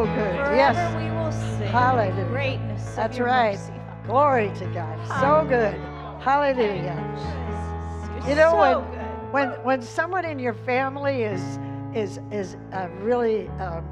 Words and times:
So 0.00 0.06
good. 0.06 0.14
Forever 0.14 0.56
yes. 0.56 0.96
we 0.96 1.10
will 1.10 1.30
sing. 1.58 1.68
Hallelujah. 1.68 2.24
Greatness 2.28 2.94
That's 2.94 3.18
right. 3.18 3.58
mercy, 3.58 3.72
Glory 4.06 4.50
to 4.56 4.64
God. 4.68 4.98
So 5.20 5.46
good. 5.46 5.74
Hallelujah. 6.22 6.96
You 8.26 8.34
know 8.34 8.52
so 8.52 8.58
when 8.58 8.90
good. 8.92 9.32
when 9.32 9.48
when 9.62 9.82
someone 9.82 10.24
in 10.24 10.38
your 10.38 10.54
family 10.54 11.24
is 11.24 11.58
is 11.94 12.18
is 12.32 12.56
uh, 12.72 12.88
really 13.00 13.48
um, 13.60 13.86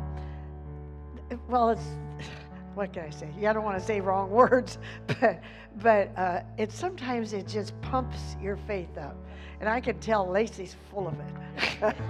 well, 1.47 1.69
it's 1.69 1.85
what 2.75 2.95
can 2.95 3.05
I 3.05 3.11
say? 3.11 3.29
Yeah, 3.39 3.51
I 3.51 3.53
don't 3.53 3.65
want 3.65 3.79
to 3.79 3.85
say 3.85 4.01
wrong 4.01 4.31
words, 4.43 4.79
but 5.21 5.43
but 5.83 6.11
uh, 6.17 6.41
it 6.57 6.73
sometimes 6.73 7.35
it 7.35 7.47
just 7.47 7.79
pumps 7.83 8.35
your 8.41 8.57
faith 8.57 8.97
up, 8.97 9.19
and 9.61 9.69
I 9.69 9.79
can 9.79 9.99
tell 10.01 10.27
Lacey's 10.27 10.75
full 10.91 11.07
of 11.07 11.15
it. 11.21 11.95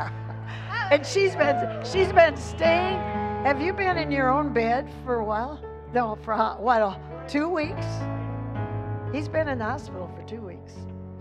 and 0.92 1.04
she's 1.04 1.34
been 1.34 1.84
she's 1.84 2.12
been 2.12 2.36
staying. 2.36 3.27
Have 3.44 3.60
you 3.62 3.72
been 3.72 3.96
in 3.96 4.10
your 4.10 4.28
own 4.28 4.52
bed 4.52 4.90
for 5.04 5.16
a 5.16 5.24
while? 5.24 5.60
No, 5.94 6.16
for 6.24 6.36
what? 6.58 6.82
uh, 6.82 6.96
Two 7.26 7.48
weeks. 7.48 7.86
He's 9.12 9.28
been 9.28 9.48
in 9.48 9.58
the 9.58 9.64
hospital 9.64 10.10
for 10.16 10.22
two 10.26 10.40
weeks. 10.40 10.72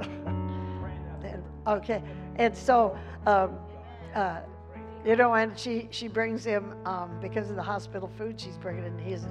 And- 0.01 1.43
okay, 1.67 2.01
and 2.37 2.55
so, 2.55 2.97
um, 3.25 3.55
uh, 4.15 4.39
you 5.05 5.15
know, 5.15 5.33
and 5.35 5.57
she 5.57 5.87
she 5.91 6.07
brings 6.07 6.43
him 6.43 6.73
um, 6.85 7.17
because 7.21 7.49
of 7.49 7.55
the 7.55 7.63
hospital 7.63 8.09
food 8.17 8.39
she's 8.39 8.57
bringing 8.57 8.83
in. 8.85 8.97
He's, 8.99 9.23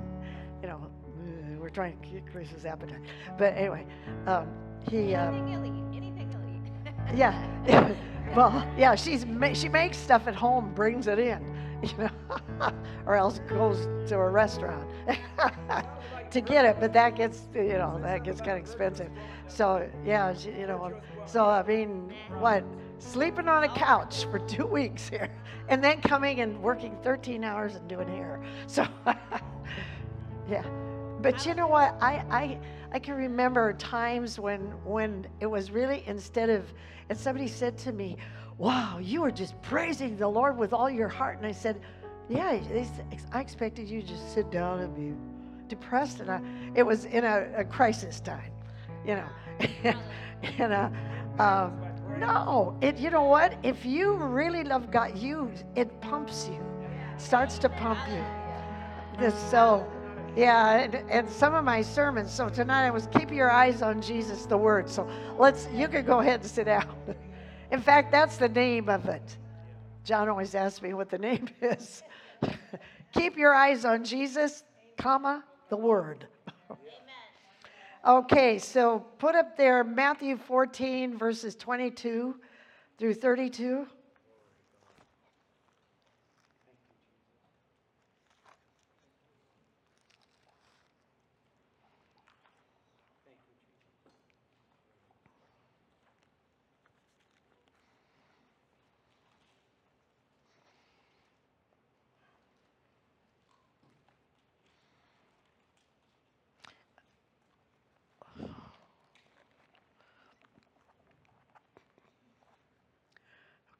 you 0.63 0.69
know, 0.69 0.77
uh, 0.79 1.59
we're 1.61 1.69
trying 1.71 1.99
to 2.01 2.17
increase 2.17 2.49
his 2.51 2.65
appetite. 2.65 3.01
But 3.37 3.55
anyway, 3.57 3.87
um, 4.27 4.49
he. 4.89 5.15
Uh, 5.15 5.27
Anything 5.29 5.49
you'll 5.49 5.67
eat. 5.67 5.97
Anything 5.97 6.31
you'll 6.31 7.13
eat. 7.13 7.19
yeah. 7.19 7.93
well, 8.37 8.67
yeah, 8.79 8.95
she's 8.95 9.27
ma- 9.27 9.53
she 9.55 9.69
makes 9.69 9.97
stuff 9.99 10.27
at 10.27 10.35
home, 10.35 10.73
brings 10.75 11.07
it 11.09 11.19
in, 11.19 11.56
you 11.83 11.99
know, 11.99 12.73
or 13.07 13.17
else 13.17 13.41
goes 13.49 13.87
to 14.09 14.17
a 14.17 14.29
restaurant 14.29 14.89
to 16.31 16.41
get 16.41 16.65
it. 16.65 16.77
But 16.81 16.93
that 16.93 17.17
gets, 17.17 17.49
you 17.55 17.75
know, 17.75 17.99
that 18.03 18.25
gets 18.25 18.41
kind 18.41 18.53
of 18.53 18.59
expensive. 18.59 19.11
So 19.49 19.89
yeah, 20.05 20.35
you 20.39 20.67
know, 20.67 21.01
so 21.27 21.45
I 21.45 21.63
mean, 21.63 22.13
what? 22.39 22.65
Sleeping 22.99 23.47
on 23.47 23.65
a 23.65 23.69
couch 23.69 24.25
for 24.31 24.39
two 24.39 24.67
weeks 24.67 25.09
here, 25.09 25.31
and 25.69 25.85
then 25.85 26.01
coming 26.01 26.41
and 26.41 26.63
working 26.63 26.97
13 27.03 27.45
hours 27.45 27.75
and 27.75 27.87
doing 27.89 28.09
hair. 28.09 28.43
So 28.67 28.87
yeah. 30.49 30.65
But 31.21 31.45
you 31.45 31.55
know 31.55 31.67
what? 31.67 31.95
I, 32.01 32.25
I 32.31 32.59
I 32.93 32.99
can 32.99 33.15
remember 33.15 33.73
times 33.75 34.39
when 34.39 34.61
when 34.85 35.27
it 35.41 35.47
was 35.47 35.71
really 35.71 36.05
instead 36.07 36.49
of 36.49 36.73
and 37.09 37.19
somebody 37.19 37.49
said 37.49 37.77
to 37.79 37.93
me, 37.93 38.17
"Wow, 38.59 38.99
you 38.99 39.23
were 39.23 39.31
just 39.31 39.61
praising 39.63 40.17
the 40.17 40.29
Lord 40.29 40.57
with 40.57 40.73
all 40.73 40.91
your 40.91 41.09
heart." 41.09 41.39
And 41.39 41.47
I 41.47 41.53
said, 41.53 41.81
"Yeah, 42.29 42.59
I 43.33 43.41
expected 43.41 43.89
you 43.89 44.03
to 44.03 44.09
just 44.09 44.35
sit 44.35 44.51
down 44.51 44.81
and 44.81 44.95
be 44.95 45.15
depressed." 45.69 46.21
And 46.21 46.31
I, 46.31 46.41
it 46.75 46.83
was 46.83 47.05
in 47.05 47.25
a, 47.25 47.49
a 47.57 47.65
crisis 47.65 48.21
time, 48.21 48.53
you 49.05 49.17
know. 49.17 49.29
and 50.59 50.73
uh, 50.73 50.91
um, 51.43 51.81
no, 52.19 52.77
it. 52.81 52.97
You 52.97 53.11
know 53.11 53.25
what? 53.25 53.55
If 53.63 53.85
you 53.85 54.15
really 54.15 54.65
love 54.65 54.91
God, 54.91 55.19
you 55.19 55.51
it 55.75 56.01
pumps 56.01 56.49
you, 56.49 56.63
starts 57.19 57.59
to 57.59 57.69
pump 57.69 57.99
you. 58.09 59.31
So. 59.51 59.87
Yeah, 60.37 60.81
and, 60.81 60.95
and 61.11 61.31
some 61.31 61.55
of 61.55 61.65
my 61.65 61.81
sermons. 61.81 62.31
So 62.31 62.51
tonight 62.51 62.87
I 62.87 62.91
was 62.91 63.07
keep 63.07 63.33
your 63.33 63.51
eyes 63.51 63.81
on 63.81 64.03
Jesus, 64.03 64.45
the 64.45 64.59
Word. 64.59 64.87
So 64.87 65.09
let's. 65.39 65.67
You 65.73 65.89
can 65.89 66.05
go 66.05 66.21
ahead 66.21 66.41
and 66.41 66.51
sit 66.51 66.67
down. 66.67 66.95
In 67.71 67.81
fact, 67.81 68.13
that's 68.13 68.37
the 68.37 68.49
name 68.49 68.89
of 68.89 69.07
it. 69.07 69.37
John 70.05 70.29
always 70.29 70.55
asks 70.55 70.81
me 70.83 70.95
what 70.95 71.11
the 71.11 71.19
name 71.19 71.49
is. 71.61 72.03
keep 73.13 73.37
your 73.37 73.55
eyes 73.55 73.85
on 73.85 74.05
Jesus, 74.05 74.63
comma 74.97 75.45
the 75.69 75.77
Word. 75.77 76.29
okay, 78.07 78.59
so 78.59 79.01
put 79.19 79.35
up 79.35 79.57
there 79.57 79.83
Matthew 79.83 80.37
14 80.37 81.19
verses 81.19 81.57
22 81.57 82.37
through 82.99 83.15
32. 83.15 83.87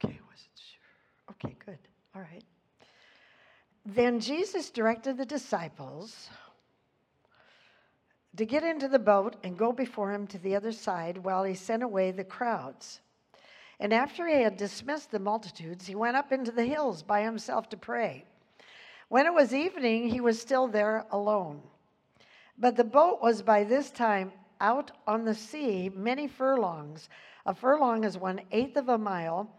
Okay, 0.05 0.19
wasn't 0.29 0.51
sure. 0.57 1.31
Okay, 1.31 1.57
good. 1.65 1.79
All 2.15 2.21
right. 2.21 2.45
Then 3.97 4.21
Jesus 4.21 4.69
directed 4.69 5.17
the 5.17 5.25
disciples 5.25 6.29
to 8.37 8.45
get 8.45 8.63
into 8.63 8.89
the 8.89 8.99
boat 8.99 9.37
and 9.43 9.57
go 9.57 9.73
before 9.73 10.13
him 10.13 10.27
to 10.27 10.39
the 10.39 10.55
other 10.55 10.73
side 10.73 11.17
while 11.17 11.45
he 11.45 11.55
sent 11.55 11.83
away 11.83 12.11
the 12.11 12.23
crowds. 12.23 13.01
And 13.81 13.95
after 13.95 14.29
he 14.29 14.43
had 14.43 14.59
dismissed 14.59 15.11
the 15.11 15.19
multitudes, 15.19 15.87
he 15.87 15.95
went 15.95 16.15
up 16.15 16.31
into 16.31 16.53
the 16.53 16.67
hills 16.67 17.03
by 17.03 17.23
himself 17.23 17.71
to 17.71 17.79
pray. 17.79 18.27
When 19.09 19.25
it 19.25 19.33
was 19.33 19.55
evening, 19.55 20.11
he 20.11 20.21
was 20.21 20.39
still 20.39 20.69
there 20.69 21.07
alone. 21.11 21.63
But 22.59 22.77
the 22.77 22.85
boat 22.85 23.23
was 23.23 23.41
by 23.41 23.65
this 23.65 23.91
time 23.91 24.31
out 24.61 24.91
on 25.07 25.25
the 25.25 25.35
sea 25.35 25.89
many 25.89 26.29
furlongs. 26.29 27.09
A 27.47 27.55
furlong 27.55 28.05
is 28.05 28.19
one 28.19 28.43
eighth 28.53 28.77
of 28.77 28.91
a 28.91 28.99
mile 28.99 29.51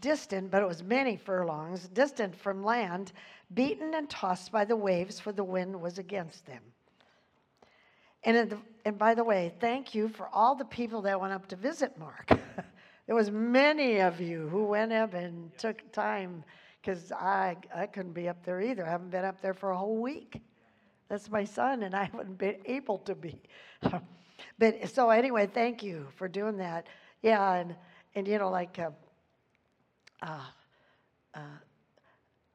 distant, 0.00 0.50
but 0.50 0.62
it 0.62 0.68
was 0.68 0.82
many 0.82 1.16
furlongs, 1.16 1.88
distant 1.88 2.34
from 2.34 2.62
land, 2.62 3.12
beaten 3.54 3.94
and 3.94 4.08
tossed 4.08 4.52
by 4.52 4.64
the 4.64 4.76
waves, 4.76 5.20
for 5.20 5.32
the 5.32 5.44
wind 5.44 5.80
was 5.80 5.98
against 5.98 6.46
them. 6.46 6.62
And, 8.24 8.36
in 8.36 8.48
the, 8.50 8.58
and 8.84 8.98
by 8.98 9.14
the 9.14 9.24
way, 9.24 9.52
thank 9.60 9.94
you 9.94 10.08
for 10.08 10.28
all 10.32 10.54
the 10.54 10.64
people 10.64 11.02
that 11.02 11.20
went 11.20 11.32
up 11.32 11.46
to 11.48 11.56
visit 11.56 11.98
Mark. 11.98 12.28
there 13.06 13.16
was 13.16 13.30
many 13.30 14.00
of 14.00 14.20
you 14.20 14.48
who 14.48 14.64
went 14.64 14.92
up 14.92 15.14
and 15.14 15.56
took 15.58 15.90
time 15.92 16.44
because 16.80 17.12
I, 17.12 17.56
I 17.74 17.86
couldn't 17.86 18.12
be 18.12 18.28
up 18.28 18.44
there 18.44 18.60
either. 18.60 18.86
I 18.86 18.90
haven't 18.90 19.10
been 19.10 19.24
up 19.24 19.40
there 19.40 19.54
for 19.54 19.70
a 19.70 19.76
whole 19.76 20.00
week. 20.00 20.40
That's 21.08 21.30
my 21.30 21.44
son, 21.44 21.82
and 21.82 21.94
I 21.94 22.04
haven't 22.04 22.38
been 22.38 22.56
able 22.64 22.98
to 22.98 23.14
be. 23.14 23.40
but 24.58 24.88
so 24.88 25.10
anyway, 25.10 25.48
thank 25.52 25.82
you 25.82 26.06
for 26.16 26.28
doing 26.28 26.56
that. 26.58 26.86
Yeah, 27.22 27.54
and 27.54 27.76
and 28.14 28.28
you 28.28 28.38
know, 28.38 28.50
like, 28.50 28.78
uh, 28.78 28.90
uh, 30.22 30.40
uh, 31.34 31.40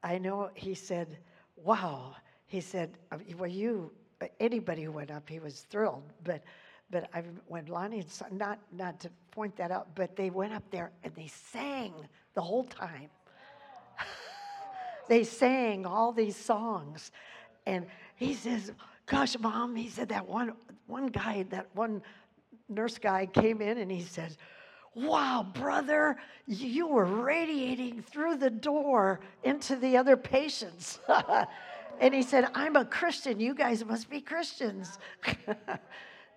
I 0.02 0.18
know 0.18 0.50
he 0.54 0.74
said, 0.74 1.18
"Wow," 1.56 2.16
he 2.46 2.60
said, 2.60 2.96
uh, 3.12 3.18
"Well, 3.36 3.50
you 3.50 3.92
anybody 4.40 4.84
who 4.84 4.92
went 4.92 5.10
up, 5.10 5.28
he 5.28 5.38
was 5.38 5.60
thrilled." 5.70 6.04
But 6.24 6.42
but 6.90 7.08
I 7.14 7.22
when 7.46 7.66
Lonnie 7.66 8.00
and 8.00 8.10
son, 8.10 8.36
not 8.36 8.58
not 8.72 8.98
to 9.00 9.10
point 9.30 9.56
that 9.56 9.70
out, 9.70 9.88
but 9.94 10.16
they 10.16 10.30
went 10.30 10.52
up 10.52 10.64
there 10.70 10.90
and 11.04 11.14
they 11.14 11.26
sang 11.26 11.92
the 12.34 12.40
whole 12.40 12.64
time. 12.64 13.10
they 15.08 15.24
sang 15.24 15.84
all 15.84 16.12
these 16.12 16.36
songs, 16.36 17.12
and 17.66 17.86
he 18.16 18.34
says, 18.34 18.72
"Gosh, 19.06 19.38
mom," 19.38 19.76
he 19.76 19.88
said 19.88 20.08
that 20.08 20.26
one 20.26 20.54
one 20.86 21.08
guy, 21.08 21.44
that 21.50 21.66
one 21.74 22.02
nurse 22.68 22.98
guy 22.98 23.26
came 23.26 23.60
in 23.60 23.78
and 23.78 23.90
he 23.90 24.02
said, 24.02 24.36
Wow, 24.98 25.46
brother, 25.54 26.16
you 26.46 26.88
were 26.88 27.04
radiating 27.04 28.02
through 28.02 28.38
the 28.38 28.50
door 28.50 29.20
into 29.44 29.76
the 29.76 29.96
other 29.96 30.16
patients. 30.16 30.98
and 32.00 32.12
he 32.12 32.22
said, 32.22 32.48
I'm 32.52 32.74
a 32.74 32.84
Christian. 32.84 33.38
You 33.38 33.54
guys 33.54 33.84
must 33.84 34.10
be 34.10 34.20
Christians. 34.20 34.98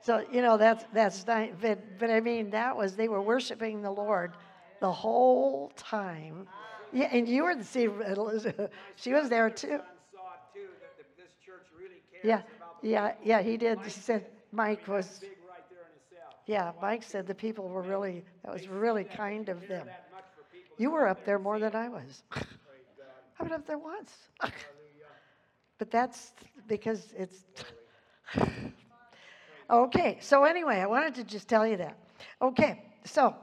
so, 0.03 0.23
you 0.31 0.43
know, 0.43 0.57
that's, 0.57 0.85
that's 0.93 1.25
nice. 1.25 1.53
But, 1.59 1.97
but 1.97 2.11
I 2.11 2.19
mean, 2.19 2.51
that 2.51 2.77
was, 2.77 2.95
they 2.95 3.07
were 3.07 3.21
worshiping 3.21 3.81
the 3.81 3.89
Lord 3.89 4.33
the 4.79 4.91
whole 4.91 5.71
time. 5.75 6.47
Yeah, 6.93 7.09
and 7.11 7.27
you 7.27 7.43
were 7.45 7.55
the, 7.55 7.63
see, 7.63 7.87
she 8.95 9.13
was 9.13 9.27
there 9.27 9.49
too. 9.49 9.67
saw 9.67 10.33
too 10.53 10.67
that 10.81 10.97
the, 10.97 11.03
this 11.17 11.31
church 11.43 11.65
really 11.75 12.03
cares 12.11 12.23
Yeah, 12.23 12.41
yeah, 12.83 13.13
yeah, 13.23 13.41
he 13.41 13.57
did. 13.57 13.79
He 13.81 13.89
said, 13.89 14.27
Mike 14.51 14.87
was, 14.87 15.19
big 15.19 15.31
right 15.49 15.63
there 15.69 15.79
in 15.79 15.93
the 15.95 16.15
cell. 16.15 16.30
Yeah, 16.45 16.71
Mike 16.81 17.03
said 17.03 17.27
the 17.27 17.35
people 17.35 17.67
were 17.67 17.81
really, 17.81 18.23
that 18.43 18.53
was 18.53 18.67
really 18.67 19.03
kind 19.03 19.49
of 19.49 19.67
them. 19.67 19.87
You 20.77 20.91
were 20.91 21.07
up 21.07 21.25
there 21.25 21.39
more 21.39 21.59
than 21.59 21.75
I 21.75 21.89
was. 21.89 22.23
I've 23.39 23.47
been 23.47 23.53
up 23.53 23.65
there 23.65 23.77
once. 23.77 24.13
but 25.77 25.91
that's 25.91 26.33
because 26.67 27.13
it's. 27.17 27.45
okay, 29.69 30.17
so 30.21 30.43
anyway, 30.43 30.77
I 30.79 30.87
wanted 30.87 31.15
to 31.15 31.23
just 31.23 31.47
tell 31.47 31.65
you 31.65 31.77
that. 31.77 31.97
Okay, 32.41 32.83
so, 33.03 33.35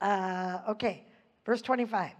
uh, 0.00 0.60
okay, 0.68 1.04
verse 1.44 1.62
25. 1.62 2.12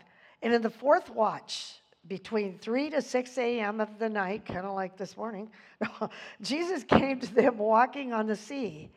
And 0.42 0.52
in 0.52 0.62
the 0.62 0.70
fourth 0.70 1.10
watch, 1.10 1.80
between 2.08 2.58
3 2.58 2.90
to 2.90 3.02
6 3.02 3.38
a.m. 3.38 3.80
of 3.80 3.98
the 3.98 4.08
night, 4.08 4.44
kind 4.44 4.64
of 4.64 4.74
like 4.74 4.96
this 4.96 5.16
morning, 5.16 5.50
Jesus 6.40 6.84
came 6.84 7.20
to 7.20 7.34
them 7.34 7.58
walking 7.58 8.12
on 8.12 8.26
the 8.26 8.36
sea. 8.36 8.90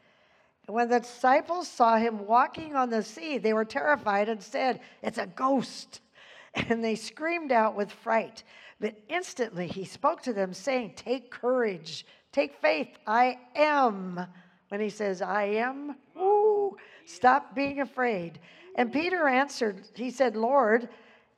And 0.69 0.75
when 0.75 0.89
the 0.89 1.00
disciples 1.00 1.68
saw 1.68 1.98
him 1.98 2.27
walking 2.27 2.75
on 2.75 2.92
the 2.92 3.01
sea, 3.01 3.39
they 3.39 3.54
were 3.54 3.66
terrified 3.66 4.30
and 4.30 4.39
said, 4.39 4.81
It's 5.01 5.18
a 5.18 5.25
ghost. 5.25 6.01
And 6.54 6.83
they 6.83 6.94
screamed 6.94 7.51
out 7.51 7.75
with 7.75 7.92
fright. 7.92 8.44
But 8.80 8.95
instantly 9.07 9.66
he 9.66 9.83
spoke 9.83 10.21
to 10.24 10.33
them, 10.33 10.54
saying, 10.54 10.94
Take 10.95 11.31
courage, 11.31 12.06
take 12.31 12.54
faith, 12.62 12.89
I 13.07 13.39
am. 13.56 14.24
When 14.68 14.80
he 14.80 14.89
says, 14.89 15.24
I 15.24 15.45
am, 15.45 15.95
woo, 16.16 16.77
stop 17.06 17.56
being 17.56 17.81
afraid. 17.81 18.39
And 18.75 18.94
Peter 18.94 19.27
answered, 19.27 19.81
He 19.95 20.12
said, 20.12 20.36
Lord, 20.36 20.88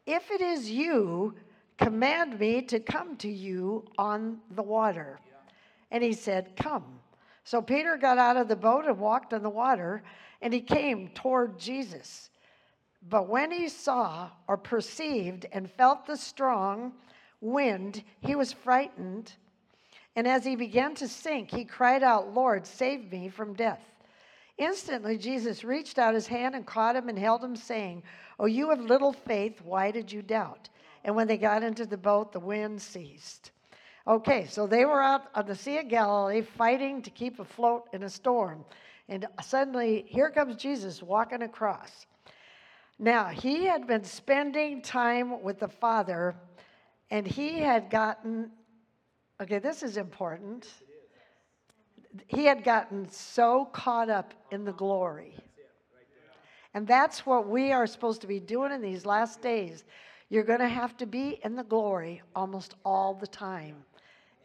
if 0.05 0.29
it 0.29 0.41
is 0.41 0.69
you, 0.69 1.35
command 1.77 2.37
me 2.37 2.63
to 2.63 2.81
come 2.81 3.15
to 3.17 3.29
you 3.29 3.85
on 3.97 4.39
the 4.49 4.63
water. 4.63 5.21
And 5.89 6.03
he 6.03 6.11
said, 6.11 6.57
Come. 6.57 7.00
So 7.43 7.61
Peter 7.61 7.97
got 7.97 8.17
out 8.17 8.37
of 8.37 8.47
the 8.47 8.55
boat 8.55 8.85
and 8.85 8.99
walked 8.99 9.33
on 9.33 9.43
the 9.43 9.49
water, 9.49 10.03
and 10.41 10.53
he 10.53 10.61
came 10.61 11.09
toward 11.09 11.57
Jesus. 11.57 12.29
But 13.09 13.27
when 13.27 13.51
he 13.51 13.67
saw 13.67 14.29
or 14.47 14.57
perceived 14.57 15.45
and 15.51 15.71
felt 15.71 16.05
the 16.05 16.17
strong 16.17 16.93
wind, 17.39 18.03
he 18.21 18.35
was 18.35 18.53
frightened. 18.53 19.33
And 20.15 20.27
as 20.27 20.45
he 20.45 20.55
began 20.55 20.93
to 20.95 21.07
sink, 21.07 21.49
he 21.51 21.65
cried 21.65 22.03
out, 22.03 22.33
Lord, 22.33 22.67
save 22.67 23.11
me 23.11 23.29
from 23.29 23.53
death. 23.53 23.83
Instantly, 24.57 25.17
Jesus 25.17 25.63
reached 25.63 25.97
out 25.97 26.13
his 26.13 26.27
hand 26.27 26.53
and 26.53 26.65
caught 26.65 26.95
him 26.95 27.09
and 27.09 27.17
held 27.17 27.43
him, 27.43 27.55
saying, 27.55 28.03
Oh, 28.39 28.45
you 28.45 28.69
have 28.69 28.81
little 28.81 29.13
faith, 29.13 29.61
why 29.63 29.89
did 29.89 30.11
you 30.11 30.21
doubt? 30.21 30.69
And 31.03 31.15
when 31.15 31.27
they 31.27 31.37
got 31.37 31.63
into 31.63 31.85
the 31.85 31.97
boat, 31.97 32.31
the 32.31 32.39
wind 32.39 32.79
ceased. 32.79 33.51
Okay, 34.07 34.47
so 34.47 34.65
they 34.65 34.85
were 34.85 35.01
out 35.01 35.23
on 35.35 35.45
the 35.45 35.55
Sea 35.55 35.77
of 35.79 35.87
Galilee 35.87 36.41
fighting 36.41 37.03
to 37.03 37.09
keep 37.11 37.39
afloat 37.39 37.87
in 37.93 38.03
a 38.03 38.09
storm. 38.09 38.65
And 39.07 39.27
suddenly, 39.43 40.05
here 40.07 40.31
comes 40.31 40.55
Jesus 40.55 41.03
walking 41.03 41.43
across. 41.43 42.07
Now, 42.97 43.25
he 43.25 43.65
had 43.65 43.85
been 43.85 44.03
spending 44.03 44.81
time 44.81 45.41
with 45.43 45.59
the 45.59 45.67
Father, 45.67 46.35
and 47.11 47.27
he 47.27 47.59
had 47.59 47.89
gotten, 47.89 48.51
okay, 49.41 49.59
this 49.59 49.83
is 49.83 49.97
important. 49.97 50.67
He 52.27 52.45
had 52.45 52.63
gotten 52.63 53.09
so 53.09 53.65
caught 53.65 54.09
up 54.09 54.33
in 54.51 54.65
the 54.65 54.73
glory. 54.73 55.35
And 56.73 56.87
that's 56.87 57.25
what 57.25 57.47
we 57.47 57.71
are 57.71 57.85
supposed 57.85 58.21
to 58.21 58.27
be 58.27 58.39
doing 58.39 58.71
in 58.71 58.81
these 58.81 59.05
last 59.05 59.41
days. 59.41 59.83
You're 60.29 60.43
going 60.43 60.59
to 60.59 60.69
have 60.69 60.95
to 60.97 61.05
be 61.05 61.39
in 61.43 61.55
the 61.55 61.63
glory 61.63 62.21
almost 62.35 62.75
all 62.85 63.13
the 63.13 63.27
time. 63.27 63.75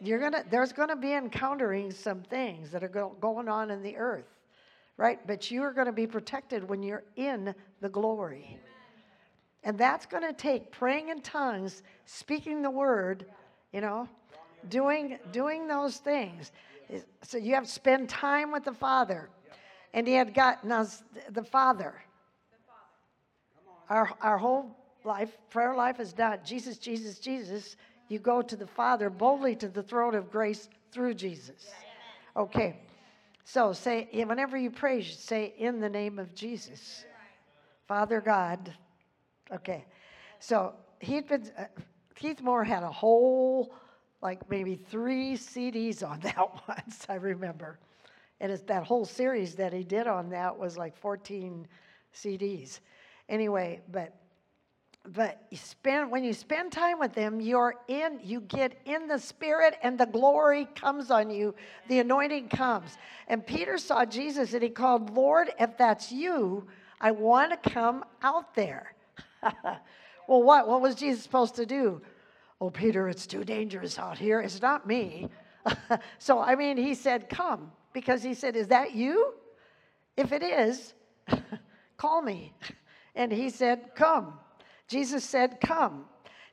You're 0.01 0.19
gonna, 0.19 0.45
there's 0.51 0.73
going 0.73 0.89
to 0.91 0.97
be 0.97 1.15
encountering 1.15 1.91
some 1.91 2.23
things 2.23 2.71
that 2.71 2.85
are 2.85 2.89
go, 2.89 3.17
going 3.21 3.49
on 3.49 3.71
in 3.71 3.83
the 3.83 3.97
earth, 3.97 4.29
right? 4.97 5.19
But 5.27 5.51
you 5.51 5.63
are 5.63 5.73
going 5.73 5.87
to 5.87 5.93
be 5.93 6.07
protected 6.07 6.69
when 6.69 6.83
you're 6.83 7.05
in 7.17 7.55
the 7.81 7.89
glory. 7.89 8.59
And 9.65 9.77
that's 9.77 10.07
going 10.07 10.23
to 10.23 10.33
take 10.33 10.71
praying 10.71 11.09
in 11.09 11.23
tongues, 11.23 11.83
speaking 12.05 12.63
the 12.63 12.71
word, 12.71 13.27
you 13.73 13.81
know, 13.81 14.09
doing, 14.69 15.19
doing 15.33 15.67
those 15.67 15.97
things. 15.97 16.53
So 17.23 17.37
you 17.39 17.55
have 17.55 17.65
to 17.65 17.71
spend 17.71 18.09
time 18.09 18.53
with 18.53 18.65
the 18.65 18.73
Father. 18.73 19.29
And 19.93 20.07
he 20.07 20.15
had 20.15 20.35
gotten 20.35 20.71
us 20.71 21.03
the 21.31 21.43
Father. 21.43 21.95
Our, 23.89 24.11
our 24.21 24.39
whole 24.39 24.77
life, 25.05 25.37
prayer 25.51 25.75
life 25.75 26.01
is 26.01 26.17
not 26.17 26.45
Jesus, 26.45 26.79
Jesus, 26.79 27.19
Jesus. 27.19 27.77
You 28.08 28.19
go 28.19 28.43
to 28.43 28.56
the 28.56 28.67
Father 28.67 29.11
boldly 29.11 29.56
to 29.56 29.69
the 29.69 29.82
throne 29.82 30.14
of 30.14 30.31
grace 30.31 30.69
through 30.93 31.14
Jesus. 31.14 31.70
Okay. 32.37 32.81
So 33.44 33.73
say, 33.73 34.08
whenever 34.12 34.56
you 34.56 34.70
pray, 34.70 34.99
you 34.99 35.03
say, 35.03 35.55
in 35.58 35.81
the 35.81 35.88
name 35.88 36.19
of 36.19 36.35
Jesus. 36.35 37.05
Father 37.87 38.20
God. 38.20 38.75
Okay. 39.53 39.85
So 40.38 40.75
he'd 41.00 41.29
been, 41.29 41.50
uh, 41.56 41.64
Keith 42.14 42.41
Moore 42.43 42.64
had 42.64 42.82
a 42.82 42.91
whole, 42.91 43.75
like 44.23 44.49
maybe 44.50 44.75
three 44.75 45.35
CDs 45.35 46.06
on 46.06 46.20
that 46.25 46.37
once, 46.69 47.06
I 47.09 47.14
remember. 47.14 47.79
And 48.41 48.52
it's 48.52 48.62
that 48.64 48.85
whole 48.85 49.05
series 49.05 49.55
that 49.55 49.73
he 49.73 49.82
did 49.82 50.06
on 50.06 50.29
that 50.31 50.56
was 50.56 50.76
like 50.76 50.97
14 50.97 51.67
CDs. 52.14 52.81
Anyway, 53.29 53.81
but 53.91 54.14
but 55.14 55.43
you 55.50 55.56
spend 55.56 56.11
when 56.11 56.25
you 56.25 56.32
spend 56.32 56.73
time 56.73 56.99
with 56.99 57.12
them 57.12 57.41
you're 57.41 57.75
in 57.88 58.19
you 58.23 58.41
get 58.43 58.79
in 58.85 59.06
the 59.06 59.19
spirit 59.19 59.76
and 59.82 59.99
the 59.99 60.06
glory 60.06 60.67
comes 60.75 61.11
on 61.11 61.31
you. 61.31 61.55
The 61.88 62.00
anointing 62.00 62.49
comes. 62.49 62.97
And 63.29 63.47
peter 63.47 63.79
saw 63.79 64.05
jesus 64.05 64.53
and 64.53 64.62
he 64.62 64.69
called 64.69 65.14
lord 65.14 65.53
if 65.61 65.76
that's 65.76 66.11
you 66.11 66.67
i 67.00 67.11
want 67.11 67.50
to 67.50 67.70
come 67.70 68.05
out 68.23 68.55
there. 68.55 68.94
Well 70.29 70.43
what 70.43 70.67
what 70.67 70.81
was 70.81 70.97
jesus 70.97 71.23
supposed 71.23 71.55
to 71.55 71.67
do? 71.67 72.02
Oh 72.61 72.70
peter 72.70 73.09
it's 73.09 73.26
too 73.26 73.44
dangerous 73.44 73.99
out 73.99 74.19
here. 74.19 74.41
It's 74.41 74.61
not 74.61 74.87
me. 74.87 75.29
So 76.19 76.41
i 76.41 76.56
mean 76.56 76.76
he 76.76 76.94
said 76.94 77.29
come 77.29 77.70
because 77.93 78.23
he 78.23 78.35
said 78.35 78.56
is 78.56 78.69
that 78.69 78.93
you? 78.94 79.35
If 80.17 80.32
it 80.32 80.43
is 80.43 80.94
call 81.97 82.23
me. 82.23 82.55
And 83.14 83.31
he 83.32 83.50
said 83.50 83.94
come 83.94 84.35
Jesus 84.88 85.25
said, 85.25 85.61
Come. 85.61 86.05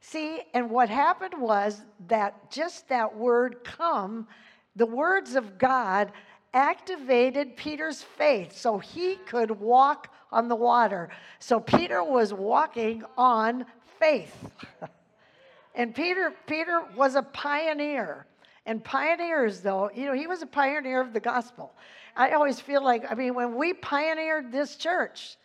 See, 0.02 0.42
and 0.54 0.70
what 0.70 0.90
happened 0.90 1.36
was 1.38 1.82
that 2.08 2.52
just 2.52 2.90
that 2.90 3.16
word 3.16 3.64
come, 3.64 4.28
the 4.76 4.86
words 4.86 5.36
of 5.36 5.58
God 5.58 6.12
activated 6.54 7.56
Peter's 7.56 8.04
faith 8.04 8.56
so 8.56 8.78
he 8.78 9.16
could 9.26 9.50
walk 9.50 10.14
on 10.32 10.48
the 10.48 10.56
water. 10.56 11.10
So 11.40 11.60
Peter 11.60 12.04
was 12.04 12.34
walking 12.34 13.04
on 13.18 13.66
faith. 14.00 14.36
and 15.76 15.96
Peter 15.96 16.34
Peter 16.48 16.84
was 16.96 17.16
a 17.16 17.24
pioneer. 17.24 18.26
And 18.66 18.84
pioneers 18.84 19.62
though, 19.62 19.90
you 19.94 20.06
know, 20.06 20.14
he 20.14 20.28
was 20.28 20.42
a 20.42 20.48
pioneer 20.48 21.02
of 21.02 21.14
the 21.14 21.20
gospel. 21.20 21.74
I 22.16 22.32
always 22.32 22.60
feel 22.60 22.84
like 22.84 23.10
I 23.12 23.16
mean 23.16 23.36
when 23.36 23.56
we 23.56 23.74
pioneered 23.74 24.52
this 24.52 24.76
church, 24.76 25.38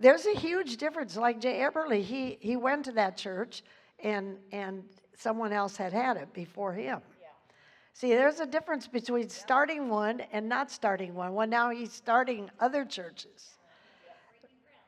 there's 0.00 0.26
a 0.26 0.34
huge 0.34 0.78
difference. 0.78 1.16
Like 1.16 1.40
Jay 1.40 1.60
Eberly, 1.60 2.02
he, 2.02 2.38
he 2.40 2.56
went 2.56 2.86
to 2.86 2.92
that 2.92 3.16
church 3.16 3.62
and, 4.02 4.38
and 4.50 4.82
someone 5.16 5.52
else 5.52 5.76
had 5.76 5.92
had 5.92 6.16
it 6.16 6.32
before 6.32 6.72
him. 6.72 7.00
Yeah. 7.20 7.26
See, 7.92 8.08
there's 8.08 8.40
a 8.40 8.46
difference 8.46 8.88
between 8.88 9.28
starting 9.28 9.90
one 9.90 10.22
and 10.32 10.48
not 10.48 10.70
starting 10.70 11.14
one. 11.14 11.34
Well, 11.34 11.46
now 11.46 11.70
he's 11.70 11.92
starting 11.92 12.50
other 12.58 12.84
churches. 12.84 13.56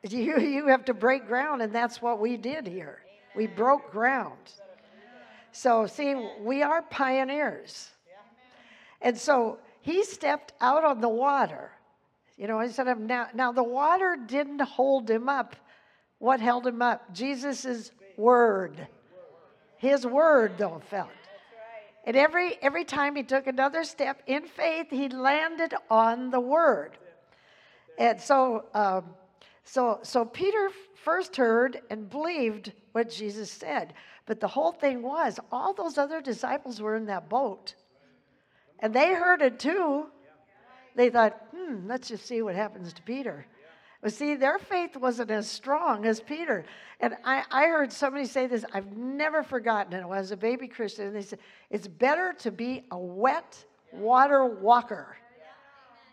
You, 0.03 0.41
you 0.41 0.67
have 0.67 0.85
to 0.87 0.95
break 0.95 1.29
ground, 1.29 1.63
and 1.63 1.73
that's 1.73 2.03
what 2.03 2.19
we 2.19 2.37
did 2.37 2.67
here. 2.67 3.03
We 3.37 3.47
broke 3.47 3.93
ground. 3.93 4.51
So, 5.53 5.87
see, 5.87 6.17
we 6.41 6.63
are 6.63 6.83
pioneers. 6.83 7.91
And 9.01 9.17
so 9.17 9.59
he 9.81 10.03
stepped 10.03 10.55
out 10.61 10.85
on 10.85 11.01
the 11.01 11.09
water 11.09 11.71
you 12.43 12.49
know, 12.49 12.59
instead 12.59 12.89
of 12.89 12.99
now, 12.99 13.29
now 13.33 13.53
the 13.53 13.63
water 13.63 14.19
didn't 14.27 14.61
hold 14.63 15.09
him 15.09 15.29
up. 15.29 15.55
What 16.19 16.41
held 16.41 16.67
him 16.67 16.83
up? 16.83 17.15
Jesus' 17.15 17.93
word. 18.17 18.89
His 19.79 20.05
word, 20.05 20.59
though, 20.59 20.83
felt. 20.91 21.11
And 22.05 22.17
every 22.17 22.61
every 22.61 22.85
time 22.85 23.15
he 23.15 23.23
took 23.23 23.47
another 23.47 23.85
step 23.85 24.25
in 24.27 24.45
faith, 24.45 24.89
he 24.91 25.09
landed 25.09 25.73
on 25.89 26.31
the 26.33 26.41
word. 26.41 26.99
And 27.97 28.21
so, 28.21 28.65
um, 28.75 29.05
so, 29.63 30.01
so 30.03 30.25
Peter 30.25 30.71
first 30.97 31.37
heard 31.37 31.81
and 31.91 32.11
believed 32.11 32.73
what 32.91 33.09
Jesus 33.09 33.53
said. 33.53 33.95
But 34.27 34.41
the 34.41 34.49
whole 34.49 34.73
thing 34.73 35.01
was, 35.01 35.39
all 35.53 35.75
those 35.75 35.97
other 35.97 36.21
disciples 36.21 36.81
were 36.81 36.97
in 36.97 37.07
that 37.07 37.29
boat, 37.29 37.77
and 38.81 38.93
they 38.93 39.15
heard 39.15 39.43
it 39.43 39.61
too 39.61 40.07
they 40.95 41.11
thought, 41.11 41.41
hmm, 41.55 41.87
let's 41.87 42.09
just 42.09 42.27
see 42.27 42.43
what 42.43 42.55
happens 42.55 42.93
to 42.93 43.03
Peter. 43.03 43.47
But 44.03 44.13
see, 44.13 44.35
their 44.35 44.59
faith 44.59 44.97
wasn't 44.97 45.31
as 45.31 45.49
strong 45.49 46.07
as 46.07 46.21
Peter. 46.21 46.65
And 46.99 47.15
I, 47.25 47.45
I 47.53 47.67
heard 47.67 47.93
somebody 47.93 48.27
say 48.27 48.49
this, 48.49 48.65
I've 48.75 48.97
never 48.97 49.45
forgotten 49.45 49.93
it. 49.93 50.03
I 50.03 50.07
was 50.07 50.33
a 50.33 50.37
baby 50.37 50.67
Christian, 50.67 51.07
and 51.07 51.17
they 51.17 51.23
said, 51.23 51.39
it's 51.71 51.87
better 51.87 52.35
to 52.41 52.51
be 52.51 52.85
a 52.91 52.99
wet 52.99 53.65
water 53.93 54.45
walker 54.45 55.17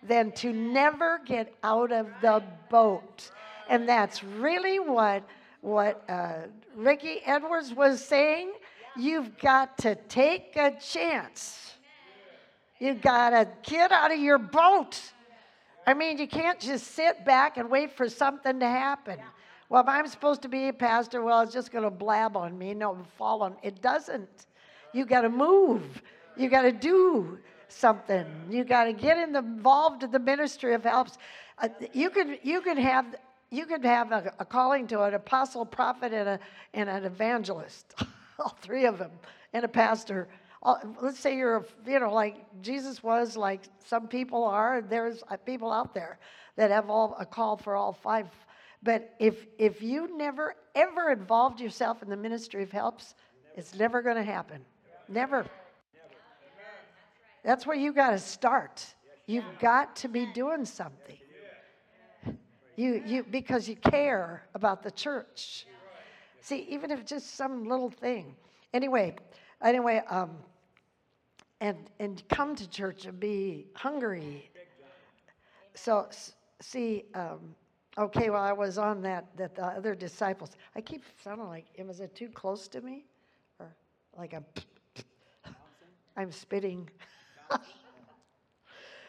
than 0.04 0.32
to 0.34 0.54
never 0.54 1.20
get 1.26 1.54
out 1.64 1.92
of 1.92 2.08
the 2.22 2.44
boat. 2.70 3.32
And 3.70 3.90
that's 3.90 4.24
really 4.24 4.80
what, 4.80 5.24
what 5.62 6.04
uh, 6.08 6.48
Ricky 6.76 7.22
Edwards 7.26 7.74
was 7.74 8.04
saying. 8.04 8.52
You've 8.96 9.38
got 9.40 9.78
to 9.80 9.96
take 9.96 10.56
a 10.56 10.78
chance 10.80 11.74
you 12.80 12.94
got 12.94 13.32
to 13.32 13.48
get 13.64 13.92
out 13.92 14.12
of 14.12 14.20
your 14.20 14.38
boat. 14.38 15.00
I 15.86 15.94
mean, 15.94 16.18
you 16.18 16.28
can't 16.28 16.60
just 16.60 16.88
sit 16.88 17.26
back 17.26 17.58
and 17.58 17.70
wait 17.70 17.92
for 17.92 18.10
something 18.10 18.60
to 18.60 18.68
happen. 18.68 19.20
Well, 19.70 19.84
if 19.84 19.88
I'm 19.88 20.08
supposed 20.08 20.42
to 20.44 20.50
be 20.50 20.68
a 20.68 20.74
pastor, 20.74 21.22
well, 21.22 21.42
it's 21.42 21.54
just 21.54 21.72
going 21.72 21.84
to 21.84 21.92
blab 21.92 22.36
on 22.36 22.58
me. 22.58 22.74
No, 22.74 22.98
fall 23.18 23.44
on. 23.44 23.56
It 23.62 23.82
doesn't. 23.82 24.30
You 24.94 25.06
got 25.06 25.22
to 25.22 25.30
move. 25.30 26.02
You 26.38 26.50
got 26.50 26.64
to 26.64 26.72
do 26.72 27.38
something. 27.68 28.26
You 28.50 28.64
got 28.64 28.86
to 28.86 28.94
get 28.94 29.18
involved 29.18 30.04
in 30.04 30.12
the 30.12 30.20
ministry 30.20 30.74
of 30.74 30.84
helps. 30.84 31.18
Uh, 31.58 31.70
you 31.94 32.10
could 32.10 32.40
you 32.42 32.62
could 32.62 32.78
have 32.78 33.16
you 33.52 33.66
could 33.66 33.84
have 33.84 34.12
a, 34.12 34.34
a 34.40 34.46
calling 34.46 34.88
to 34.88 35.04
an 35.04 35.14
apostle, 35.14 35.66
prophet, 35.66 36.14
and 36.14 36.30
a 36.30 36.40
and 36.74 36.90
an 36.90 37.06
evangelist, 37.06 37.94
all 38.40 38.56
three 38.62 38.86
of 38.86 38.98
them, 38.98 39.12
and 39.54 39.64
a 39.64 39.68
pastor. 39.68 40.28
All, 40.62 40.82
let's 41.02 41.20
say 41.20 41.38
you're 41.38 41.66
you 41.88 42.00
know 42.00 42.14
like 42.14 42.46
Jesus 42.62 43.02
was, 43.02 43.38
like 43.38 43.62
some 43.86 44.08
people 44.08 44.44
are. 44.44 44.82
There's 44.82 45.24
uh, 45.30 45.38
people 45.38 45.72
out 45.72 45.94
there 45.94 46.20
that 46.58 46.70
have 46.72 46.90
all 46.90 47.16
a 47.20 47.26
call 47.26 47.58
for 47.58 47.76
all 47.76 47.94
five. 47.94 48.28
But 48.84 49.14
if 49.20 49.48
if 49.58 49.82
you 49.82 50.18
never 50.18 50.56
ever 50.76 51.12
involved 51.12 51.62
yourself 51.62 52.04
in 52.04 52.10
the 52.10 52.18
ministry 52.18 52.64
of 52.64 52.72
helps, 52.72 53.16
it's 53.56 53.74
never 53.76 54.02
going 54.02 54.18
to 54.18 54.24
happen. 54.24 54.66
Never. 55.08 55.46
That's 57.44 57.66
where 57.66 57.78
you 57.78 57.94
got 57.94 58.12
to 58.12 58.20
start. 58.20 58.86
You've 59.26 59.60
got 59.60 59.96
to 59.98 60.08
be 60.08 60.26
doing 60.34 60.66
something. 60.66 61.18
You, 62.76 63.04
you, 63.06 63.24
because 63.30 63.68
you 63.68 63.76
care 63.76 64.44
about 64.56 64.84
the 64.84 64.92
church. 64.92 65.66
See, 66.42 66.66
even 66.70 66.92
if 66.92 67.06
just 67.06 67.36
some 67.36 67.68
little 67.68 67.90
thing. 67.90 68.36
Anyway, 68.74 69.16
anyway, 69.64 70.02
um, 70.10 70.32
and 71.62 71.78
and 72.00 72.24
come 72.30 72.56
to 72.56 72.70
church 72.70 73.06
and 73.06 73.20
be 73.20 73.68
hungry. 73.74 74.50
So 75.76 76.08
see, 76.62 77.06
um, 77.14 77.56
okay, 77.98 78.30
well, 78.30 78.42
I 78.42 78.54
was 78.54 78.78
on 78.78 79.02
that 79.04 79.26
that 79.38 79.56
the 79.56 79.66
other 79.66 79.96
disciples. 79.96 80.52
I 80.76 80.82
keep 80.82 81.04
sounding 81.24 81.48
like, 81.48 81.66
was 81.86 82.00
it 82.00 82.16
too 82.16 82.30
close 82.30 82.68
to 82.70 82.82
me, 82.82 83.06
or 83.60 83.74
like 84.18 84.34
I'm 84.34 84.46
I'm 86.18 86.32
spitting. 86.32 86.90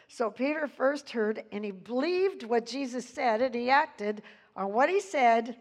so 0.07 0.29
Peter 0.29 0.67
first 0.67 1.09
heard 1.09 1.43
and 1.51 1.63
he 1.63 1.71
believed 1.71 2.43
what 2.43 2.65
Jesus 2.65 3.07
said 3.07 3.41
and 3.41 3.53
he 3.53 3.69
acted 3.69 4.23
on 4.55 4.71
what 4.73 4.89
he 4.89 4.99
said, 4.99 5.55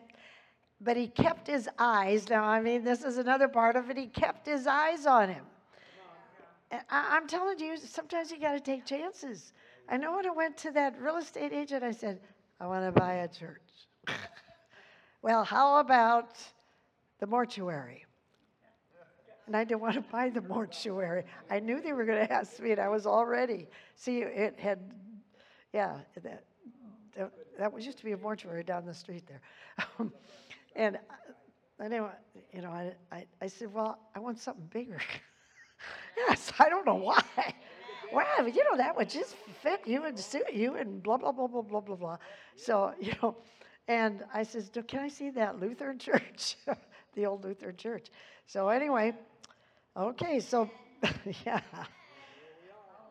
but 0.80 0.96
he 0.96 1.08
kept 1.08 1.46
his 1.46 1.68
eyes. 1.78 2.28
Now, 2.28 2.44
I 2.44 2.60
mean, 2.60 2.84
this 2.84 3.04
is 3.04 3.18
another 3.18 3.48
part 3.48 3.76
of 3.76 3.90
it. 3.90 3.96
He 3.96 4.06
kept 4.06 4.46
his 4.46 4.66
eyes 4.66 5.06
on 5.06 5.28
him. 5.28 5.44
And 6.70 6.82
I, 6.90 7.16
I'm 7.16 7.26
telling 7.26 7.58
you, 7.58 7.76
sometimes 7.76 8.30
you 8.30 8.38
got 8.38 8.52
to 8.52 8.60
take 8.60 8.84
chances. 8.84 9.52
I 9.88 9.96
know 9.96 10.16
when 10.16 10.26
I 10.26 10.30
went 10.30 10.56
to 10.58 10.70
that 10.72 11.00
real 11.00 11.16
estate 11.16 11.52
agent, 11.52 11.82
I 11.82 11.90
said, 11.90 12.20
I 12.60 12.66
want 12.66 12.92
to 12.94 12.98
buy 12.98 13.14
a 13.14 13.28
church. 13.28 13.60
well, 15.22 15.44
how 15.44 15.80
about 15.80 16.36
the 17.18 17.26
mortuary? 17.26 18.06
and 19.50 19.56
I 19.56 19.64
didn't 19.64 19.80
want 19.80 19.94
to 19.94 20.00
buy 20.12 20.30
the 20.30 20.42
mortuary. 20.42 21.24
I 21.50 21.58
knew 21.58 21.80
they 21.80 21.92
were 21.92 22.04
going 22.04 22.24
to 22.24 22.32
ask 22.32 22.60
me, 22.60 22.70
and 22.70 22.80
I 22.80 22.88
was 22.88 23.04
already. 23.04 23.66
See, 23.96 24.18
it 24.18 24.60
had, 24.60 24.78
yeah, 25.72 25.96
that 26.22 26.44
that, 27.16 27.32
that 27.58 27.72
was 27.72 27.84
used 27.84 27.98
to 27.98 28.04
be 28.04 28.12
a 28.12 28.16
mortuary 28.16 28.62
down 28.62 28.86
the 28.86 28.94
street 28.94 29.24
there, 29.26 29.40
and 30.76 30.96
uh, 30.96 31.84
anyway, 31.84 32.10
you 32.52 32.62
know, 32.62 32.70
I, 32.70 32.92
I 33.12 33.26
I 33.42 33.46
said, 33.46 33.72
well, 33.72 33.98
I 34.14 34.20
want 34.20 34.38
something 34.38 34.66
bigger. 34.70 35.00
yes, 36.16 36.52
I 36.58 36.68
don't 36.68 36.86
know 36.86 36.96
why. 36.96 37.22
Well, 38.12 38.48
you 38.48 38.64
know 38.68 38.76
that 38.76 38.96
would 38.96 39.08
just 39.08 39.36
fit 39.62 39.82
you 39.86 40.04
and 40.04 40.18
suit 40.18 40.52
you 40.52 40.74
and 40.74 41.00
blah 41.00 41.16
blah 41.16 41.30
blah 41.30 41.46
blah 41.46 41.62
blah 41.62 41.80
blah 41.80 41.94
blah. 41.94 42.16
So 42.56 42.92
you 43.00 43.12
know, 43.22 43.36
and 43.86 44.24
I 44.34 44.42
says, 44.42 44.68
can 44.88 44.98
I 44.98 45.06
see 45.06 45.30
that 45.30 45.60
Lutheran 45.60 45.96
church, 45.96 46.56
the 47.14 47.26
old 47.26 47.44
Lutheran 47.44 47.76
church? 47.76 48.08
So 48.46 48.68
anyway, 48.68 49.14
Okay, 49.96 50.38
so 50.38 50.70
yeah. 51.44 51.60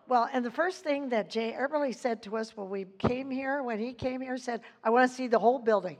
Well, 0.07 0.29
and 0.31 0.43
the 0.43 0.51
first 0.51 0.83
thing 0.83 1.09
that 1.09 1.29
Jay 1.29 1.55
Eberly 1.57 1.93
said 1.93 2.23
to 2.23 2.37
us 2.37 2.55
when 2.55 2.69
we 2.69 2.85
came 2.97 3.29
here, 3.29 3.61
when 3.63 3.79
he 3.79 3.93
came 3.93 4.21
here, 4.21 4.37
said, 4.37 4.61
I 4.83 4.89
want 4.89 5.09
to 5.09 5.15
see 5.15 5.27
the 5.27 5.37
whole 5.37 5.59
building. 5.59 5.97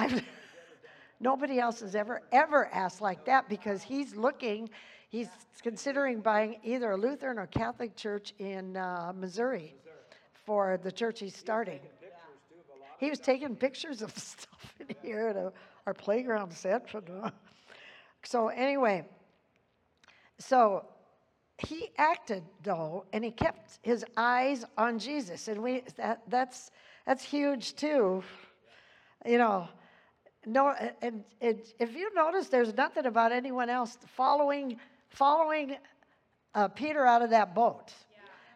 I've, 0.00 0.24
nobody 1.20 1.58
else 1.58 1.80
has 1.80 1.94
ever, 1.94 2.22
ever 2.32 2.66
asked 2.72 3.00
like 3.00 3.24
that 3.26 3.48
because 3.48 3.82
he's 3.82 4.16
looking, 4.16 4.70
he's 5.08 5.28
considering 5.62 6.20
buying 6.20 6.56
either 6.64 6.92
a 6.92 6.96
Lutheran 6.96 7.38
or 7.38 7.46
Catholic 7.46 7.96
church 7.96 8.32
in 8.38 8.76
uh, 8.76 9.12
Missouri 9.14 9.74
for 10.46 10.78
the 10.82 10.90
church 10.90 11.20
he's 11.20 11.36
starting. 11.36 11.80
He 12.98 13.10
was 13.10 13.18
taking 13.18 13.56
pictures 13.56 14.02
of 14.02 14.10
stuff 14.18 14.74
in 14.80 14.94
here 15.02 15.28
at 15.28 15.36
a, 15.36 15.52
our 15.86 15.94
playground 15.94 16.52
set. 16.52 16.86
So 18.22 18.48
anyway, 18.48 19.06
so 20.38 20.84
he 21.56 21.90
acted 21.96 22.42
though, 22.62 23.06
and 23.14 23.24
he 23.24 23.30
kept 23.30 23.78
his 23.80 24.04
eyes 24.14 24.66
on 24.76 24.98
Jesus, 24.98 25.48
and 25.48 25.62
we 25.62 25.84
that 25.96 26.20
that's 26.28 26.70
that's 27.06 27.24
huge 27.24 27.76
too. 27.76 28.22
You 29.24 29.38
know, 29.38 29.68
no, 30.46 30.74
and, 31.02 31.24
and 31.40 31.60
if 31.78 31.94
you 31.94 32.12
notice, 32.14 32.48
there's 32.48 32.74
nothing 32.74 33.06
about 33.06 33.32
anyone 33.32 33.68
else 33.68 33.98
following 34.06 34.78
following 35.10 35.76
uh, 36.54 36.68
Peter 36.68 37.04
out 37.04 37.22
of 37.22 37.30
that 37.30 37.54
boat. 37.54 37.92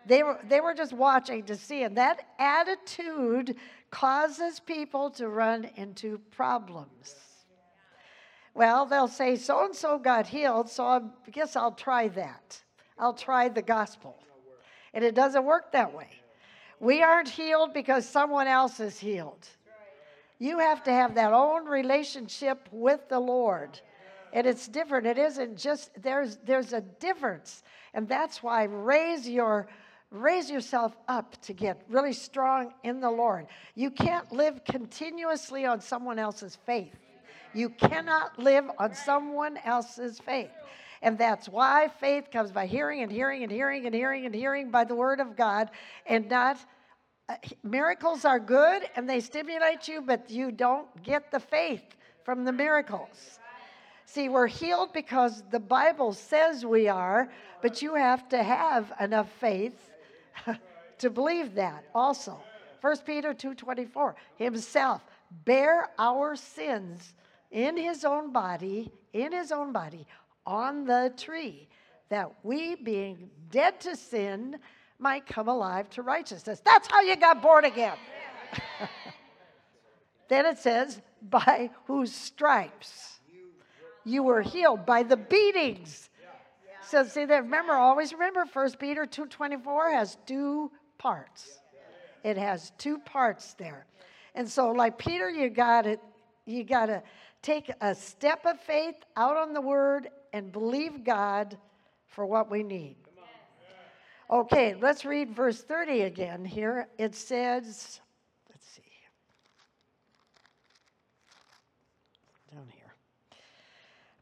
They 0.06 0.22
were 0.22 0.38
they 0.48 0.60
were 0.60 0.74
just 0.74 0.92
watching 0.92 1.44
to 1.44 1.56
see, 1.56 1.82
and 1.82 1.96
that 1.96 2.26
attitude 2.38 3.56
causes 3.90 4.60
people 4.60 5.10
to 5.10 5.28
run 5.28 5.68
into 5.76 6.18
problems. 6.30 7.14
Well, 8.54 8.86
they'll 8.86 9.08
say, 9.08 9.36
so 9.36 9.64
and 9.64 9.74
so 9.74 9.98
got 9.98 10.26
healed, 10.26 10.70
so 10.70 10.84
I 10.86 11.00
guess 11.32 11.56
I'll 11.56 11.72
try 11.72 12.08
that. 12.08 12.62
I'll 12.98 13.14
try 13.14 13.48
the 13.48 13.62
gospel. 13.62 14.16
And 14.92 15.04
it 15.04 15.14
doesn't 15.16 15.44
work 15.44 15.72
that 15.72 15.92
way. 15.92 16.08
We 16.78 17.02
aren't 17.02 17.28
healed 17.28 17.74
because 17.74 18.08
someone 18.08 18.46
else 18.46 18.78
is 18.78 18.98
healed. 18.98 19.48
You 20.44 20.58
have 20.58 20.82
to 20.82 20.92
have 20.92 21.14
that 21.14 21.32
own 21.32 21.64
relationship 21.64 22.68
with 22.70 23.08
the 23.08 23.18
Lord. 23.18 23.80
And 24.34 24.46
it's 24.46 24.68
different. 24.68 25.06
It 25.06 25.16
isn't 25.16 25.56
just 25.56 25.90
there's 26.02 26.36
there's 26.44 26.74
a 26.74 26.82
difference. 26.82 27.62
And 27.94 28.06
that's 28.06 28.42
why 28.42 28.64
raise 28.64 29.26
your 29.26 29.68
raise 30.10 30.50
yourself 30.50 30.94
up 31.08 31.40
to 31.44 31.54
get 31.54 31.80
really 31.88 32.12
strong 32.12 32.74
in 32.82 33.00
the 33.00 33.10
Lord. 33.10 33.46
You 33.74 33.90
can't 33.90 34.30
live 34.32 34.62
continuously 34.66 35.64
on 35.64 35.80
someone 35.80 36.18
else's 36.18 36.58
faith. 36.66 36.94
You 37.54 37.70
cannot 37.70 38.38
live 38.38 38.66
on 38.78 38.94
someone 38.94 39.56
else's 39.64 40.18
faith. 40.18 40.50
And 41.00 41.16
that's 41.16 41.48
why 41.48 41.88
faith 42.00 42.30
comes 42.30 42.52
by 42.52 42.66
hearing 42.66 43.00
and 43.00 43.10
hearing 43.10 43.44
and 43.44 43.50
hearing 43.50 43.86
and 43.86 43.94
hearing 43.94 44.26
and 44.26 44.34
hearing 44.34 44.70
by 44.70 44.84
the 44.84 44.94
word 44.94 45.20
of 45.20 45.36
God 45.36 45.70
and 46.04 46.28
not. 46.28 46.58
Uh, 47.28 47.36
miracles 47.62 48.24
are 48.24 48.38
good 48.38 48.82
and 48.96 49.08
they 49.08 49.20
stimulate 49.20 49.88
you, 49.88 50.02
but 50.02 50.30
you 50.30 50.52
don't 50.52 50.86
get 51.02 51.30
the 51.30 51.40
faith 51.40 51.96
from 52.22 52.44
the 52.44 52.52
miracles. 52.52 53.38
See, 54.04 54.28
we're 54.28 54.46
healed 54.46 54.92
because 54.92 55.42
the 55.50 55.60
Bible 55.60 56.12
says 56.12 56.66
we 56.66 56.88
are, 56.88 57.30
but 57.62 57.80
you 57.80 57.94
have 57.94 58.28
to 58.28 58.42
have 58.42 58.92
enough 59.00 59.30
faith 59.40 59.90
to 60.98 61.10
believe 61.10 61.54
that 61.54 61.84
also. 61.94 62.38
1 62.82 62.98
Peter 63.06 63.32
2:24 63.32 64.14
himself 64.36 65.02
bear 65.46 65.88
our 65.98 66.36
sins 66.36 67.14
in 67.50 67.76
his 67.76 68.04
own 68.04 68.30
body, 68.30 68.92
in 69.14 69.32
his 69.32 69.50
own 69.50 69.72
body, 69.72 70.06
on 70.46 70.84
the 70.84 71.12
tree, 71.16 71.66
that 72.10 72.30
we, 72.42 72.74
being 72.74 73.30
dead 73.50 73.80
to 73.80 73.96
sin, 73.96 74.58
might 75.04 75.26
come 75.26 75.48
alive 75.48 75.90
to 75.90 76.00
righteousness. 76.00 76.62
That's 76.64 76.88
how 76.90 77.02
you 77.02 77.14
got 77.14 77.42
born 77.42 77.66
again. 77.66 77.98
then 80.28 80.46
it 80.46 80.56
says, 80.56 81.02
by 81.20 81.70
whose 81.84 82.10
stripes 82.10 83.20
you 84.06 84.22
were 84.22 84.40
healed, 84.40 84.86
by 84.86 85.02
the 85.02 85.18
beatings. 85.18 86.08
So 86.88 87.04
see 87.04 87.26
that 87.26 87.42
remember, 87.42 87.74
always 87.74 88.14
remember 88.14 88.46
1 88.50 88.72
Peter 88.78 89.04
2.24 89.04 89.92
has 89.92 90.16
two 90.26 90.70
parts. 90.96 91.60
It 92.22 92.38
has 92.38 92.72
two 92.78 92.96
parts 92.98 93.52
there. 93.54 93.84
And 94.34 94.48
so 94.48 94.70
like 94.70 94.96
Peter, 94.96 95.28
you 95.28 95.50
gotta 95.50 95.98
you 96.46 96.64
gotta 96.64 97.02
take 97.42 97.70
a 97.80 97.94
step 97.94 98.46
of 98.46 98.58
faith 98.60 98.96
out 99.16 99.36
on 99.36 99.52
the 99.52 99.60
word 99.60 100.08
and 100.32 100.50
believe 100.50 101.04
God 101.04 101.58
for 102.08 102.24
what 102.24 102.50
we 102.50 102.62
need. 102.62 102.96
Okay, 104.30 104.74
let's 104.80 105.04
read 105.04 105.30
verse 105.30 105.62
30 105.62 106.02
again 106.02 106.44
here. 106.44 106.88
It 106.96 107.14
says, 107.14 108.00
let's 108.48 108.66
see, 108.66 108.82
down 112.52 112.66
here. 112.72 112.94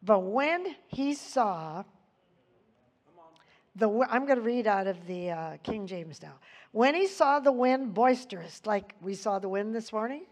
But 0.03 0.21
when 0.21 0.75
he 0.89 1.15
saw, 1.15 1.85
the, 3.77 3.89
I'm 4.11 4.27
going 4.27 4.39
to 4.39 4.45
read 4.45 4.67
out 4.67 4.89
of 4.89 5.07
the 5.07 5.31
uh, 5.31 5.57
King 5.63 5.87
James 5.87 6.21
now. 6.21 6.35
When 6.73 6.95
he 6.95 7.07
saw 7.07 7.39
the 7.39 7.53
wind 7.53 7.95
boisterous, 7.95 8.63
like 8.65 8.95
we 9.01 9.15
saw 9.15 9.39
the 9.39 9.49
wind 9.49 9.73
this 9.75 9.93
morning, 9.93 10.23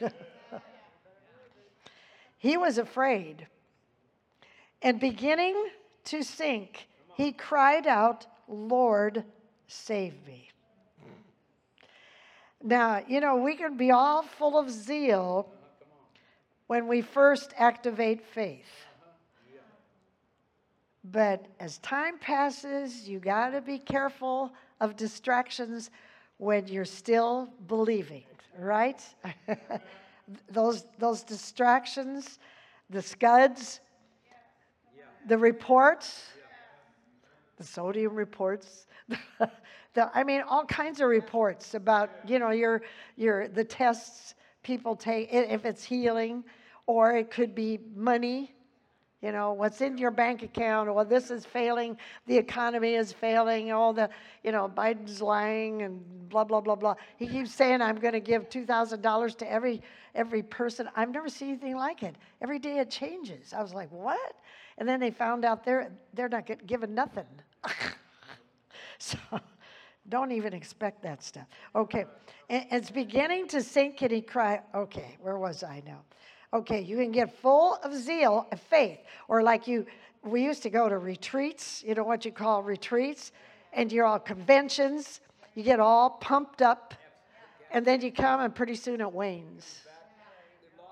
he 2.38 2.56
was 2.56 2.78
afraid. 2.78 3.46
And 4.80 4.98
beginning 4.98 5.62
to 6.04 6.22
sink, 6.22 6.88
he 7.16 7.32
cried 7.32 7.86
out, 7.86 8.26
Lord, 8.50 9.24
save 9.68 10.14
me. 10.26 10.48
Now, 12.62 13.02
you 13.06 13.20
know, 13.20 13.36
we 13.36 13.54
can 13.54 13.76
be 13.76 13.90
all 13.90 14.22
full 14.22 14.58
of 14.58 14.68
zeal 14.70 15.48
when 16.66 16.88
we 16.88 17.00
first 17.00 17.54
activate 17.56 18.22
faith. 18.22 18.68
But 21.02 21.46
as 21.58 21.78
time 21.78 22.18
passes, 22.18 23.08
you 23.08 23.20
got 23.20 23.50
to 23.50 23.62
be 23.62 23.78
careful 23.78 24.52
of 24.80 24.96
distractions 24.96 25.90
when 26.36 26.68
you're 26.68 26.84
still 26.84 27.48
believing, 27.68 28.24
right? 28.58 29.02
those, 30.50 30.84
those 30.98 31.22
distractions, 31.22 32.38
the 32.90 33.00
scuds, 33.00 33.80
the 35.26 35.38
reports, 35.38 36.24
the 37.60 37.66
sodium 37.66 38.14
reports, 38.14 38.86
the, 39.38 40.10
I 40.14 40.24
mean, 40.24 40.42
all 40.48 40.64
kinds 40.64 41.02
of 41.02 41.08
reports 41.08 41.74
about, 41.74 42.08
you 42.26 42.38
know, 42.38 42.52
your, 42.52 42.80
your, 43.16 43.48
the 43.48 43.62
tests 43.62 44.34
people 44.62 44.96
take, 44.96 45.28
if 45.30 45.66
it's 45.66 45.84
healing, 45.84 46.42
or 46.86 47.14
it 47.14 47.30
could 47.30 47.54
be 47.54 47.78
money, 47.94 48.54
you 49.20 49.30
know, 49.30 49.52
what's 49.52 49.82
in 49.82 49.98
your 49.98 50.10
bank 50.10 50.42
account, 50.42 50.88
or 50.88 51.04
this 51.04 51.30
is 51.30 51.44
failing, 51.44 51.98
the 52.26 52.38
economy 52.38 52.94
is 52.94 53.12
failing, 53.12 53.70
all 53.72 53.92
the, 53.92 54.08
you 54.42 54.52
know, 54.52 54.72
Biden's 54.74 55.20
lying 55.20 55.82
and 55.82 56.02
blah, 56.30 56.44
blah, 56.44 56.62
blah, 56.62 56.76
blah. 56.76 56.94
He 57.18 57.26
keeps 57.26 57.52
saying, 57.52 57.82
I'm 57.82 57.96
going 57.96 58.14
to 58.14 58.20
give 58.20 58.48
$2,000 58.48 59.36
to 59.36 59.52
every, 59.52 59.82
every 60.14 60.42
person. 60.42 60.88
I've 60.96 61.10
never 61.10 61.28
seen 61.28 61.50
anything 61.50 61.76
like 61.76 62.02
it. 62.02 62.16
Every 62.40 62.58
day 62.58 62.78
it 62.78 62.88
changes. 62.90 63.52
I 63.52 63.60
was 63.60 63.74
like, 63.74 63.92
what? 63.92 64.36
And 64.78 64.88
then 64.88 64.98
they 64.98 65.10
found 65.10 65.44
out 65.44 65.62
they're, 65.62 65.92
they're 66.14 66.30
not 66.30 66.46
get, 66.46 66.66
given 66.66 66.94
nothing. 66.94 67.26
so 68.98 69.18
don't 70.08 70.32
even 70.32 70.52
expect 70.52 71.02
that 71.02 71.22
stuff. 71.22 71.46
Okay. 71.74 72.04
It's 72.48 72.90
beginning 72.90 73.46
to 73.48 73.62
sink 73.62 74.02
and 74.02 74.10
he 74.10 74.20
cried, 74.20 74.62
okay, 74.74 75.16
where 75.20 75.38
was 75.38 75.62
I 75.62 75.82
now? 75.86 76.00
Okay, 76.52 76.80
you 76.80 76.96
can 76.96 77.12
get 77.12 77.38
full 77.40 77.78
of 77.84 77.94
zeal 77.94 78.48
of 78.50 78.60
faith. 78.60 78.98
Or 79.28 79.42
like 79.42 79.68
you, 79.68 79.86
we 80.24 80.44
used 80.44 80.62
to 80.64 80.70
go 80.70 80.88
to 80.88 80.98
retreats, 80.98 81.84
you 81.86 81.94
know 81.94 82.02
what 82.02 82.24
you 82.24 82.32
call 82.32 82.62
retreats, 82.62 83.30
and 83.72 83.92
you're 83.92 84.04
all 84.04 84.18
conventions, 84.18 85.20
you 85.54 85.62
get 85.62 85.78
all 85.78 86.10
pumped 86.10 86.60
up, 86.60 86.94
and 87.70 87.86
then 87.86 88.00
you 88.00 88.10
come 88.10 88.40
and 88.40 88.52
pretty 88.52 88.74
soon 88.74 89.00
it 89.00 89.12
wanes. 89.12 89.82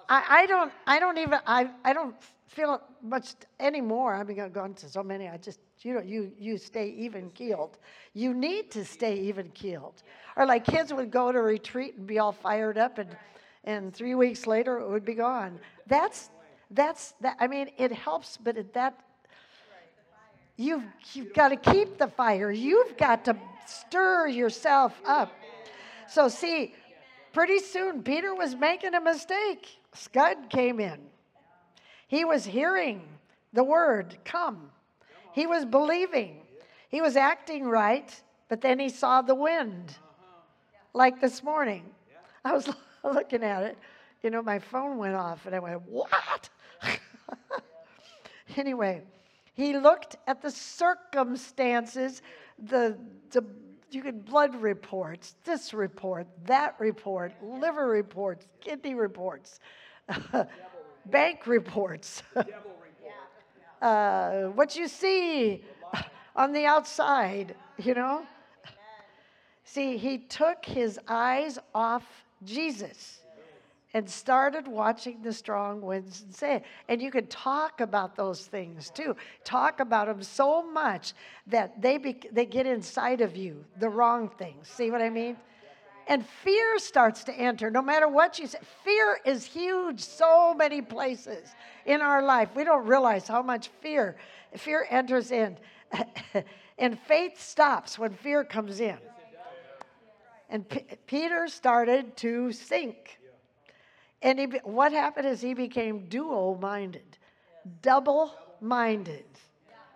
I, 0.08 0.24
I 0.42 0.46
don't 0.46 0.72
I 0.86 1.00
don't 1.00 1.18
even 1.18 1.40
I, 1.44 1.68
I 1.84 1.92
don't 1.92 2.14
feel 2.48 2.80
much 3.02 3.34
anymore. 3.60 4.14
I 4.14 4.24
mean, 4.24 4.40
I've 4.40 4.52
going 4.52 4.74
to 4.74 4.88
so 4.88 5.02
many. 5.02 5.28
I 5.28 5.36
just 5.36 5.60
you 5.82 5.94
know 5.94 6.00
you 6.00 6.32
you 6.38 6.58
stay 6.58 6.88
even 6.98 7.30
keeled. 7.30 7.78
You 8.14 8.34
need 8.34 8.70
to 8.72 8.84
stay 8.84 9.18
even 9.20 9.50
keeled. 9.50 10.02
Or 10.36 10.46
like 10.46 10.64
kids 10.64 10.92
would 10.92 11.10
go 11.10 11.30
to 11.30 11.40
retreat 11.40 11.94
and 11.96 12.06
be 12.06 12.18
all 12.18 12.32
fired 12.32 12.78
up 12.78 12.98
and 12.98 13.16
and 13.64 13.94
three 13.94 14.14
weeks 14.14 14.46
later 14.46 14.78
it 14.78 14.88
would 14.88 15.04
be 15.04 15.14
gone. 15.14 15.60
That's 15.86 16.30
that's 16.70 17.14
that. 17.20 17.36
I 17.38 17.46
mean 17.46 17.70
it 17.76 17.92
helps, 17.92 18.36
but 18.36 18.56
it, 18.56 18.72
that 18.72 18.98
you've 20.56 20.84
you've 21.12 21.34
got 21.34 21.48
to 21.48 21.56
keep 21.56 21.98
the 21.98 22.08
fire. 22.08 22.50
You've 22.50 22.96
got 22.96 23.24
to 23.26 23.36
stir 23.66 24.28
yourself 24.28 24.98
up. 25.06 25.32
So 26.08 26.28
see, 26.28 26.74
pretty 27.32 27.58
soon 27.58 28.02
Peter 28.02 28.34
was 28.34 28.54
making 28.54 28.94
a 28.94 29.00
mistake. 29.00 29.68
Scud 29.92 30.48
came 30.48 30.80
in. 30.80 30.98
He 32.08 32.24
was 32.24 32.44
hearing 32.44 33.02
the 33.52 33.62
word 33.62 34.16
come. 34.24 34.70
He 35.32 35.46
was 35.46 35.64
believing. 35.64 36.40
He 36.88 37.00
was 37.00 37.16
acting 37.16 37.64
right, 37.64 38.22
but 38.48 38.60
then 38.60 38.78
he 38.78 38.88
saw 38.88 39.22
the 39.22 39.34
wind. 39.34 39.94
Like 40.94 41.20
this 41.20 41.44
morning. 41.44 41.84
I 42.44 42.52
was 42.52 42.68
looking 43.04 43.44
at 43.44 43.62
it. 43.62 43.78
You 44.22 44.30
know, 44.30 44.42
my 44.42 44.58
phone 44.58 44.98
went 44.98 45.14
off 45.14 45.46
and 45.46 45.54
I 45.54 45.60
went, 45.60 45.82
What? 45.82 46.48
anyway, 48.56 49.02
he 49.54 49.76
looked 49.76 50.16
at 50.26 50.40
the 50.40 50.50
circumstances, 50.50 52.22
the, 52.58 52.98
the 53.30 53.44
you 53.90 54.02
get 54.02 54.24
blood 54.24 54.54
reports, 54.54 55.36
this 55.44 55.72
report, 55.72 56.26
that 56.44 56.74
report, 56.78 57.32
liver 57.42 57.86
reports, 57.86 58.46
kidney 58.60 58.94
reports, 58.94 59.60
bank 61.10 61.46
reports, 61.46 62.22
uh, 63.82 64.42
what 64.44 64.76
you 64.76 64.88
see 64.88 65.62
on 66.36 66.52
the 66.52 66.66
outside, 66.66 67.54
you 67.78 67.94
know. 67.94 68.24
See, 69.64 69.96
he 69.98 70.18
took 70.18 70.64
his 70.64 70.98
eyes 71.08 71.58
off 71.74 72.24
Jesus 72.44 73.20
and 73.94 74.08
started 74.08 74.68
watching 74.68 75.22
the 75.22 75.32
strong 75.32 75.80
winds 75.80 76.22
and 76.22 76.34
say, 76.34 76.62
and 76.88 77.00
you 77.00 77.10
can 77.10 77.26
talk 77.26 77.80
about 77.80 78.16
those 78.16 78.46
things 78.46 78.90
too. 78.90 79.16
Talk 79.44 79.80
about 79.80 80.06
them 80.06 80.22
so 80.22 80.62
much 80.62 81.14
that 81.46 81.80
they 81.80 81.96
be, 81.98 82.18
they 82.32 82.44
get 82.44 82.66
inside 82.66 83.20
of 83.20 83.36
you, 83.36 83.64
the 83.78 83.88
wrong 83.88 84.28
things. 84.28 84.68
See 84.68 84.90
what 84.90 85.00
I 85.00 85.10
mean? 85.10 85.36
And 86.08 86.26
fear 86.26 86.78
starts 86.78 87.22
to 87.24 87.32
enter, 87.34 87.70
no 87.70 87.82
matter 87.82 88.08
what 88.08 88.38
you 88.38 88.46
say. 88.46 88.58
Fear 88.82 89.20
is 89.26 89.44
huge, 89.44 90.00
so 90.00 90.54
many 90.54 90.80
places 90.80 91.50
in 91.84 92.00
our 92.00 92.22
life. 92.22 92.48
We 92.54 92.64
don't 92.64 92.86
realize 92.86 93.28
how 93.28 93.42
much 93.42 93.68
fear 93.82 94.16
fear 94.56 94.86
enters 94.90 95.30
in, 95.30 95.56
and 96.78 96.98
faith 97.00 97.40
stops 97.40 97.98
when 97.98 98.14
fear 98.14 98.44
comes 98.44 98.80
in. 98.80 98.98
And 100.50 100.66
P- 100.68 100.84
Peter 101.06 101.46
started 101.48 102.16
to 102.18 102.52
sink. 102.52 103.18
And 104.22 104.38
he, 104.38 104.46
what 104.64 104.92
happened 104.92 105.28
is 105.28 105.40
he 105.40 105.54
became 105.54 106.08
dual 106.08 106.58
minded, 106.60 107.18
double 107.82 108.32
minded. 108.60 109.26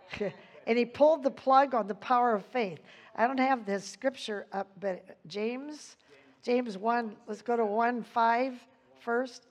and 0.67 0.79
he 0.79 0.85
pulled 0.85 1.23
the 1.23 1.31
plug 1.31 1.75
on 1.75 1.89
the 1.89 1.95
power 1.95 2.35
of 2.35 2.45
faith. 2.47 2.81
I 3.17 3.27
don't 3.27 3.39
have 3.39 3.65
this 3.65 3.85
scripture 3.85 4.47
up, 4.53 4.69
but 4.79 5.17
James, 5.27 5.97
James 6.43 6.77
1, 6.77 7.17
let's 7.29 7.41
go 7.43 7.57
to 7.57 7.65
1 7.65 8.03
5 8.03 8.55
first. 8.99 9.47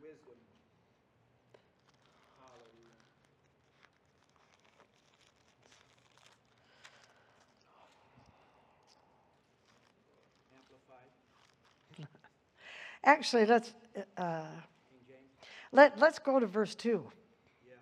Wisdom. 0.00 0.36
Hallelujah. 2.38 2.94
Amplified. 10.56 12.08
Actually, 13.04 13.46
let's, 13.46 13.74
uh, 14.16 14.46
let, 15.72 15.98
let's 15.98 16.18
go 16.18 16.38
to 16.40 16.46
verse 16.46 16.74
2 16.74 17.04
Yeah. 17.66 17.74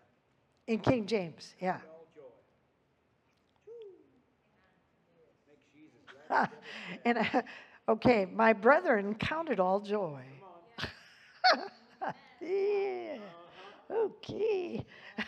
in 0.66 0.80
King 0.80 1.06
James. 1.06 1.54
Yeah. 1.60 1.78
All 1.90 2.06
joy. 2.14 2.22
Makes 5.48 5.66
Jesus 5.74 6.00
glad. 6.10 6.21
and 7.04 7.18
uh, 7.18 7.42
okay, 7.88 8.26
my 8.32 8.52
brethren 8.52 9.14
counted 9.14 9.60
all 9.60 9.80
joy. 9.80 10.22
yeah. 12.40 13.18
Okay. 13.90 14.84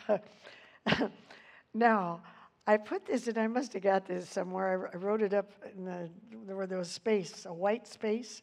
now, 1.75 2.23
I 2.67 2.77
put 2.77 3.05
this, 3.05 3.27
and 3.29 3.37
I 3.37 3.47
must 3.47 3.75
have 3.75 3.83
got 3.83 4.07
this 4.07 4.29
somewhere. 4.29 4.91
I, 4.93 4.97
I 4.97 4.99
wrote 4.99 5.23
it 5.23 5.35
up 5.35 5.51
in 5.77 5.85
the, 5.85 6.09
where 6.55 6.67
there 6.67 6.79
was 6.79 6.91
space, 6.91 7.47
a 7.47 7.53
white 7.53 7.87
space. 7.87 8.43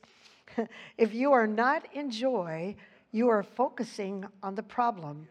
if 0.98 1.14
you 1.14 1.32
are 1.32 1.48
not 1.48 1.88
in 1.94 2.12
joy, 2.12 2.76
you 3.12 3.30
are 3.30 3.44
focusing 3.44 4.26
on 4.44 4.56
the 4.56 4.64
problem. 4.64 5.28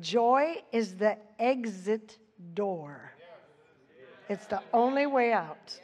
Joy 0.00 0.62
is 0.72 0.94
the 0.96 1.16
exit 1.38 2.18
door. 2.54 3.12
It's 4.28 4.46
the 4.46 4.60
only 4.72 5.06
way 5.06 5.32
out. 5.32 5.78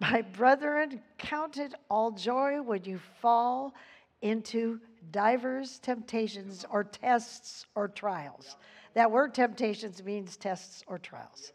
My 0.00 0.22
brethren, 0.22 1.02
count 1.18 1.58
it 1.58 1.74
all 1.90 2.10
joy 2.10 2.62
when 2.62 2.84
you 2.84 2.98
fall 3.20 3.74
into 4.22 4.80
divers 5.10 5.78
temptations 5.78 6.64
or 6.70 6.84
tests 6.84 7.66
or 7.74 7.88
trials. 7.88 8.56
That 8.94 9.10
word 9.10 9.34
temptations 9.34 10.02
means 10.02 10.36
tests 10.36 10.82
or 10.86 10.98
trials. 10.98 11.52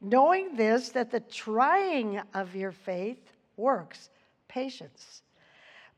Knowing 0.00 0.54
this, 0.56 0.90
that 0.90 1.10
the 1.10 1.20
trying 1.20 2.22
of 2.32 2.54
your 2.54 2.72
faith 2.72 3.32
works 3.56 4.10
patience. 4.48 5.22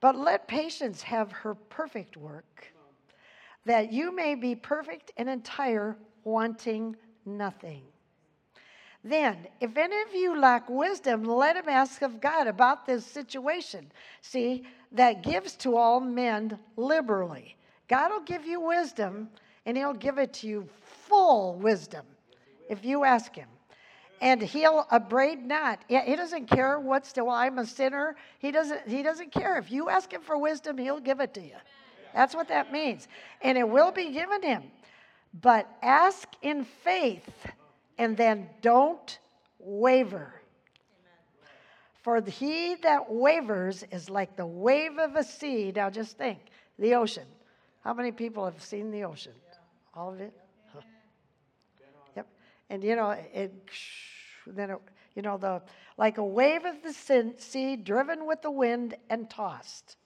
But 0.00 0.16
let 0.16 0.48
patience 0.48 1.02
have 1.02 1.30
her 1.30 1.54
perfect 1.54 2.16
work, 2.16 2.66
that 3.64 3.92
you 3.92 4.14
may 4.14 4.34
be 4.34 4.54
perfect 4.54 5.12
and 5.16 5.28
entire, 5.28 5.96
wanting 6.24 6.96
nothing. 7.24 7.82
Then, 9.04 9.48
if 9.60 9.76
any 9.76 10.00
of 10.02 10.14
you 10.14 10.38
lack 10.38 10.70
wisdom, 10.70 11.24
let 11.24 11.56
him 11.56 11.68
ask 11.68 12.02
of 12.02 12.20
God 12.20 12.46
about 12.46 12.86
this 12.86 13.04
situation. 13.04 13.90
See, 14.20 14.64
that 14.92 15.22
gives 15.22 15.56
to 15.56 15.76
all 15.76 15.98
men 15.98 16.58
liberally. 16.76 17.56
God 17.88 18.12
will 18.12 18.20
give 18.20 18.46
you 18.46 18.60
wisdom, 18.60 19.28
and 19.66 19.76
he'll 19.76 19.92
give 19.92 20.18
it 20.18 20.32
to 20.34 20.46
you 20.46 20.68
full 20.82 21.54
wisdom 21.56 22.06
if 22.70 22.84
you 22.84 23.04
ask 23.04 23.34
him. 23.34 23.48
And 24.20 24.40
he'll 24.40 24.86
abrade 24.92 25.44
not. 25.44 25.80
He 25.88 26.14
doesn't 26.14 26.46
care 26.46 26.78
what's 26.78 27.08
still. 27.08 27.28
I'm 27.28 27.58
a 27.58 27.66
sinner. 27.66 28.14
He 28.38 28.52
doesn't. 28.52 28.86
He 28.88 29.02
doesn't 29.02 29.32
care. 29.32 29.58
If 29.58 29.72
you 29.72 29.88
ask 29.88 30.12
him 30.12 30.22
for 30.22 30.38
wisdom, 30.38 30.78
he'll 30.78 31.00
give 31.00 31.18
it 31.18 31.34
to 31.34 31.40
you. 31.40 31.56
That's 32.14 32.34
what 32.34 32.46
that 32.48 32.70
means, 32.72 33.08
and 33.40 33.58
it 33.58 33.68
will 33.68 33.90
be 33.90 34.12
given 34.12 34.42
him. 34.42 34.62
But 35.40 35.68
ask 35.82 36.28
in 36.42 36.64
faith, 36.64 37.28
and 38.02 38.16
then 38.16 38.48
don't 38.62 39.20
waver. 39.60 40.34
For 42.02 42.20
he 42.20 42.74
that 42.82 43.08
wavers 43.08 43.84
is 43.92 44.10
like 44.10 44.34
the 44.34 44.44
wave 44.44 44.98
of 44.98 45.14
a 45.14 45.22
sea. 45.22 45.72
Now 45.74 45.88
just 45.88 46.18
think, 46.18 46.40
the 46.80 46.96
ocean. 46.96 47.28
How 47.84 47.94
many 47.94 48.10
people 48.10 48.44
have 48.44 48.60
seen 48.60 48.90
the 48.90 49.04
ocean? 49.04 49.34
All 49.94 50.12
of 50.12 50.20
it. 50.20 50.32
Huh. 50.74 50.80
Yep. 52.16 52.26
And 52.70 52.82
you 52.82 52.96
know 52.96 53.10
it. 53.10 53.54
Then 54.48 54.70
it, 54.70 54.78
you 55.14 55.22
know 55.22 55.38
the 55.38 55.62
like 55.96 56.18
a 56.18 56.24
wave 56.24 56.64
of 56.64 56.82
the 56.82 56.92
sin- 56.92 57.38
sea, 57.38 57.76
driven 57.76 58.26
with 58.26 58.42
the 58.42 58.50
wind 58.50 58.96
and 59.10 59.30
tossed. 59.30 59.96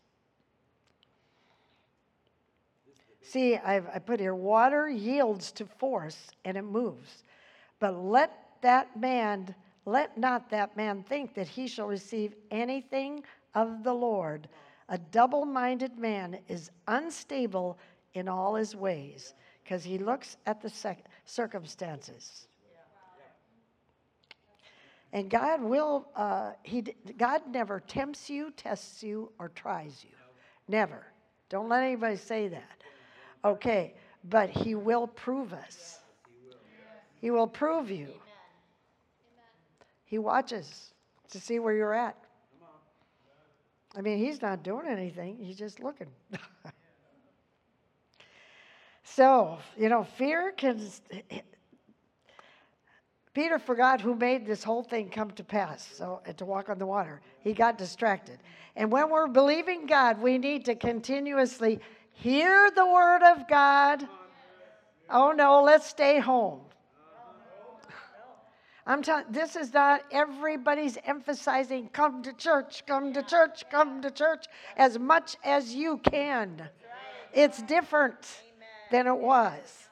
See, 3.22 3.56
I've, 3.56 3.86
I 3.92 3.98
put 4.00 4.20
here 4.20 4.34
water 4.34 4.86
yields 4.86 5.50
to 5.52 5.64
force 5.64 6.28
and 6.44 6.58
it 6.58 6.62
moves. 6.62 7.24
But 7.78 8.02
let 8.02 8.60
that 8.62 8.98
man, 8.98 9.54
let 9.84 10.16
not 10.16 10.50
that 10.50 10.76
man 10.76 11.02
think 11.02 11.34
that 11.34 11.48
he 11.48 11.66
shall 11.66 11.86
receive 11.86 12.34
anything 12.50 13.22
of 13.54 13.82
the 13.82 13.92
Lord. 13.92 14.48
A 14.88 14.98
double 14.98 15.44
minded 15.44 15.98
man 15.98 16.38
is 16.48 16.70
unstable 16.88 17.78
in 18.14 18.28
all 18.28 18.54
his 18.54 18.74
ways 18.74 19.34
because 19.62 19.84
he 19.84 19.98
looks 19.98 20.36
at 20.46 20.62
the 20.62 20.70
sec- 20.70 21.06
circumstances. 21.24 22.48
And 25.12 25.30
God 25.30 25.62
will, 25.62 26.08
uh, 26.14 26.52
he, 26.62 26.82
God 27.16 27.42
never 27.50 27.80
tempts 27.80 28.28
you, 28.28 28.52
tests 28.56 29.02
you, 29.02 29.30
or 29.38 29.48
tries 29.50 30.04
you. 30.04 30.14
Never. 30.68 31.06
Don't 31.48 31.68
let 31.68 31.82
anybody 31.82 32.16
say 32.16 32.48
that. 32.48 32.82
Okay, 33.44 33.94
but 34.24 34.50
He 34.50 34.74
will 34.74 35.06
prove 35.06 35.52
us. 35.52 36.00
He 37.26 37.32
will 37.32 37.48
prove 37.48 37.90
you. 37.90 38.06
He 40.04 40.16
watches 40.16 40.94
to 41.30 41.40
see 41.40 41.58
where 41.58 41.74
you're 41.74 41.92
at. 41.92 42.16
I 43.96 44.00
mean, 44.00 44.18
He's 44.18 44.40
not 44.40 44.62
doing 44.62 44.86
anything, 44.86 45.36
He's 45.36 45.58
just 45.58 45.80
looking. 45.80 46.06
so, 49.02 49.58
you 49.76 49.88
know, 49.88 50.04
fear 50.04 50.52
can. 50.52 50.80
Peter 53.34 53.58
forgot 53.58 54.00
who 54.00 54.14
made 54.14 54.46
this 54.46 54.62
whole 54.62 54.84
thing 54.84 55.08
come 55.08 55.32
to 55.32 55.42
pass, 55.42 55.84
so 55.96 56.22
uh, 56.28 56.32
to 56.34 56.44
walk 56.44 56.68
on 56.68 56.78
the 56.78 56.86
water. 56.86 57.20
He 57.40 57.54
got 57.54 57.76
distracted. 57.76 58.38
And 58.76 58.92
when 58.92 59.10
we're 59.10 59.26
believing 59.26 59.86
God, 59.86 60.22
we 60.22 60.38
need 60.38 60.64
to 60.66 60.76
continuously 60.76 61.80
hear 62.12 62.70
the 62.70 62.86
word 62.86 63.24
of 63.24 63.48
God. 63.48 64.06
Oh 65.10 65.32
no, 65.32 65.64
let's 65.64 65.88
stay 65.88 66.20
home. 66.20 66.60
I'm 68.86 69.02
telling 69.02 69.24
this 69.30 69.56
is 69.56 69.74
not 69.74 70.02
everybody's 70.12 70.96
emphasizing 71.04 71.88
come 71.88 72.22
to 72.22 72.32
church, 72.32 72.84
come 72.86 73.12
to 73.14 73.22
church, 73.22 73.64
come 73.70 74.00
to 74.02 74.10
church 74.10 74.46
as 74.76 74.98
much 74.98 75.36
as 75.44 75.74
you 75.74 75.98
can. 75.98 76.68
It's 77.32 77.60
different 77.62 78.42
than 78.92 79.06
it 79.08 79.16
was. 79.16 79.88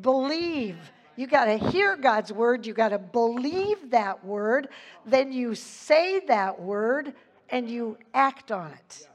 Believe. 0.00 0.78
You 1.16 1.26
got 1.26 1.46
to 1.46 1.56
hear 1.56 1.96
God's 1.96 2.32
word, 2.32 2.64
you 2.64 2.72
got 2.72 2.90
to 2.90 2.98
believe 2.98 3.90
that 3.90 4.24
word, 4.24 4.68
then 5.04 5.32
you 5.32 5.56
say 5.56 6.20
that 6.28 6.60
word 6.60 7.12
and 7.50 7.68
you 7.68 7.98
act 8.14 8.52
on 8.52 8.70
it. 8.70 9.08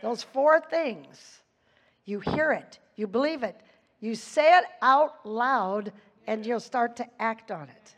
Those 0.00 0.22
four 0.22 0.60
things. 0.60 1.42
You 2.06 2.20
hear 2.20 2.52
it, 2.52 2.78
you 2.96 3.06
believe 3.06 3.42
it, 3.42 3.60
you 4.00 4.14
say 4.14 4.56
it 4.58 4.64
out 4.82 5.26
loud, 5.26 5.92
and 6.26 6.44
you'll 6.44 6.60
start 6.60 6.96
to 6.96 7.06
act 7.18 7.50
on 7.50 7.68
it. 7.68 7.93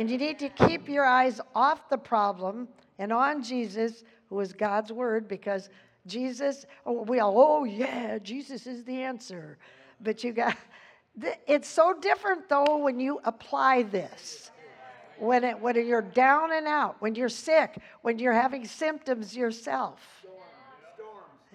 And 0.00 0.08
you 0.08 0.16
need 0.16 0.38
to 0.38 0.48
keep 0.48 0.88
your 0.88 1.04
eyes 1.04 1.42
off 1.54 1.90
the 1.90 1.98
problem 1.98 2.68
and 2.98 3.12
on 3.12 3.42
Jesus, 3.42 4.02
who 4.30 4.40
is 4.40 4.54
God's 4.54 4.90
word, 4.90 5.28
because 5.28 5.68
Jesus, 6.06 6.64
oh, 6.86 7.02
we 7.02 7.20
all, 7.20 7.34
oh 7.36 7.64
yeah, 7.64 8.18
Jesus 8.18 8.66
is 8.66 8.82
the 8.84 9.02
answer. 9.02 9.58
But 10.00 10.24
you 10.24 10.32
got, 10.32 10.56
it's 11.46 11.68
so 11.68 11.92
different 12.00 12.48
though 12.48 12.78
when 12.78 12.98
you 12.98 13.20
apply 13.24 13.82
this. 13.82 14.50
When, 15.18 15.44
it, 15.44 15.60
when 15.60 15.76
you're 15.86 16.00
down 16.00 16.54
and 16.54 16.66
out, 16.66 16.96
when 17.00 17.14
you're 17.14 17.28
sick, 17.28 17.76
when 18.00 18.18
you're 18.18 18.32
having 18.32 18.66
symptoms 18.66 19.36
yourself. 19.36 20.00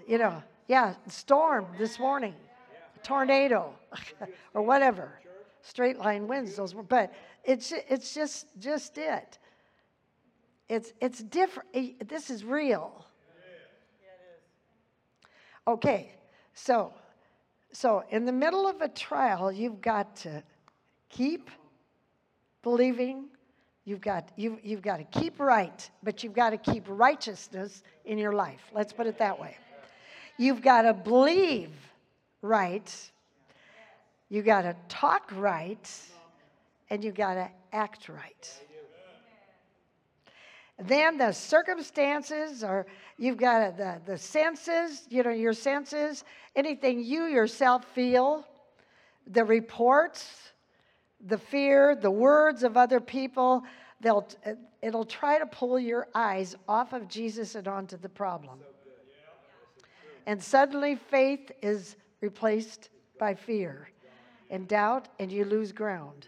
You 0.08 0.20
know, 0.20 0.44
yeah, 0.68 0.94
storm 1.08 1.66
this 1.80 1.98
morning, 1.98 2.36
tornado, 3.02 3.74
or 4.54 4.62
whatever. 4.62 5.20
Straight 5.64 5.98
line 5.98 6.28
winds, 6.28 6.56
those 6.56 6.76
were, 6.76 6.84
but 6.84 7.12
it's, 7.46 7.72
it's 7.90 8.14
just, 8.14 8.48
just 8.60 8.98
it. 8.98 9.38
It's, 10.68 10.94
it's 11.00 11.22
different. 11.22 11.70
Eh, 11.74 11.92
this 12.08 12.30
is 12.30 12.44
real. 12.44 13.06
Okay, 15.68 16.12
so, 16.54 16.94
so 17.72 18.04
in 18.10 18.26
the 18.26 18.32
middle 18.32 18.68
of 18.68 18.82
a 18.82 18.88
trial, 18.88 19.52
you've 19.52 19.82
got 19.82 20.16
to 20.18 20.44
keep 21.10 21.50
believing. 22.62 23.26
You've 23.84 24.02
got, 24.02 24.30
you've, 24.36 24.60
you've 24.64 24.82
got 24.82 24.98
to 24.98 25.20
keep 25.20 25.40
right, 25.40 25.90
but 26.04 26.24
you've 26.24 26.34
got 26.34 26.52
to 26.52 26.58
keep 26.58 26.84
righteousness 26.88 27.84
in 28.06 28.18
your 28.18 28.34
life. 28.34 28.62
Let's 28.74 28.94
put 28.94 29.08
it 29.08 29.18
that 29.20 29.40
way. 29.40 29.58
You've 30.38 30.62
got 30.62 30.84
to 30.84 30.94
believe 30.94 31.70
right. 32.42 33.12
You 34.30 34.42
got 34.42 34.64
to 34.64 34.76
talk 34.88 35.32
right, 35.36 35.92
and 36.90 37.04
you 37.04 37.12
got 37.12 37.36
to 37.36 37.50
act 37.72 38.10
right. 38.10 38.62
Then 40.78 41.18
the 41.18 41.32
circumstances, 41.32 42.64
or 42.64 42.86
you've 43.18 43.38
got 43.38 43.78
the, 43.78 44.02
the 44.06 44.18
senses, 44.18 45.08
you 45.10 45.24
know, 45.24 45.30
your 45.30 45.54
senses, 45.54 46.26
anything 46.56 47.02
you 47.02 47.26
yourself 47.26 47.86
feel, 47.86 48.46
the 49.28 49.44
reports, 49.44 50.52
the 51.26 51.38
fear, 51.38 51.96
the 51.96 52.12
words 52.12 52.64
of 52.64 52.76
other 52.76 53.00
people, 53.00 53.64
they'll, 54.02 54.28
it'll 54.82 55.06
try 55.06 55.40
to 55.40 55.46
pull 55.46 55.80
your 55.80 56.08
eyes 56.14 56.56
off 56.68 56.92
of 56.92 57.08
Jesus 57.08 57.56
and 57.56 57.68
onto 57.68 57.98
the 57.98 58.10
problem. 58.10 58.60
And 60.26 60.44
suddenly 60.44 60.96
faith 60.96 61.52
is 61.62 61.96
replaced 62.20 62.90
by 63.18 63.34
fear 63.34 63.90
and 64.50 64.68
doubt, 64.68 65.08
and 65.20 65.32
you 65.32 65.46
lose 65.46 65.72
ground. 65.72 66.28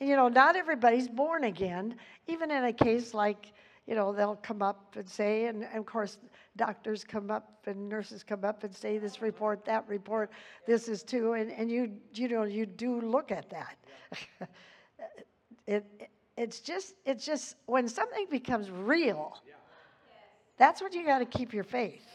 You 0.00 0.16
know, 0.16 0.28
not 0.28 0.56
everybody's 0.56 1.08
born 1.08 1.44
again, 1.44 1.96
even 2.26 2.50
in 2.50 2.64
a 2.64 2.72
case 2.72 3.14
like, 3.14 3.52
you 3.86 3.94
know, 3.94 4.12
they'll 4.12 4.36
come 4.36 4.62
up 4.62 4.94
and 4.96 5.08
say, 5.08 5.46
and, 5.46 5.64
and, 5.64 5.78
of 5.78 5.86
course, 5.86 6.18
doctors 6.56 7.04
come 7.04 7.30
up 7.30 7.66
and 7.66 7.88
nurses 7.88 8.22
come 8.22 8.44
up 8.44 8.62
and 8.62 8.74
say 8.74 8.98
this 8.98 9.22
report, 9.22 9.64
that 9.64 9.88
report, 9.88 10.30
this 10.66 10.88
is 10.88 11.02
too, 11.02 11.32
and, 11.32 11.50
and 11.50 11.70
you, 11.70 11.90
you 12.14 12.28
know, 12.28 12.44
you 12.44 12.66
do 12.66 13.00
look 13.00 13.32
at 13.32 13.48
that. 13.50 13.76
it, 15.66 16.10
it's 16.36 16.60
just, 16.60 16.94
it's 17.04 17.24
just, 17.24 17.56
when 17.66 17.88
something 17.88 18.26
becomes 18.30 18.70
real, 18.70 19.38
that's 20.58 20.82
when 20.82 20.92
you 20.92 21.04
got 21.04 21.20
to 21.20 21.24
keep 21.24 21.52
your 21.52 21.64
faith. 21.64 22.06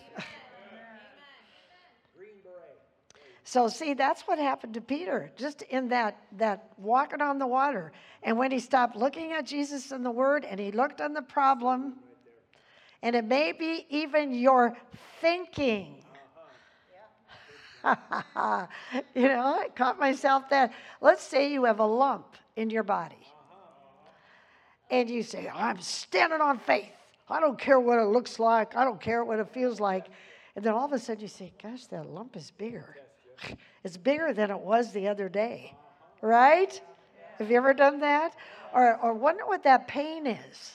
So 3.45 3.67
see, 3.67 3.93
that's 3.93 4.21
what 4.21 4.39
happened 4.39 4.73
to 4.75 4.81
Peter, 4.81 5.31
just 5.35 5.63
in 5.63 5.89
that 5.89 6.17
that 6.37 6.69
walking 6.77 7.21
on 7.21 7.39
the 7.39 7.47
water. 7.47 7.91
And 8.23 8.37
when 8.37 8.51
he 8.51 8.59
stopped 8.59 8.95
looking 8.95 9.33
at 9.33 9.45
Jesus 9.45 9.91
and 9.91 10.05
the 10.05 10.11
Word, 10.11 10.45
and 10.45 10.59
he 10.59 10.71
looked 10.71 11.01
on 11.01 11.13
the 11.13 11.21
problem, 11.21 11.95
and 13.01 13.15
it 13.15 13.25
may 13.25 13.51
be 13.51 13.85
even 13.89 14.33
your 14.33 14.77
thinking. 15.19 15.97
you 17.83 19.27
know, 19.27 19.59
I 19.59 19.67
caught 19.75 19.99
myself 19.99 20.49
that. 20.49 20.71
Let's 21.01 21.21
say 21.21 21.51
you 21.51 21.65
have 21.65 21.79
a 21.79 21.85
lump 21.85 22.37
in 22.55 22.69
your 22.69 22.83
body, 22.83 23.27
and 24.89 25.09
you 25.09 25.21
say, 25.21 25.51
"I'm 25.53 25.81
standing 25.81 26.39
on 26.39 26.59
faith. 26.59 26.93
I 27.29 27.41
don't 27.41 27.59
care 27.59 27.79
what 27.79 27.99
it 27.99 28.05
looks 28.05 28.39
like. 28.39 28.77
I 28.77 28.85
don't 28.85 29.01
care 29.01 29.25
what 29.25 29.39
it 29.39 29.49
feels 29.49 29.81
like." 29.81 30.07
And 30.55 30.63
then 30.63 30.73
all 30.73 30.85
of 30.85 30.93
a 30.93 30.99
sudden 30.99 31.23
you 31.23 31.27
say, 31.27 31.51
"Gosh, 31.61 31.87
that 31.87 32.05
lump 32.05 32.37
is 32.37 32.49
bigger." 32.49 32.95
It's 33.83 33.97
bigger 33.97 34.33
than 34.33 34.49
it 34.51 34.59
was 34.59 34.91
the 34.91 35.07
other 35.07 35.29
day, 35.29 35.73
right? 36.21 36.79
Have 37.39 37.49
you 37.49 37.57
ever 37.57 37.73
done 37.73 37.99
that? 37.99 38.35
Or, 38.73 38.97
or 38.97 39.13
wonder 39.13 39.45
what 39.45 39.63
that 39.63 39.87
pain 39.87 40.25
is? 40.27 40.73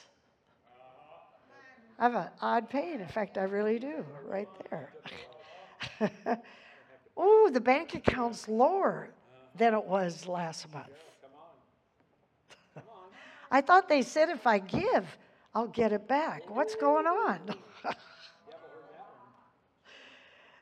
I 1.97 2.03
have 2.03 2.15
an 2.15 2.27
odd 2.41 2.69
pain. 2.69 3.01
In 3.01 3.07
fact, 3.07 3.37
I 3.37 3.43
really 3.43 3.77
do, 3.77 4.05
right 4.25 4.47
there. 4.69 4.93
Ooh, 7.19 7.49
the 7.51 7.59
bank 7.59 7.93
account's 7.93 8.47
lower 8.47 9.09
than 9.55 9.73
it 9.73 9.83
was 9.83 10.25
last 10.25 10.71
month. 10.73 10.87
I 13.51 13.59
thought 13.59 13.89
they 13.89 14.01
said 14.01 14.29
if 14.29 14.47
I 14.47 14.59
give, 14.59 15.17
I'll 15.53 15.67
get 15.67 15.91
it 15.91 16.07
back. 16.07 16.49
What's 16.49 16.75
going 16.75 17.05
on? 17.05 17.39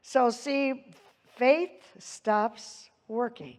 so, 0.02 0.32
see, 0.32 0.86
faith 1.38 1.82
stops 2.00 2.90
working. 3.08 3.58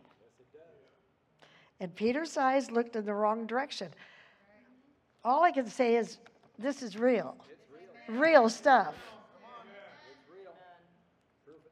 And 1.81 1.95
Peter's 1.95 2.37
eyes 2.37 2.71
looked 2.71 2.97
in 2.97 3.05
the 3.05 3.14
wrong 3.14 3.47
direction. 3.47 3.88
All 5.25 5.45
I 5.45 5.53
can 5.53 5.67
say 5.69 5.97
is, 5.97 6.19
this 6.59 6.83
is 6.83 6.97
real. 6.97 7.37
Real 8.09 8.49
stuff. 8.49 8.95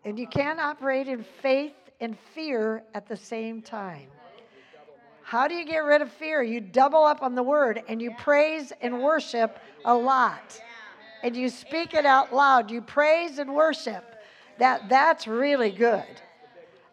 And 0.05 0.19
you 0.19 0.29
can't 0.29 0.61
operate 0.61 1.09
in 1.09 1.25
faith 1.43 1.75
and 2.01 2.17
fear 2.35 2.85
at 2.95 3.09
the 3.09 3.17
same 3.17 3.61
time. 3.61 4.09
How 5.23 5.49
do 5.49 5.55
you 5.55 5.65
get 5.65 5.79
rid 5.79 6.03
of 6.03 6.13
fear? 6.13 6.41
You 6.41 6.61
double 6.61 7.03
up 7.03 7.21
on 7.21 7.35
the 7.35 7.43
word 7.43 7.83
and 7.89 8.01
you 8.01 8.13
praise 8.17 8.73
and 8.81 9.03
worship 9.03 9.59
a 9.85 9.95
lot. 9.95 10.61
And 11.25 11.35
you 11.35 11.49
speak 11.49 11.95
it 11.95 12.07
out 12.07 12.33
loud. 12.33 12.71
You 12.71 12.81
praise 12.81 13.39
and 13.39 13.53
worship. 13.53 14.16
That 14.59 14.89
that's 14.89 15.27
really 15.27 15.71
good. 15.71 16.05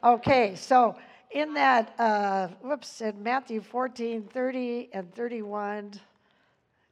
Okay, 0.03 0.55
so 0.55 0.95
in 1.31 1.53
that 1.53 1.93
uh, 1.97 2.47
whoops, 2.61 3.01
in 3.01 3.21
Matthew 3.23 3.61
14, 3.61 4.23
30 4.23 4.89
and 4.93 5.13
31. 5.13 5.93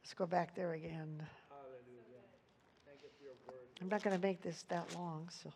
Let's 0.02 0.14
go 0.14 0.26
back 0.26 0.54
there 0.54 0.72
again. 0.72 1.22
I'm 3.80 3.88
not 3.88 4.02
going 4.02 4.16
to 4.16 4.22
make 4.22 4.40
this 4.42 4.64
that 4.68 4.94
long, 4.94 5.28
so. 5.30 5.50
14, 5.50 5.52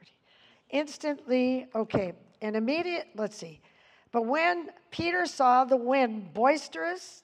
30. 0.00 0.10
Instantly, 0.70 1.66
okay, 1.74 2.14
and 2.40 2.56
immediate, 2.56 3.08
let's 3.14 3.36
see. 3.36 3.60
But 4.12 4.24
when 4.24 4.70
Peter 4.90 5.26
saw 5.26 5.64
the 5.64 5.76
wind 5.76 6.32
boisterous, 6.32 7.22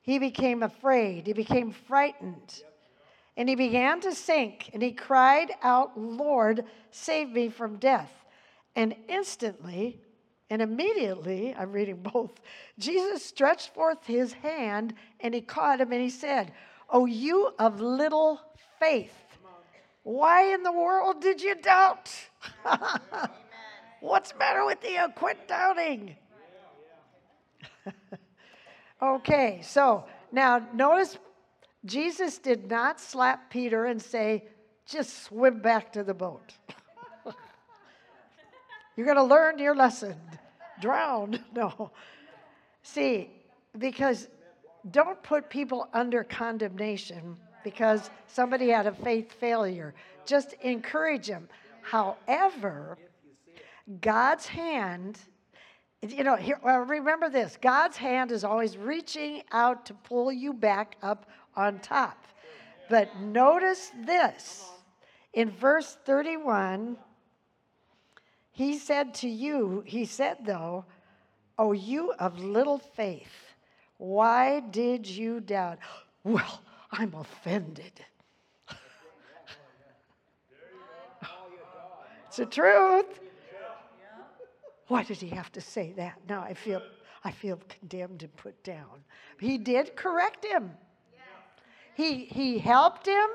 he 0.00 0.18
became 0.18 0.62
afraid. 0.62 1.26
He 1.26 1.34
became 1.34 1.70
frightened. 1.70 2.62
And 3.38 3.48
he 3.48 3.54
began 3.54 4.00
to 4.00 4.12
sink, 4.12 4.68
and 4.74 4.82
he 4.82 4.90
cried 4.90 5.52
out, 5.62 5.96
Lord, 5.96 6.64
save 6.90 7.30
me 7.30 7.48
from 7.48 7.76
death. 7.76 8.12
And 8.74 8.96
instantly 9.08 10.00
and 10.50 10.60
immediately, 10.60 11.54
I'm 11.56 11.72
reading 11.72 12.02
both, 12.02 12.40
Jesus 12.78 13.24
stretched 13.24 13.74
forth 13.74 14.04
his 14.06 14.32
hand 14.32 14.94
and 15.20 15.34
he 15.34 15.40
caught 15.40 15.80
him 15.80 15.92
and 15.92 16.00
he 16.00 16.10
said, 16.10 16.52
Oh, 16.90 17.04
you 17.06 17.52
of 17.58 17.80
little 17.80 18.40
faith, 18.80 19.12
why 20.04 20.54
in 20.54 20.62
the 20.62 20.72
world 20.72 21.20
did 21.20 21.42
you 21.42 21.54
doubt? 21.54 22.10
What's 24.00 24.32
the 24.32 24.38
matter 24.38 24.64
with 24.64 24.78
you? 24.82 25.06
Quit 25.14 25.46
doubting. 25.46 26.16
okay, 29.02 29.60
so 29.62 30.06
now 30.32 30.66
notice 30.72 31.18
Jesus 31.84 32.38
did 32.38 32.68
not 32.68 33.00
slap 33.00 33.50
Peter 33.50 33.86
and 33.86 34.00
say, 34.00 34.44
just 34.86 35.24
swim 35.24 35.60
back 35.60 35.92
to 35.92 36.02
the 36.02 36.14
boat. 36.14 36.52
You're 38.96 39.06
going 39.06 39.18
to 39.18 39.22
learn 39.22 39.58
your 39.58 39.74
lesson. 39.74 40.16
Drown. 40.80 41.40
No. 41.54 41.90
See, 42.82 43.30
because 43.76 44.28
don't 44.90 45.22
put 45.22 45.50
people 45.50 45.88
under 45.92 46.24
condemnation 46.24 47.36
because 47.64 48.10
somebody 48.26 48.68
had 48.68 48.86
a 48.86 48.92
faith 48.92 49.32
failure. 49.32 49.94
Just 50.24 50.54
encourage 50.62 51.26
them. 51.26 51.48
However, 51.82 52.96
God's 54.00 54.46
hand, 54.46 55.18
you 56.00 56.24
know, 56.24 56.36
here, 56.36 56.58
well, 56.62 56.80
remember 56.80 57.28
this 57.28 57.58
God's 57.60 57.96
hand 57.96 58.32
is 58.32 58.44
always 58.44 58.76
reaching 58.76 59.42
out 59.52 59.84
to 59.86 59.94
pull 59.94 60.32
you 60.32 60.52
back 60.52 60.96
up 61.02 61.26
on 61.58 61.80
top. 61.80 62.24
But 62.88 63.20
notice 63.20 63.90
this 64.06 64.64
in 65.34 65.50
verse 65.50 65.98
31 66.06 66.96
he 68.52 68.76
said 68.76 69.14
to 69.14 69.28
you, 69.28 69.84
he 69.86 70.04
said 70.04 70.38
though, 70.44 70.84
Oh, 71.58 71.70
you 71.70 72.12
of 72.18 72.40
little 72.40 72.78
faith, 72.78 73.54
why 73.98 74.58
did 74.58 75.06
you 75.06 75.40
doubt? 75.40 75.78
Well, 76.24 76.60
I'm 76.90 77.14
offended. 77.14 78.04
it's 82.26 82.36
the 82.36 82.46
truth. 82.46 83.20
Why 84.88 85.04
did 85.04 85.18
he 85.18 85.28
have 85.28 85.52
to 85.52 85.60
say 85.60 85.92
that? 85.96 86.18
Now 86.28 86.42
I 86.42 86.54
feel 86.54 86.82
I 87.24 87.30
feel 87.30 87.60
condemned 87.68 88.24
and 88.24 88.36
put 88.36 88.62
down. 88.64 89.04
He 89.40 89.56
did 89.56 89.94
correct 89.94 90.44
him. 90.44 90.72
He 91.98 92.26
he 92.26 92.60
helped 92.60 93.08
him, 93.08 93.28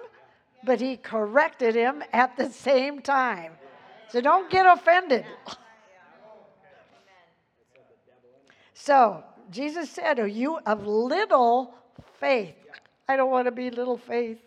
but 0.63 0.79
he 0.79 0.95
corrected 0.95 1.75
him 1.75 2.01
at 2.13 2.37
the 2.37 2.49
same 2.49 3.01
time. 3.01 3.51
So 4.07 4.21
don't 4.21 4.49
get 4.49 4.65
offended. 4.65 5.25
So 8.73 9.21
Jesus 9.49 9.89
said, 9.89 10.17
Are 10.17 10.27
you 10.27 10.59
of 10.65 10.87
little 10.87 11.75
faith? 12.21 12.55
I 13.09 13.17
don't 13.17 13.29
want 13.29 13.47
to 13.47 13.51
be 13.51 13.69
little 13.69 13.97
faith. 13.97 14.39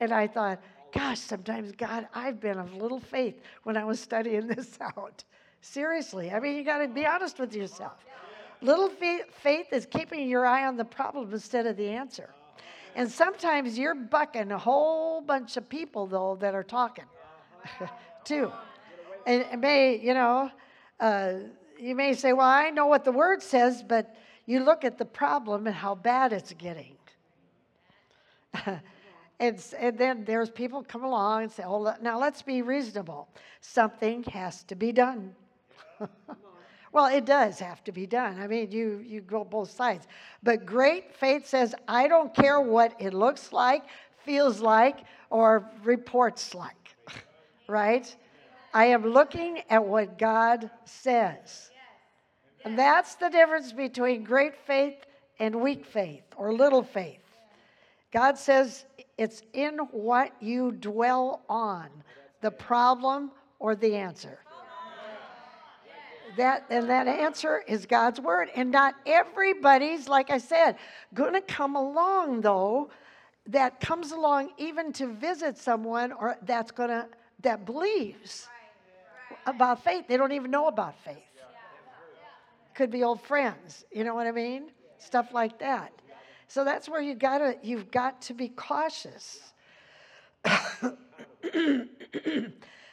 And 0.00 0.12
I 0.12 0.26
thought, 0.26 0.60
gosh, 0.92 1.20
sometimes, 1.20 1.70
God, 1.70 2.08
I've 2.12 2.40
been 2.40 2.58
of 2.58 2.74
little 2.74 2.98
faith 2.98 3.40
when 3.62 3.76
I 3.76 3.84
was 3.84 4.00
studying 4.00 4.46
this 4.56 4.76
out. 4.80 5.22
Seriously. 5.60 6.32
I 6.32 6.40
mean, 6.40 6.56
you 6.56 6.64
got 6.64 6.78
to 6.78 6.88
be 6.88 7.06
honest 7.06 7.38
with 7.38 7.54
yourself. 7.54 8.04
Little 8.60 8.88
faith 8.88 9.72
is 9.72 9.86
keeping 9.86 10.28
your 10.28 10.46
eye 10.46 10.66
on 10.66 10.76
the 10.76 10.84
problem 10.84 11.32
instead 11.32 11.66
of 11.66 11.76
the 11.76 11.88
answer. 11.88 12.30
And 12.96 13.12
sometimes 13.12 13.78
you're 13.78 13.94
bucking 13.94 14.50
a 14.50 14.58
whole 14.58 15.20
bunch 15.20 15.58
of 15.58 15.68
people, 15.68 16.06
though, 16.06 16.38
that 16.40 16.54
are 16.54 16.62
talking, 16.62 17.04
too. 18.24 18.50
And 19.26 19.42
it 19.42 19.58
may, 19.58 20.00
you 20.00 20.14
know, 20.14 20.50
uh, 20.98 21.34
you 21.78 21.94
may 21.94 22.14
say, 22.14 22.32
well, 22.32 22.46
I 22.46 22.70
know 22.70 22.86
what 22.86 23.04
the 23.04 23.12
word 23.12 23.42
says, 23.42 23.84
but 23.86 24.16
you 24.46 24.60
look 24.60 24.82
at 24.82 24.96
the 24.96 25.04
problem 25.04 25.66
and 25.66 25.76
how 25.76 25.94
bad 25.94 26.32
it's 26.32 26.54
getting. 26.54 26.96
and, 28.64 29.62
and 29.78 29.98
then 29.98 30.24
there's 30.24 30.48
people 30.48 30.82
come 30.82 31.04
along 31.04 31.42
and 31.42 31.52
say, 31.52 31.64
oh, 31.66 31.94
now 32.00 32.18
let's 32.18 32.40
be 32.40 32.62
reasonable. 32.62 33.28
Something 33.60 34.22
has 34.24 34.62
to 34.64 34.74
be 34.74 34.90
done. 34.90 35.34
well, 36.92 37.06
it 37.06 37.24
does 37.24 37.58
have 37.58 37.82
to 37.84 37.92
be 37.92 38.06
done. 38.06 38.40
I 38.40 38.46
mean, 38.46 38.70
you, 38.70 39.04
you 39.06 39.20
go 39.20 39.44
both 39.44 39.70
sides. 39.70 40.06
But 40.42 40.64
great 40.64 41.14
faith 41.14 41.46
says, 41.46 41.74
I 41.86 42.08
don't 42.08 42.34
care 42.34 42.60
what 42.60 42.94
it 42.98 43.12
looks 43.12 43.52
like, 43.52 43.84
feels 44.24 44.60
like, 44.60 45.00
or 45.30 45.70
reports 45.82 46.54
like, 46.54 46.96
right? 47.68 48.14
I 48.72 48.86
am 48.86 49.04
looking 49.04 49.62
at 49.70 49.84
what 49.84 50.18
God 50.18 50.70
says. 50.84 51.70
And 52.64 52.78
that's 52.78 53.14
the 53.14 53.28
difference 53.28 53.72
between 53.72 54.24
great 54.24 54.56
faith 54.66 54.96
and 55.38 55.60
weak 55.60 55.84
faith 55.84 56.24
or 56.36 56.52
little 56.52 56.82
faith. 56.82 57.20
God 58.12 58.38
says 58.38 58.84
it's 59.18 59.42
in 59.52 59.78
what 59.92 60.32
you 60.40 60.72
dwell 60.72 61.42
on, 61.48 61.88
the 62.40 62.50
problem 62.50 63.30
or 63.58 63.76
the 63.76 63.94
answer. 63.94 64.38
That 66.36 66.64
and 66.70 66.88
that 66.90 67.08
answer 67.08 67.62
is 67.66 67.86
God's 67.86 68.20
word. 68.20 68.48
And 68.54 68.70
not 68.70 68.94
everybody's, 69.06 70.08
like 70.08 70.30
I 70.30 70.38
said, 70.38 70.76
gonna 71.14 71.40
come 71.40 71.76
along 71.76 72.42
though, 72.42 72.90
that 73.48 73.80
comes 73.80 74.12
along 74.12 74.50
even 74.58 74.92
to 74.94 75.12
visit 75.12 75.56
someone 75.56 76.12
or 76.12 76.36
that's 76.42 76.70
gonna 76.70 77.08
that 77.42 77.64
believes 77.64 78.48
about 79.46 79.82
faith. 79.82 80.06
They 80.08 80.16
don't 80.16 80.32
even 80.32 80.50
know 80.50 80.68
about 80.68 80.94
faith. 81.04 81.16
Could 82.74 82.90
be 82.90 83.02
old 83.02 83.22
friends. 83.22 83.84
You 83.90 84.04
know 84.04 84.14
what 84.14 84.26
I 84.26 84.32
mean? 84.32 84.70
Stuff 84.98 85.32
like 85.32 85.58
that. 85.60 85.92
So 86.48 86.64
that's 86.64 86.88
where 86.88 87.00
you 87.00 87.14
gotta 87.14 87.56
you've 87.62 87.90
got 87.90 88.20
to 88.22 88.34
be 88.34 88.48
cautious. 88.48 89.52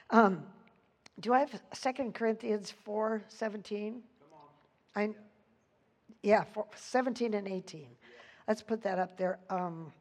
um, 0.10 0.43
do 1.19 1.34
I 1.34 1.39
have 1.39 1.62
2 1.73 2.12
Corinthians 2.12 2.71
4 2.84 3.21
17? 3.28 4.02
I, 4.95 5.10
yeah, 6.21 6.43
four, 6.43 6.65
17 6.76 7.34
and 7.34 7.47
18. 7.47 7.88
Let's 8.47 8.62
put 8.62 8.82
that 8.84 8.99
up 8.99 9.17
there. 9.17 9.39
Um, 9.49 9.91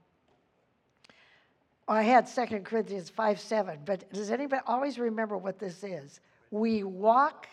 I 1.88 2.02
had 2.02 2.26
2 2.26 2.60
Corinthians 2.60 3.10
5 3.10 3.40
7, 3.40 3.80
but 3.84 4.10
does 4.12 4.30
anybody 4.30 4.62
always 4.66 4.98
remember 4.98 5.36
what 5.36 5.58
this 5.58 5.84
is? 5.84 6.20
We 6.50 6.84
walk. 6.84 7.46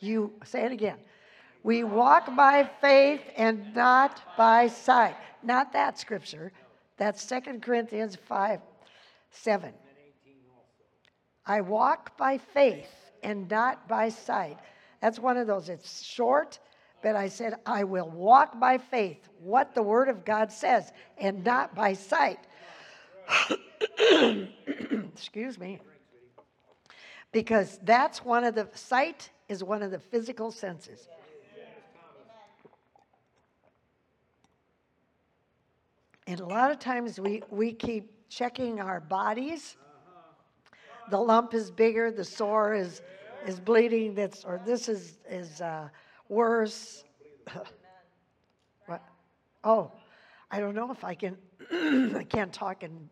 You 0.00 0.32
say 0.44 0.64
it 0.64 0.72
again. 0.72 0.98
We 1.64 1.82
walk 1.82 2.34
by 2.36 2.68
faith 2.80 3.20
and 3.36 3.74
not 3.74 4.36
by 4.36 4.68
sight. 4.68 5.16
Not 5.42 5.72
that 5.72 5.98
scripture. 5.98 6.52
That's 6.96 7.26
2 7.26 7.58
Corinthians 7.60 8.16
5 8.16 8.60
7. 9.30 9.72
I 11.46 11.60
walk 11.62 12.16
by 12.16 12.38
faith 12.38 12.90
and 13.22 13.50
not 13.50 13.88
by 13.88 14.10
sight. 14.10 14.58
That's 15.00 15.18
one 15.18 15.36
of 15.36 15.46
those. 15.46 15.68
It's 15.68 16.02
short, 16.02 16.58
but 17.02 17.16
I 17.16 17.28
said, 17.28 17.54
I 17.64 17.84
will 17.84 18.10
walk 18.10 18.58
by 18.60 18.78
faith, 18.78 19.28
what 19.40 19.74
the 19.74 19.82
Word 19.82 20.08
of 20.08 20.24
God 20.24 20.52
says, 20.52 20.92
and 21.16 21.44
not 21.44 21.74
by 21.74 21.94
sight. 21.94 22.40
Excuse 25.14 25.58
me. 25.58 25.80
Because 27.32 27.78
that's 27.82 28.24
one 28.24 28.44
of 28.44 28.54
the, 28.54 28.68
sight 28.74 29.30
is 29.48 29.62
one 29.62 29.82
of 29.82 29.90
the 29.90 29.98
physical 29.98 30.50
senses. 30.50 31.08
And 36.26 36.40
a 36.40 36.46
lot 36.46 36.70
of 36.70 36.78
times 36.78 37.18
we, 37.18 37.42
we 37.48 37.72
keep 37.72 38.12
checking 38.28 38.80
our 38.80 39.00
bodies. 39.00 39.76
The 41.10 41.18
lump 41.18 41.54
is 41.54 41.70
bigger, 41.70 42.10
the 42.10 42.24
sore 42.24 42.74
is, 42.74 43.00
is 43.46 43.58
bleeding, 43.58 44.14
that's, 44.14 44.44
or 44.44 44.60
this 44.64 44.88
is, 44.88 45.18
is 45.28 45.60
uh, 45.60 45.88
worse. 46.28 47.04
what? 48.86 49.02
Oh, 49.64 49.90
I 50.50 50.60
don't 50.60 50.74
know 50.74 50.90
if 50.90 51.04
I 51.04 51.14
can, 51.14 51.36
I 52.16 52.24
can't 52.28 52.52
talk 52.52 52.82
and. 52.82 53.08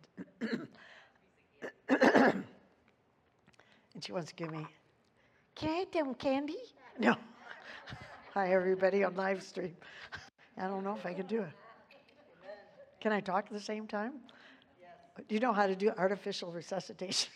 and 1.89 2.45
she 4.01 4.13
wants 4.13 4.29
to 4.29 4.35
give 4.35 4.51
me, 4.51 4.67
can 5.55 5.71
I 5.71 5.73
have 5.79 5.91
them 5.93 6.15
candy? 6.15 6.59
No. 6.99 7.17
Hi, 8.35 8.53
everybody 8.53 9.05
on 9.05 9.15
live 9.17 9.43
stream. 9.43 9.75
I 10.59 10.69
don't 10.69 10.85
know 10.85 10.95
if 10.95 11.07
I 11.07 11.15
can 11.15 11.27
do 11.27 11.41
it. 11.41 11.53
Can 13.01 13.13
I 13.13 13.21
talk 13.21 13.47
at 13.47 13.53
the 13.53 13.61
same 13.61 13.87
time? 13.87 14.15
Do 15.17 15.35
you 15.35 15.41
know 15.41 15.53
how 15.53 15.67
to 15.67 15.75
do 15.75 15.91
artificial 15.97 16.53
resuscitation? 16.53 17.31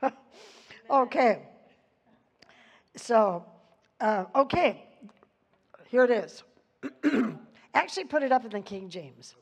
okay. 0.90 1.42
So, 2.96 3.44
uh, 4.00 4.24
okay, 4.34 4.84
here 5.88 6.04
it 6.04 6.10
is. 6.10 6.42
Actually, 7.74 8.04
put 8.04 8.22
it 8.22 8.32
up 8.32 8.44
in 8.44 8.50
the 8.50 8.60
King 8.60 8.88
James. 8.88 9.34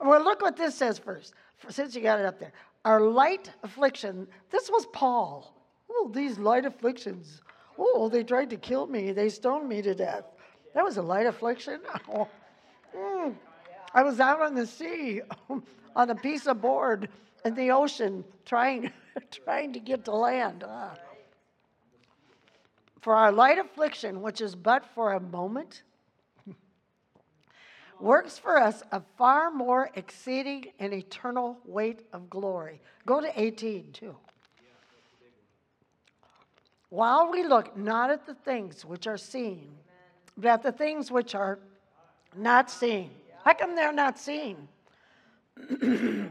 Well, 0.00 0.22
look 0.22 0.42
what 0.42 0.56
this 0.56 0.74
says 0.74 0.98
first, 0.98 1.34
since 1.68 1.94
you 1.94 2.02
got 2.02 2.18
it 2.18 2.26
up 2.26 2.38
there. 2.40 2.52
Our 2.84 3.00
light 3.00 3.50
affliction, 3.62 4.26
this 4.50 4.68
was 4.70 4.86
Paul. 4.92 5.54
Oh, 5.90 6.10
these 6.12 6.38
light 6.38 6.64
afflictions. 6.64 7.40
Oh, 7.78 8.08
they 8.08 8.24
tried 8.24 8.50
to 8.50 8.56
kill 8.56 8.86
me. 8.86 9.12
They 9.12 9.28
stoned 9.28 9.68
me 9.68 9.82
to 9.82 9.94
death. 9.94 10.24
That 10.74 10.84
was 10.84 10.96
a 10.96 11.02
light 11.02 11.26
affliction. 11.26 11.80
Mm. 12.96 13.34
I 13.92 14.04
was 14.04 14.20
out 14.20 14.40
on 14.40 14.54
the 14.54 14.68
sea 14.68 15.20
on 15.96 16.10
a 16.10 16.14
piece 16.14 16.46
of 16.46 16.60
board 16.60 17.08
in 17.44 17.54
the 17.56 17.72
ocean 17.72 18.24
trying, 18.44 18.92
trying 19.44 19.72
to 19.72 19.80
get 19.80 20.04
to 20.04 20.12
land. 20.12 20.64
Ah. 20.64 20.94
For 23.00 23.16
our 23.16 23.32
light 23.32 23.58
affliction, 23.58 24.22
which 24.22 24.40
is 24.40 24.54
but 24.54 24.86
for 24.94 25.14
a 25.14 25.20
moment, 25.20 25.82
works 28.00 28.38
for 28.38 28.60
us 28.60 28.82
a 28.92 29.02
far 29.16 29.50
more 29.50 29.90
exceeding 29.94 30.66
and 30.78 30.92
eternal 30.92 31.58
weight 31.64 32.06
of 32.12 32.30
glory. 32.30 32.80
Go 33.06 33.20
to 33.20 33.40
18 33.40 33.92
too. 33.92 34.16
While 36.90 37.30
we 37.30 37.42
look 37.42 37.76
not 37.76 38.10
at 38.10 38.24
the 38.24 38.34
things 38.34 38.84
which 38.84 39.06
are 39.06 39.18
seen, 39.18 39.78
at 40.42 40.62
the 40.62 40.72
things 40.72 41.10
which 41.10 41.34
are 41.34 41.58
not 42.36 42.70
seen. 42.70 43.10
How 43.44 43.54
come 43.54 43.76
they're 43.76 43.92
not 43.92 44.18
seen? 44.18 44.68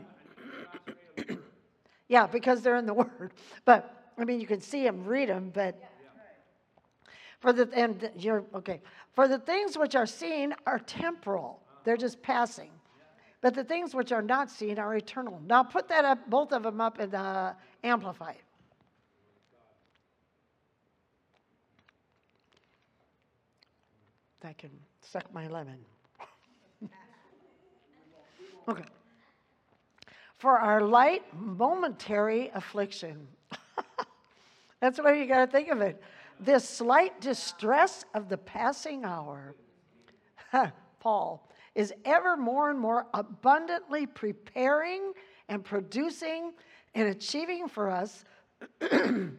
yeah, 2.07 2.27
because 2.27 2.61
they're 2.61 2.77
in 2.77 2.85
the 2.85 2.93
Word. 3.03 3.31
But 3.65 4.11
I 4.17 4.25
mean, 4.25 4.41
you 4.41 4.47
can 4.47 4.61
see 4.61 4.83
them, 4.83 5.05
read 5.05 5.29
them, 5.29 5.51
but 5.53 5.79
for 7.39 7.53
the 7.53 7.69
and 7.73 8.09
you're 8.17 8.43
okay. 8.55 8.81
For 9.13 9.27
the 9.27 9.39
things 9.39 9.77
which 9.77 9.95
are 9.95 10.05
seen 10.05 10.55
are 10.65 10.79
temporal; 10.79 11.61
they're 11.83 11.97
just 11.97 12.21
passing. 12.21 12.71
But 13.41 13.53
the 13.53 13.63
things 13.63 13.93
which 13.93 14.13
are 14.13 14.21
not 14.21 14.49
seen 14.49 14.79
are 14.79 14.95
eternal. 14.95 15.41
Now 15.45 15.63
put 15.63 15.89
that 15.89 16.05
up, 16.05 16.29
both 16.29 16.53
of 16.53 16.63
them 16.63 16.79
up 16.79 16.99
in 17.01 17.09
the 17.09 17.53
amplified. 17.83 18.41
I 24.43 24.53
can 24.53 24.71
suck 25.01 25.33
my 25.33 25.47
lemon. 25.47 25.77
okay. 28.67 28.83
For 30.37 30.59
our 30.59 30.81
light 30.81 31.23
momentary 31.33 32.51
affliction. 32.53 33.27
That's 34.81 34.97
the 34.97 35.03
way 35.03 35.19
you 35.19 35.27
got 35.27 35.45
to 35.45 35.51
think 35.51 35.69
of 35.69 35.81
it. 35.81 36.01
This 36.39 36.67
slight 36.67 37.21
distress 37.21 38.03
of 38.13 38.27
the 38.27 38.37
passing 38.37 39.05
hour, 39.05 39.55
Paul, 40.99 41.49
is 41.75 41.93
ever 42.03 42.35
more 42.35 42.69
and 42.69 42.79
more 42.79 43.07
abundantly 43.13 44.05
preparing 44.05 45.13
and 45.47 45.63
producing 45.63 46.51
and 46.95 47.07
achieving 47.07 47.67
for 47.67 47.89
us 47.89 48.25
an 48.81 49.37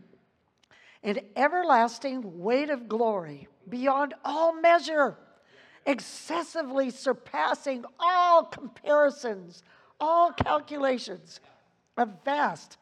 everlasting 1.37 2.40
weight 2.40 2.71
of 2.71 2.88
glory 2.88 3.49
beyond 3.68 4.14
all 4.24 4.53
measure, 4.61 5.16
excessively 5.87 6.90
surpassing 6.90 7.85
all 7.98 8.44
comparisons, 8.44 9.62
all 10.00 10.33
calculations 10.33 11.40
of 11.96 12.24
vast 12.24 12.79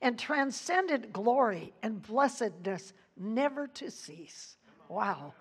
and 0.00 0.18
transcendent 0.18 1.12
glory 1.12 1.72
and 1.82 2.02
blessedness 2.02 2.92
never 3.16 3.66
to 3.68 3.90
cease. 3.90 4.56
Wow. 4.88 5.32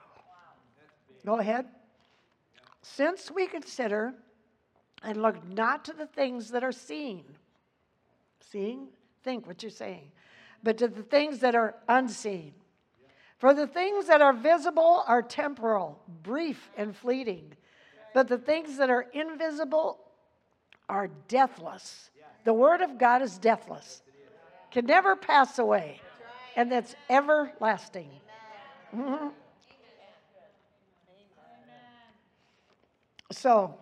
Go 1.25 1.39
ahead. 1.39 1.65
Since 2.81 3.31
we 3.31 3.47
consider 3.47 4.13
and 5.03 5.21
look 5.21 5.47
not 5.47 5.85
to 5.85 5.93
the 5.93 6.05
things 6.07 6.51
that 6.51 6.63
are 6.63 6.71
seen, 6.71 7.23
seeing, 8.39 8.87
think 9.23 9.47
what 9.47 9.63
you're 9.63 9.69
saying, 9.69 10.11
but 10.63 10.77
to 10.77 10.87
the 10.87 11.03
things 11.03 11.39
that 11.39 11.55
are 11.55 11.75
unseen. 11.87 12.53
For 13.37 13.53
the 13.53 13.67
things 13.67 14.07
that 14.07 14.21
are 14.21 14.33
visible 14.33 15.03
are 15.07 15.21
temporal, 15.21 16.01
brief, 16.23 16.69
and 16.77 16.95
fleeting, 16.95 17.53
but 18.13 18.27
the 18.27 18.37
things 18.37 18.77
that 18.77 18.89
are 18.89 19.07
invisible 19.13 19.99
are 20.87 21.09
deathless. 21.27 22.09
The 22.45 22.53
Word 22.53 22.81
of 22.81 22.97
God 22.97 23.21
is 23.21 23.37
deathless, 23.37 24.01
can 24.71 24.85
never 24.85 25.15
pass 25.15 25.59
away, 25.59 25.99
and 26.55 26.71
that's 26.71 26.95
everlasting. 27.09 28.09
Mhm. 28.93 29.33
So, 33.31 33.77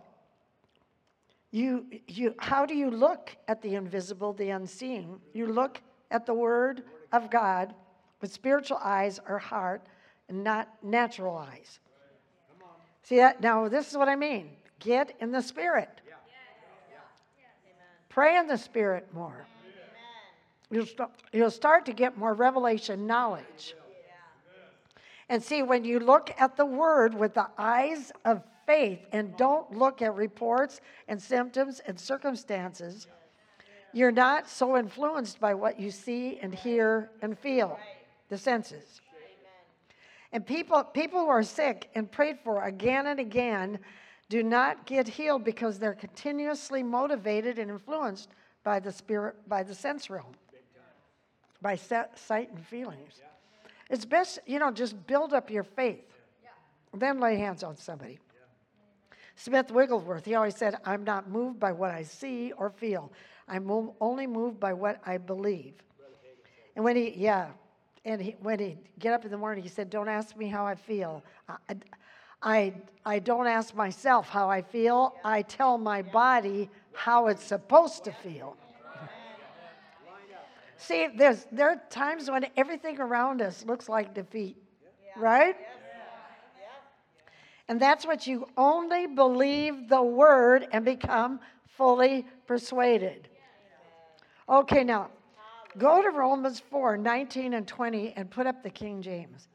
you, 1.51 1.85
you, 2.07 2.33
how 2.39 2.65
do 2.65 2.75
you 2.75 2.89
look 2.89 3.35
at 3.47 3.61
the 3.61 3.75
invisible, 3.75 4.33
the 4.33 4.49
unseen? 4.49 5.19
You 5.33 5.45
look 5.45 5.81
at 6.09 6.25
the 6.25 6.33
Word 6.33 6.83
of 7.11 7.29
God 7.29 7.75
with 8.23 8.31
spiritual 8.31 8.77
eyes 8.81 9.19
or 9.27 9.37
heart 9.37 9.81
and 10.29 10.45
not 10.45 10.69
natural 10.81 11.35
eyes. 11.35 11.79
See 13.03 13.17
that? 13.17 13.41
Now, 13.41 13.67
this 13.67 13.91
is 13.91 13.97
what 13.97 14.07
I 14.07 14.15
mean. 14.15 14.51
Get 14.79 15.13
in 15.19 15.29
the 15.33 15.41
Spirit. 15.41 15.89
Pray 18.07 18.37
in 18.37 18.47
the 18.47 18.57
Spirit 18.57 19.13
more. 19.13 19.45
You'll, 20.71 20.85
st- 20.85 21.09
you'll 21.33 21.51
start 21.51 21.85
to 21.87 21.91
get 21.91 22.17
more 22.17 22.33
revelation 22.33 23.05
knowledge. 23.05 23.75
And 25.27 25.43
see, 25.43 25.61
when 25.61 25.83
you 25.83 25.99
look 25.99 26.33
at 26.37 26.55
the 26.55 26.65
Word 26.65 27.13
with 27.13 27.33
the 27.33 27.47
eyes 27.57 28.13
of 28.23 28.41
faith 28.65 28.99
and 29.11 29.35
don't 29.35 29.69
look 29.77 30.01
at 30.01 30.15
reports 30.15 30.79
and 31.09 31.21
symptoms 31.21 31.81
and 31.85 31.99
circumstances, 31.99 33.07
you're 33.91 34.11
not 34.11 34.49
so 34.49 34.77
influenced 34.77 35.41
by 35.41 35.53
what 35.53 35.77
you 35.77 35.91
see 35.91 36.39
and 36.39 36.55
hear 36.55 37.11
and 37.21 37.37
feel, 37.37 37.77
the 38.33 38.37
senses. 38.39 38.99
And 40.31 40.43
people, 40.43 40.83
people 40.83 41.19
who 41.19 41.27
are 41.27 41.43
sick 41.43 41.91
and 41.93 42.11
prayed 42.11 42.39
for 42.43 42.63
again 42.63 43.05
and 43.05 43.19
again 43.19 43.77
do 44.27 44.41
not 44.41 44.87
get 44.87 45.07
healed 45.07 45.43
because 45.43 45.77
they're 45.77 45.93
continuously 45.93 46.81
motivated 46.81 47.59
and 47.59 47.69
influenced 47.69 48.29
by 48.63 48.79
the 48.79 48.91
spirit, 48.91 49.35
by 49.47 49.61
the 49.61 49.75
sense 49.75 50.09
realm, 50.09 50.33
by 51.61 51.75
sight 51.75 52.49
and 52.49 52.65
feelings. 52.65 53.21
It's 53.91 54.05
best, 54.05 54.39
you 54.47 54.57
know, 54.57 54.71
just 54.71 55.05
build 55.05 55.31
up 55.31 55.51
your 55.51 55.63
faith, 55.63 56.09
then 56.91 57.19
lay 57.19 57.35
hands 57.35 57.61
on 57.61 57.77
somebody. 57.77 58.17
Smith 59.35 59.69
Wigglesworth, 59.69 60.25
he 60.25 60.33
always 60.33 60.55
said, 60.55 60.77
I'm 60.85 61.03
not 61.03 61.29
moved 61.29 61.59
by 61.59 61.71
what 61.71 61.91
I 61.91 62.01
see 62.01 62.51
or 62.53 62.71
feel. 62.71 63.11
I'm 63.47 63.69
only 64.01 64.25
moved 64.25 64.59
by 64.59 64.73
what 64.73 64.99
I 65.05 65.19
believe. 65.19 65.75
And 66.75 66.83
when 66.83 66.95
he, 66.95 67.13
yeah, 67.15 67.49
and 68.05 68.21
he, 68.21 68.35
when 68.41 68.59
he 68.59 68.77
get 68.99 69.13
up 69.13 69.23
in 69.25 69.31
the 69.31 69.37
morning, 69.37 69.63
he 69.63 69.69
said, 69.69 69.89
"Don't 69.89 70.09
ask 70.09 70.35
me 70.35 70.47
how 70.47 70.65
I 70.65 70.75
feel. 70.75 71.23
I, 71.47 71.75
I, 72.41 72.73
I 73.05 73.19
don't 73.19 73.47
ask 73.47 73.73
myself 73.75 74.27
how 74.27 74.49
I 74.49 74.61
feel. 74.61 75.15
I 75.23 75.41
tell 75.43 75.77
my 75.77 76.01
body 76.01 76.69
how 76.93 77.27
it's 77.27 77.43
supposed 77.43 78.03
to 78.05 78.11
feel." 78.11 78.57
See, 80.77 81.07
there's 81.15 81.45
there 81.51 81.69
are 81.69 81.81
times 81.89 82.29
when 82.29 82.45
everything 82.57 82.99
around 82.99 83.41
us 83.41 83.63
looks 83.65 83.87
like 83.87 84.13
defeat, 84.13 84.57
right? 85.15 85.55
And 87.69 87.79
that's 87.79 88.05
what 88.05 88.27
you 88.27 88.49
only 88.57 89.07
believe 89.07 89.87
the 89.87 90.03
word 90.03 90.67
and 90.73 90.83
become 90.83 91.39
fully 91.77 92.27
persuaded. 92.45 93.29
Okay, 94.49 94.83
now 94.83 95.09
go 95.77 96.01
to 96.01 96.09
Romans 96.09 96.59
4 96.59 96.97
19 96.97 97.53
and 97.53 97.67
20 97.67 98.13
and 98.15 98.29
put 98.29 98.47
up 98.47 98.63
the 98.63 98.69
King 98.69 99.01
James. 99.01 99.47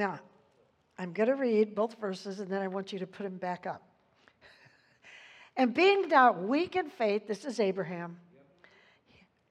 Now, 0.00 0.18
I'm 0.98 1.12
going 1.12 1.28
to 1.28 1.34
read 1.34 1.74
both 1.74 2.00
verses 2.00 2.40
and 2.40 2.48
then 2.48 2.62
I 2.62 2.68
want 2.68 2.90
you 2.90 2.98
to 3.00 3.06
put 3.06 3.24
them 3.24 3.36
back 3.36 3.66
up. 3.66 3.82
and 5.58 5.74
being 5.74 6.08
now 6.08 6.32
weak 6.32 6.74
in 6.74 6.88
faith, 6.88 7.28
this 7.28 7.44
is 7.44 7.60
Abraham. 7.60 8.16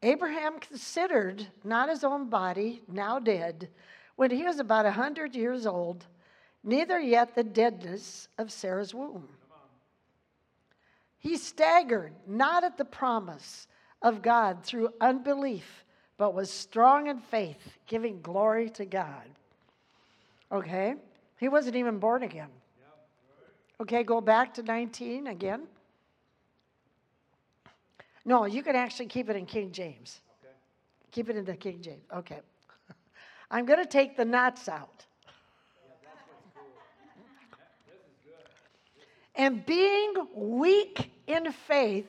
Abraham 0.01 0.59
considered 0.59 1.47
not 1.63 1.89
his 1.89 2.03
own 2.03 2.29
body, 2.29 2.81
now 2.87 3.19
dead, 3.19 3.69
when 4.15 4.31
he 4.31 4.43
was 4.43 4.59
about 4.59 4.85
a 4.85 4.89
100 4.89 5.35
years 5.35 5.65
old, 5.65 6.05
neither 6.63 6.99
yet 6.99 7.35
the 7.35 7.43
deadness 7.43 8.27
of 8.37 8.51
Sarah's 8.51 8.93
womb. 8.93 9.27
He 11.17 11.35
staggered 11.35 12.13
not 12.25 12.63
at 12.63 12.77
the 12.77 12.85
promise 12.85 13.67
of 14.01 14.21
God 14.21 14.63
through 14.63 14.93
unbelief, 15.01 15.83
but 16.17 16.33
was 16.33 16.49
strong 16.49 17.07
in 17.07 17.19
faith, 17.19 17.77
giving 17.87 18.21
glory 18.21 18.69
to 18.71 18.85
God. 18.85 19.25
Okay? 20.51 20.95
He 21.37 21.49
wasn't 21.49 21.75
even 21.75 21.99
born 21.99 22.23
again. 22.23 22.49
Okay, 23.81 24.03
go 24.03 24.19
back 24.19 24.53
to 24.55 24.63
19 24.63 25.27
again. 25.27 25.67
No, 28.29 28.45
you 28.45 28.61
can 28.61 28.75
actually 28.75 29.07
keep 29.07 29.27
it 29.27 29.35
in 29.35 29.47
King 29.47 29.71
James. 29.71 30.19
Okay. 30.43 30.53
Keep 31.09 31.29
it 31.31 31.35
in 31.35 31.45
the 31.45 31.55
King 31.55 31.81
James. 31.81 32.03
Okay. 32.15 32.41
I'm 33.51 33.65
going 33.65 33.79
to 33.79 33.89
take 33.89 34.15
the 34.15 34.23
knots 34.23 34.69
out. 34.69 35.03
And 39.33 39.65
being 39.65 40.13
weak 40.35 41.09
in 41.25 41.51
faith, 41.51 42.05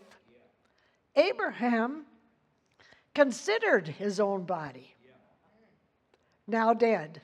Abraham 1.17 2.05
considered 3.15 3.89
his 3.89 4.21
own 4.21 4.45
body, 4.45 4.95
now 6.47 6.75
dead, 6.75 7.23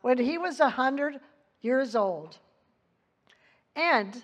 when 0.00 0.18
he 0.18 0.36
was 0.36 0.58
a 0.58 0.70
hundred 0.70 1.20
years 1.60 1.94
old. 1.94 2.38
And 3.76 4.20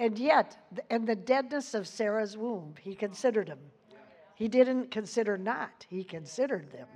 and 0.00 0.18
yet, 0.18 0.56
and 0.88 1.06
the 1.06 1.14
deadness 1.14 1.74
of 1.74 1.86
Sarah's 1.86 2.34
womb, 2.34 2.74
he 2.80 2.94
considered 2.94 3.46
him. 3.46 3.58
He 4.34 4.48
didn't 4.48 4.90
consider 4.90 5.36
not, 5.36 5.84
he 5.90 6.02
considered 6.02 6.72
them. 6.72 6.88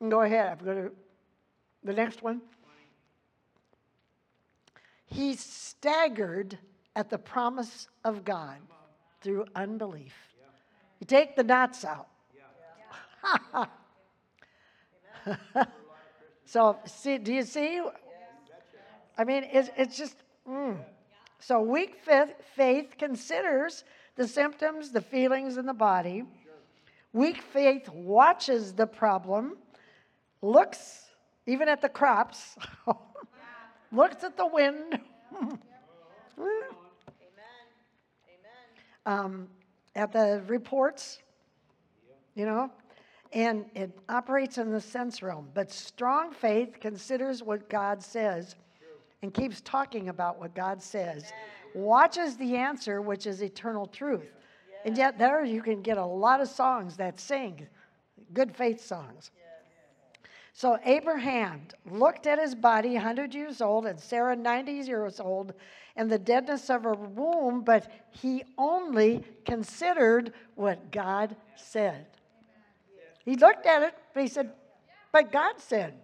Go 0.08 0.20
ahead, 0.20 0.46
I'm 0.46 0.64
going 0.64 0.76
to, 0.76 0.92
the 1.82 1.92
next 1.92 2.22
one. 2.22 2.40
He 5.06 5.34
staggered 5.34 6.56
at 6.94 7.10
the 7.10 7.18
promise 7.18 7.88
of 8.04 8.24
God 8.24 8.58
through 9.20 9.46
unbelief. 9.56 10.14
You 11.00 11.06
take 11.06 11.34
the 11.34 11.42
knots 11.42 11.84
out. 11.84 12.06
so, 16.44 16.78
see, 16.84 17.18
do 17.18 17.32
you 17.32 17.42
see? 17.42 17.82
I 19.18 19.24
mean, 19.24 19.48
it's, 19.52 19.68
it's 19.76 19.96
just, 19.96 20.14
mm. 20.48 20.78
So 21.44 21.60
weak 21.60 21.96
faith, 22.54 22.94
considers 22.98 23.82
the 24.14 24.28
symptoms, 24.28 24.92
the 24.92 25.00
feelings 25.00 25.56
in 25.56 25.66
the 25.66 25.74
body. 25.74 26.22
Weak 27.12 27.42
faith 27.42 27.88
watches 27.88 28.72
the 28.72 28.86
problem, 28.86 29.56
looks 30.40 31.06
even 31.46 31.68
at 31.68 31.82
the 31.82 31.88
crops, 31.88 32.56
looks 33.92 34.22
at 34.22 34.36
the 34.36 34.46
wind. 34.46 35.00
um, 39.06 39.48
at 39.94 40.12
the 40.12 40.42
reports, 40.46 41.18
you 42.34 42.46
know, 42.46 42.70
and 43.32 43.64
it 43.74 43.90
operates 44.08 44.58
in 44.58 44.70
the 44.70 44.80
sense 44.80 45.22
realm. 45.22 45.48
But 45.54 45.72
strong 45.72 46.32
faith 46.32 46.78
considers 46.80 47.42
what 47.42 47.68
God 47.68 48.02
says 48.02 48.54
and 49.22 49.32
keeps 49.32 49.60
talking 49.60 50.08
about 50.08 50.38
what 50.38 50.54
God 50.54 50.82
says, 50.82 51.32
watches 51.74 52.36
the 52.36 52.56
answer, 52.56 53.00
which 53.00 53.26
is 53.26 53.42
eternal 53.42 53.86
truth. 53.86 54.30
And 54.84 54.98
yet, 54.98 55.16
there 55.16 55.44
you 55.44 55.62
can 55.62 55.80
get 55.80 55.96
a 55.96 56.04
lot 56.04 56.40
of 56.40 56.48
songs 56.48 56.96
that 56.96 57.20
sing 57.20 57.66
good 58.34 58.54
faith 58.54 58.84
songs. 58.84 59.30
So, 60.52 60.76
Abraham 60.84 61.62
looked 61.90 62.26
at 62.26 62.38
his 62.38 62.54
body, 62.54 62.94
100 62.94 63.32
years 63.32 63.60
old, 63.60 63.86
and 63.86 63.98
Sarah, 63.98 64.34
90 64.34 64.72
years 64.72 65.20
old, 65.20 65.54
and 65.96 66.10
the 66.10 66.18
deadness 66.18 66.68
of 66.68 66.82
her 66.82 66.94
womb, 66.94 67.62
but 67.62 67.90
he 68.10 68.42
only 68.58 69.24
considered 69.46 70.32
what 70.56 70.90
God 70.90 71.36
said. 71.56 72.06
He 73.24 73.36
looked 73.36 73.66
at 73.66 73.82
it, 73.82 73.94
but 74.12 74.22
he 74.22 74.28
said, 74.28 74.50
But 75.12 75.30
God 75.30 75.54
said. 75.58 75.94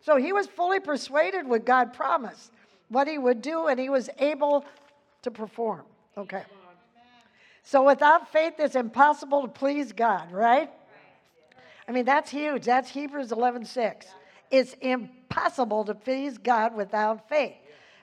So 0.00 0.16
he 0.16 0.32
was 0.32 0.46
fully 0.46 0.80
persuaded 0.80 1.46
what 1.46 1.64
God 1.64 1.92
promised, 1.92 2.52
what 2.88 3.06
he 3.06 3.18
would 3.18 3.42
do, 3.42 3.66
and 3.66 3.78
he 3.78 3.88
was 3.88 4.08
able 4.18 4.64
to 5.22 5.30
perform. 5.30 5.82
Okay. 6.16 6.42
So 7.62 7.84
without 7.84 8.32
faith, 8.32 8.54
it's 8.58 8.74
impossible 8.74 9.42
to 9.42 9.48
please 9.48 9.92
God, 9.92 10.32
right? 10.32 10.70
I 11.86 11.92
mean, 11.92 12.04
that's 12.04 12.30
huge. 12.30 12.64
That's 12.64 12.88
Hebrews 12.88 13.32
11 13.32 13.64
6. 13.64 14.06
It's 14.50 14.74
impossible 14.80 15.84
to 15.84 15.94
please 15.94 16.38
God 16.38 16.74
without 16.74 17.28
faith. 17.28 17.54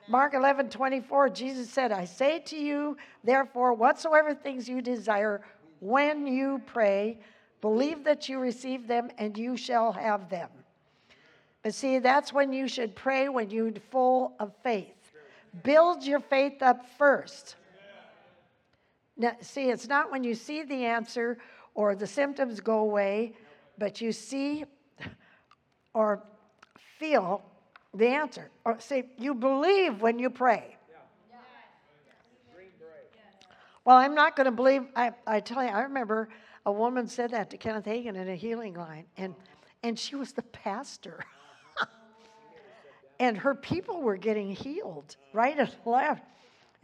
Mark 0.07 0.33
11 0.33 0.69
24, 0.69 1.29
Jesus 1.29 1.69
said, 1.69 1.91
I 1.91 2.05
say 2.05 2.39
to 2.39 2.55
you, 2.55 2.95
therefore, 3.23 3.73
whatsoever 3.73 4.33
things 4.33 4.69
you 4.69 4.81
desire 4.81 5.41
when 5.79 6.25
you 6.25 6.61
pray, 6.65 7.19
believe 7.59 8.03
that 8.05 8.29
you 8.29 8.39
receive 8.39 8.87
them 8.87 9.09
and 9.17 9.37
you 9.37 9.57
shall 9.57 9.91
have 9.91 10.29
them. 10.29 10.49
See, 11.69 11.99
that's 11.99 12.31
when 12.31 12.53
you 12.53 12.67
should 12.67 12.95
pray 12.95 13.29
when 13.29 13.49
you're 13.49 13.71
full 13.91 14.33
of 14.39 14.53
faith. 14.63 14.93
Build 15.63 16.03
your 16.03 16.19
faith 16.19 16.61
up 16.61 16.85
first. 16.97 17.55
Now, 19.17 19.31
see, 19.41 19.69
it's 19.69 19.87
not 19.87 20.11
when 20.11 20.23
you 20.23 20.35
see 20.35 20.63
the 20.63 20.85
answer 20.85 21.39
or 21.73 21.95
the 21.95 22.05
symptoms 22.05 22.59
go 22.59 22.79
away, 22.79 23.33
but 23.77 23.99
you 23.99 24.11
see 24.11 24.65
or 25.93 26.23
feel 26.99 27.41
the 27.93 28.07
answer. 28.07 28.49
Or 28.63 28.79
see, 28.79 29.03
you 29.17 29.33
believe 29.33 30.01
when 30.01 30.19
you 30.19 30.29
pray. 30.29 30.77
Well, 33.85 33.95
I'm 33.95 34.13
not 34.15 34.35
going 34.35 34.45
to 34.45 34.51
believe. 34.51 34.83
I, 34.95 35.11
I 35.25 35.39
tell 35.39 35.63
you, 35.63 35.69
I 35.69 35.83
remember 35.83 36.27
a 36.65 36.71
woman 36.71 37.07
said 37.07 37.31
that 37.31 37.49
to 37.51 37.57
Kenneth 37.57 37.85
Hagin 37.85 38.15
in 38.15 38.27
a 38.27 38.35
healing 38.35 38.73
line, 38.73 39.05
and, 39.15 39.33
and 39.81 39.97
she 39.97 40.15
was 40.15 40.33
the 40.33 40.43
pastor. 40.43 41.23
and 43.19 43.37
her 43.37 43.55
people 43.55 44.01
were 44.01 44.17
getting 44.17 44.51
healed 44.51 45.15
right 45.33 45.57
and 45.57 45.69
left. 45.85 46.23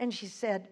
And 0.00 0.12
she 0.12 0.26
said, 0.26 0.68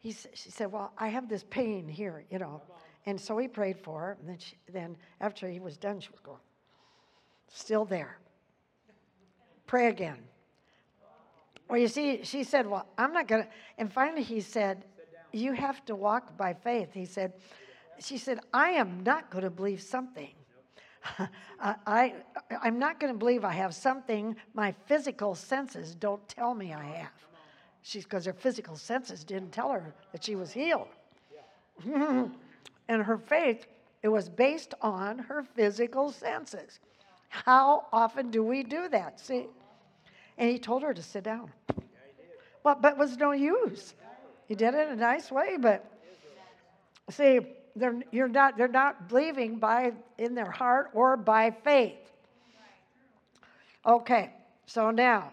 he, 0.00 0.12
she 0.12 0.50
said, 0.50 0.72
Well, 0.72 0.92
I 0.96 1.08
have 1.08 1.28
this 1.28 1.44
pain 1.50 1.88
here, 1.88 2.24
you 2.30 2.38
know. 2.38 2.62
And 3.06 3.20
so 3.20 3.38
he 3.38 3.48
prayed 3.48 3.78
for 3.78 4.00
her. 4.00 4.16
And 4.20 4.28
then, 4.28 4.38
she, 4.38 4.56
then 4.72 4.96
after 5.20 5.48
he 5.48 5.60
was 5.60 5.76
done, 5.76 6.00
she 6.00 6.10
was 6.10 6.20
going, 6.20 6.38
Still 7.48 7.84
there. 7.84 8.18
Pray 9.66 9.88
again. 9.88 10.18
Well, 11.68 11.78
you 11.78 11.88
see, 11.88 12.24
she 12.24 12.44
said, 12.44 12.66
Well, 12.66 12.86
I'm 12.96 13.12
not 13.12 13.28
going 13.28 13.44
to. 13.44 13.48
And 13.76 13.92
finally 13.92 14.22
he 14.22 14.40
said, 14.40 14.84
You 15.32 15.52
have 15.52 15.84
to 15.86 15.96
walk 15.96 16.36
by 16.36 16.54
faith. 16.54 16.90
He 16.92 17.04
said, 17.04 17.34
She 18.00 18.18
said, 18.18 18.40
I 18.52 18.70
am 18.70 19.02
not 19.02 19.30
going 19.30 19.44
to 19.44 19.50
believe 19.50 19.82
something. 19.82 20.30
I, 21.60 22.14
I'm 22.62 22.78
not 22.78 23.00
going 23.00 23.12
to 23.12 23.18
believe 23.18 23.44
I 23.44 23.52
have 23.52 23.74
something 23.74 24.36
my 24.54 24.72
physical 24.86 25.34
senses 25.34 25.94
don't 25.94 26.26
tell 26.28 26.54
me 26.54 26.72
I 26.72 26.84
have. 26.84 27.10
She's 27.82 28.04
because 28.04 28.24
her 28.26 28.32
physical 28.32 28.76
senses 28.76 29.24
didn't 29.24 29.52
tell 29.52 29.70
her 29.72 29.94
that 30.12 30.24
she 30.24 30.34
was 30.34 30.52
healed. 30.52 30.88
and 31.84 32.32
her 32.88 33.18
faith, 33.18 33.66
it 34.02 34.08
was 34.08 34.28
based 34.28 34.74
on 34.82 35.18
her 35.18 35.42
physical 35.42 36.10
senses. 36.10 36.80
How 37.28 37.86
often 37.92 38.30
do 38.30 38.42
we 38.42 38.62
do 38.62 38.88
that? 38.88 39.20
See? 39.20 39.46
And 40.36 40.50
he 40.50 40.58
told 40.58 40.82
her 40.82 40.94
to 40.94 41.02
sit 41.02 41.24
down. 41.24 41.50
Well, 42.62 42.76
but 42.80 42.98
was 42.98 43.16
no 43.16 43.32
use. 43.32 43.94
He 44.46 44.54
did 44.54 44.74
it 44.74 44.88
in 44.88 44.94
a 44.94 44.96
nice 44.96 45.30
way, 45.30 45.56
but 45.58 45.84
see, 47.10 47.40
they're, 47.76 48.00
you're 48.10 48.28
not, 48.28 48.56
they're 48.56 48.68
not 48.68 49.08
believing 49.08 49.58
by 49.58 49.92
in 50.18 50.34
their 50.34 50.50
heart 50.50 50.90
or 50.94 51.16
by 51.16 51.50
faith. 51.50 51.96
Okay, 53.86 54.32
so 54.66 54.90
now 54.90 55.30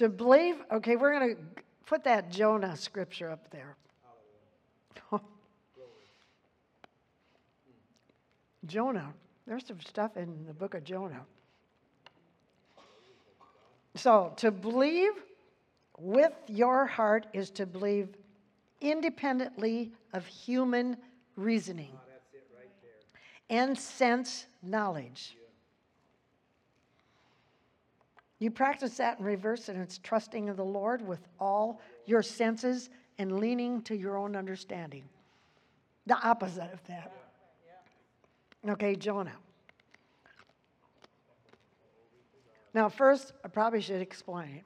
to 0.00 0.08
believe, 0.08 0.56
okay, 0.72 0.96
we're 0.96 1.12
going 1.12 1.36
to 1.36 1.42
put 1.84 2.04
that 2.04 2.30
Jonah 2.30 2.74
scripture 2.74 3.30
up 3.30 3.50
there. 3.50 3.76
Jonah, 8.66 9.12
there's 9.46 9.66
some 9.66 9.78
stuff 9.80 10.16
in 10.16 10.46
the 10.46 10.54
book 10.54 10.72
of 10.72 10.84
Jonah. 10.84 11.20
So 13.94 14.32
to 14.36 14.50
believe 14.50 15.12
with 16.00 16.32
your 16.46 16.86
heart 16.86 17.26
is 17.32 17.50
to 17.50 17.66
believe 17.66 18.08
independently 18.80 19.92
of 20.12 20.26
human 20.26 20.96
reasoning 21.36 21.92
and 23.50 23.78
sense 23.78 24.46
knowledge. 24.62 25.36
You 28.38 28.50
practice 28.50 28.96
that 28.96 29.18
in 29.18 29.24
reverse, 29.24 29.68
and 29.68 29.78
it's 29.78 29.98
trusting 29.98 30.48
in 30.48 30.56
the 30.56 30.64
Lord 30.64 31.06
with 31.06 31.20
all 31.38 31.80
your 32.06 32.22
senses 32.22 32.88
and 33.18 33.38
leaning 33.38 33.82
to 33.82 33.94
your 33.94 34.16
own 34.16 34.34
understanding. 34.34 35.04
The 36.06 36.16
opposite 36.26 36.72
of 36.72 36.82
that. 36.86 37.12
Okay, 38.66 38.96
Jonah. 38.96 39.36
Now, 42.72 42.88
first, 42.88 43.32
I 43.44 43.48
probably 43.48 43.80
should 43.80 44.00
explain 44.00 44.50
it. 44.56 44.64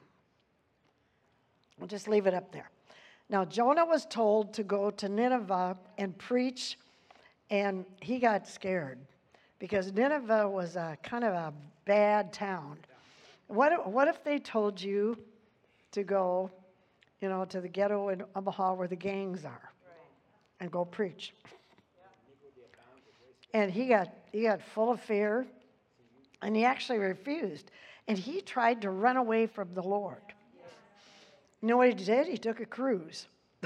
I'll 1.81 1.87
just 1.87 2.09
leave 2.09 2.27
it 2.27 2.35
up 2.35 2.53
there. 2.53 2.71
Now, 3.29 3.45
Jonah 3.45 3.85
was 3.85 4.07
told 4.07 4.53
to 4.55 4.63
go 4.63 4.91
to 4.91 5.09
Nineveh 5.09 5.77
and 5.99 6.17
preach, 6.19 6.79
and 7.51 7.85
he 8.01 8.19
got 8.19 8.47
scared 8.47 8.99
because 9.59 9.93
Nineveh 9.93 10.49
was 10.49 10.77
a 10.77 10.97
kind 11.03 11.25
of 11.25 11.33
a 11.33 11.53
bad 11.85 12.33
town. 12.33 12.79
What 13.47 13.91
what 13.91 14.09
if 14.09 14.23
they 14.25 14.39
told 14.39 14.81
you 14.81 15.19
to 15.93 16.03
go, 16.03 16.51
you 17.21 17.29
know, 17.29 17.45
to 17.47 17.61
the 17.61 17.69
ghetto 17.69 18.09
in 18.09 18.23
Omaha 18.35 18.75
where 18.75 18.89
the 18.89 18.97
gangs 18.97 19.45
are 19.45 19.71
and 20.61 20.71
go 20.71 20.85
preach? 20.85 21.35
And 23.55 23.71
he 23.71 23.87
got, 23.87 24.13
he 24.33 24.43
got 24.43 24.61
full 24.61 24.91
of 24.91 25.01
fear, 25.01 25.47
and 26.43 26.57
he 26.57 26.65
actually 26.65 26.99
refused. 26.99 27.71
And 28.09 28.19
he 28.19 28.41
tried 28.41 28.83
to 28.83 28.91
run 28.91 29.17
away 29.17 29.47
from 29.47 29.73
the 29.75 29.83
Lord. 29.83 30.21
You 31.65 31.69
know 31.69 31.79
what 31.79 31.89
he 31.89 31.95
did? 31.95 32.27
He 32.27 32.37
took 32.37 32.61
a 32.61 32.67
cruise. 32.67 33.27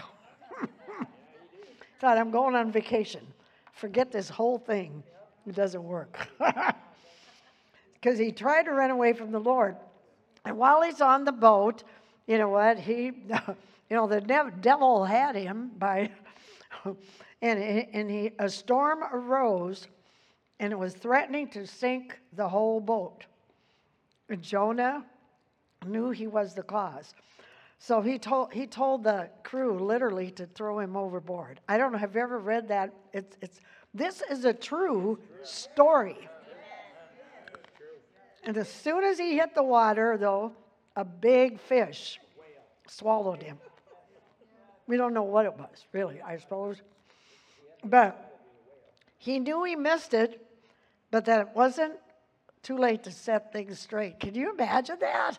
Thought, 1.98 2.16
I'm 2.16 2.30
going 2.30 2.54
on 2.54 2.70
vacation. 2.70 3.26
Forget 3.72 4.12
this 4.12 4.28
whole 4.28 4.56
thing. 4.56 5.02
It 5.48 5.56
doesn't 5.56 5.82
work. 5.82 6.28
Because 8.00 8.16
he 8.16 8.30
tried 8.30 8.66
to 8.66 8.70
run 8.70 8.92
away 8.92 9.12
from 9.12 9.32
the 9.32 9.40
Lord. 9.40 9.74
And 10.44 10.56
while 10.56 10.82
he's 10.82 11.00
on 11.00 11.24
the 11.24 11.32
boat, 11.32 11.82
you 12.28 12.38
know 12.38 12.48
what? 12.48 12.78
He, 12.78 13.06
you 13.90 13.96
know, 13.96 14.06
the 14.06 14.20
devil 14.60 15.04
had 15.04 15.34
him 15.34 15.72
by, 15.76 16.08
and, 17.42 17.58
and 17.92 18.08
he, 18.08 18.30
a 18.38 18.48
storm 18.48 19.00
arose 19.12 19.88
and 20.60 20.72
it 20.72 20.78
was 20.78 20.94
threatening 20.94 21.48
to 21.48 21.66
sink 21.66 22.16
the 22.34 22.48
whole 22.48 22.78
boat. 22.78 23.24
Jonah 24.40 25.04
knew 25.84 26.10
he 26.10 26.28
was 26.28 26.54
the 26.54 26.62
cause. 26.62 27.14
So 27.78 28.00
he 28.00 28.18
told, 28.18 28.52
he 28.52 28.66
told 28.66 29.04
the 29.04 29.30
crew 29.44 29.78
literally 29.78 30.30
to 30.32 30.46
throw 30.46 30.80
him 30.80 30.96
overboard. 30.96 31.60
I 31.68 31.78
don't 31.78 31.92
know, 31.92 31.98
have 31.98 32.14
you 32.14 32.20
ever 32.20 32.38
read 32.38 32.68
that? 32.68 32.92
It's, 33.12 33.36
it's, 33.40 33.60
this 33.94 34.22
is 34.28 34.44
a 34.44 34.52
true 34.52 35.18
story. 35.42 36.28
And 38.44 38.56
as 38.56 38.68
soon 38.68 39.04
as 39.04 39.18
he 39.18 39.36
hit 39.36 39.54
the 39.54 39.62
water, 39.62 40.16
though, 40.18 40.52
a 40.96 41.04
big 41.04 41.60
fish 41.60 42.18
swallowed 42.86 43.42
him. 43.42 43.58
We 44.86 44.96
don't 44.96 45.14
know 45.14 45.22
what 45.22 45.44
it 45.44 45.56
was, 45.56 45.86
really, 45.92 46.20
I 46.20 46.38
suppose. 46.38 46.82
But 47.84 48.40
he 49.18 49.38
knew 49.38 49.64
he 49.64 49.76
missed 49.76 50.14
it, 50.14 50.44
but 51.10 51.26
that 51.26 51.40
it 51.40 51.48
wasn't 51.54 51.94
too 52.62 52.76
late 52.76 53.04
to 53.04 53.12
set 53.12 53.52
things 53.52 53.78
straight. 53.78 54.18
Can 54.18 54.34
you 54.34 54.52
imagine 54.52 54.96
that? 55.00 55.38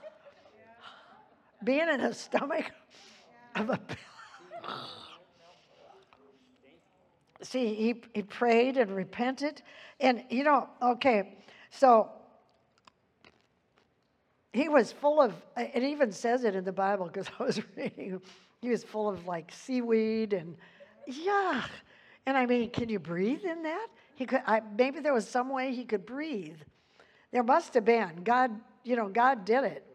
Being 1.64 1.90
in 1.90 2.02
the 2.02 2.14
stomach 2.14 2.72
of 3.56 3.70
a. 3.70 3.80
See, 7.42 7.74
he, 7.74 8.02
he 8.14 8.22
prayed 8.22 8.78
and 8.78 8.96
repented. 8.96 9.62
And, 10.00 10.24
you 10.30 10.44
know, 10.44 10.70
okay, 10.82 11.38
so 11.70 12.12
he 14.52 14.68
was 14.68 14.92
full 14.92 15.22
of, 15.22 15.34
it 15.58 15.84
even 15.84 16.12
says 16.12 16.44
it 16.44 16.56
in 16.56 16.64
the 16.64 16.72
Bible 16.72 17.06
because 17.08 17.28
I 17.40 17.44
was 17.44 17.62
reading, 17.78 18.22
he 18.62 18.70
was 18.70 18.84
full 18.84 19.08
of 19.08 19.26
like 19.26 19.52
seaweed 19.54 20.34
and 20.34 20.58
yeah. 21.08 21.66
And 22.26 22.38
I 22.38 22.46
mean, 22.46 22.70
can 22.70 22.90
you 22.90 23.00
breathe 23.00 23.44
in 23.44 23.64
that? 23.64 23.88
He 24.16 24.26
could, 24.26 24.42
I, 24.46 24.62
maybe 24.78 25.00
there 25.00 25.14
was 25.14 25.28
some 25.28 25.50
way 25.50 25.74
he 25.74 25.86
could 25.86 26.06
breathe. 26.06 26.60
There 27.32 27.44
must 27.44 27.74
have 27.74 27.86
been. 27.86 28.24
God, 28.24 28.52
you 28.84 28.96
know, 28.96 29.08
God 29.08 29.46
did 29.46 29.64
it. 29.64 29.86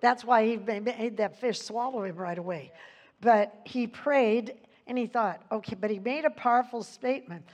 That's 0.00 0.24
why 0.24 0.46
he 0.46 0.56
made 0.56 1.16
that 1.18 1.40
fish 1.40 1.60
swallow 1.60 2.04
him 2.04 2.16
right 2.16 2.38
away. 2.38 2.72
But 3.20 3.54
he 3.64 3.86
prayed 3.86 4.54
and 4.86 4.96
he 4.96 5.06
thought, 5.06 5.42
okay, 5.52 5.76
but 5.78 5.90
he 5.90 5.98
made 5.98 6.24
a 6.24 6.30
powerful 6.30 6.82
statement. 6.82 7.44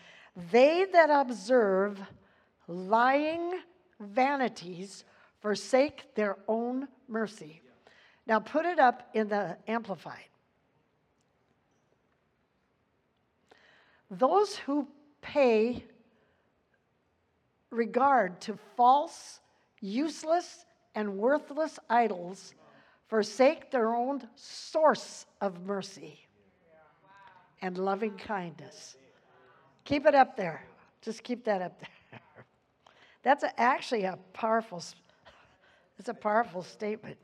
They 0.51 0.87
that 0.93 1.11
observe 1.11 2.01
lying 2.69 3.61
vanities 4.01 5.05
forsake 5.41 6.15
their 6.15 6.37
own 6.47 6.89
mercy. 7.09 7.63
Now 8.27 8.41
put 8.41 8.67
it 8.67 8.79
up 8.79 9.09
in 9.15 9.29
the 9.29 9.57
Amplified. 9.69 10.29
Those 14.11 14.57
who 14.57 14.89
pay 15.21 15.85
regard 17.71 18.41
to 18.43 18.59
false, 18.77 19.41
useless, 19.81 20.66
and 20.97 21.17
worthless 21.17 21.79
idols 21.89 22.55
forsake 23.07 23.71
their 23.71 23.95
own 23.95 24.27
source 24.35 25.27
of 25.41 25.65
mercy 25.65 26.19
and 27.63 27.79
loving 27.79 28.17
kindness. 28.17 28.97
Keep 29.85 30.07
it 30.07 30.15
up 30.17 30.37
there. 30.37 30.65
Just 31.03 31.23
keep 31.23 31.45
that 31.45 31.63
up 31.63 31.79
there. 31.79 32.21
That's 33.23 33.45
a, 33.45 33.61
actually 33.61 34.05
a 34.05 34.19
powerful 34.33 34.83
it's 35.99 36.09
a 36.09 36.15
powerful 36.15 36.63
statement. 36.63 37.17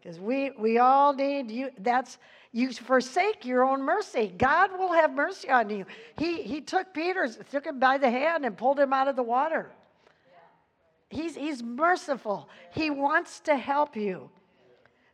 Because 0.00 0.18
we, 0.18 0.50
we 0.58 0.78
all 0.78 1.12
need 1.12 1.50
you. 1.50 1.70
That's 1.78 2.18
you 2.50 2.72
forsake 2.72 3.44
your 3.44 3.64
own 3.64 3.82
mercy. 3.82 4.32
God 4.36 4.70
will 4.78 4.92
have 4.92 5.12
mercy 5.12 5.48
on 5.50 5.70
you. 5.70 5.84
He 6.18 6.42
he 6.42 6.60
took 6.60 6.92
Peter, 6.92 7.28
took 7.50 7.66
him 7.66 7.78
by 7.78 7.98
the 7.98 8.10
hand 8.10 8.44
and 8.44 8.56
pulled 8.56 8.80
him 8.80 8.92
out 8.92 9.08
of 9.08 9.16
the 9.16 9.22
water. 9.22 9.70
He's 11.12 11.36
he's 11.36 11.62
merciful. 11.62 12.48
He 12.72 12.88
wants 12.88 13.40
to 13.40 13.54
help 13.54 13.96
you. 13.96 14.30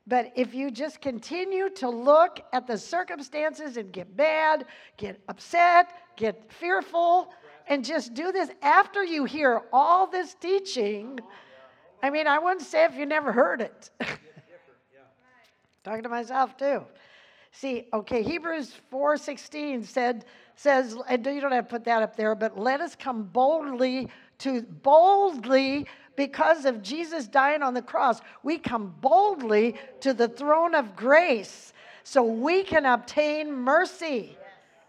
But 0.07 0.33
if 0.37 0.55
you 0.55 0.71
just 0.71 1.01
continue 1.01 1.69
to 1.71 1.89
look 1.89 2.41
at 2.53 2.67
the 2.67 2.79
circumstances 2.79 3.77
and 3.77 3.93
get 3.93 4.17
mad, 4.17 4.65
get 4.97 5.21
upset, 5.29 5.93
get 6.17 6.51
fearful, 6.51 7.31
and 7.67 7.85
just 7.85 8.15
do 8.15 8.33
this 8.33 8.49
after 8.63 9.05
you 9.05 9.25
hear 9.25 9.63
all 9.71 10.07
this 10.07 10.35
teaching, 10.35 11.19
I 12.03 12.11
mean, 12.11 12.27
I 12.27 12.39
wouldn't 12.39 12.63
say 12.63 12.85
if 12.85 12.95
you 12.95 13.05
never 13.05 13.33
heard 13.33 13.61
it. 13.61 13.91
Talking 15.85 16.05
to 16.05 16.09
myself 16.09 16.57
too. 16.57 16.85
See, 17.51 17.89
okay, 17.93 18.23
Hebrews 18.23 18.73
4:16 18.93 19.85
said 19.85 20.25
says, 20.55 20.97
and 21.09 21.25
you 21.25 21.41
don't 21.41 21.53
have 21.53 21.67
to 21.67 21.71
put 21.71 21.85
that 21.85 22.03
up 22.03 22.17
there, 22.17 22.35
but 22.35 22.59
let 22.59 22.81
us 22.81 22.97
come 22.97 23.25
boldly 23.25 24.09
to 24.39 24.63
boldly 24.63 25.87
because 26.17 26.65
of 26.65 26.83
Jesus 26.83 27.27
dying 27.27 27.63
on 27.63 27.75
the 27.75 27.83
cross. 27.83 28.21
We 28.43 28.59
come 28.59 28.95
boldly 29.01 29.77
to 30.01 30.13
the 30.13 30.29
throne 30.29 30.75
of 30.75 30.97
grace 30.97 31.73
so 32.03 32.23
we 32.23 32.63
can 32.63 32.87
obtain 32.87 33.53
mercy 33.53 34.37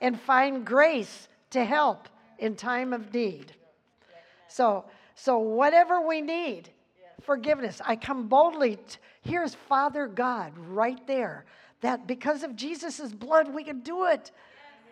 and 0.02 0.20
find 0.20 0.66
grace 0.66 1.28
to 1.52 1.64
help 1.64 2.08
in 2.38 2.56
time 2.56 2.94
of 2.94 3.14
need. 3.14 3.54
So, 4.48 4.86
so 5.16 5.38
whatever 5.38 6.02
we 6.02 6.22
need, 6.22 6.70
forgiveness. 7.22 7.82
I 7.86 7.96
come 7.96 8.28
boldly. 8.28 8.78
T- 8.78 8.98
here's 9.22 9.54
Father 9.54 10.08
God 10.08 10.54
right 10.58 11.06
there. 11.06 11.46
That 11.82 12.08
because 12.08 12.44
of 12.44 12.56
Jesus' 12.56 13.12
blood, 13.12 13.54
we 13.54 13.64
can 13.64 13.82
do 13.82 14.06
it. 14.06 14.32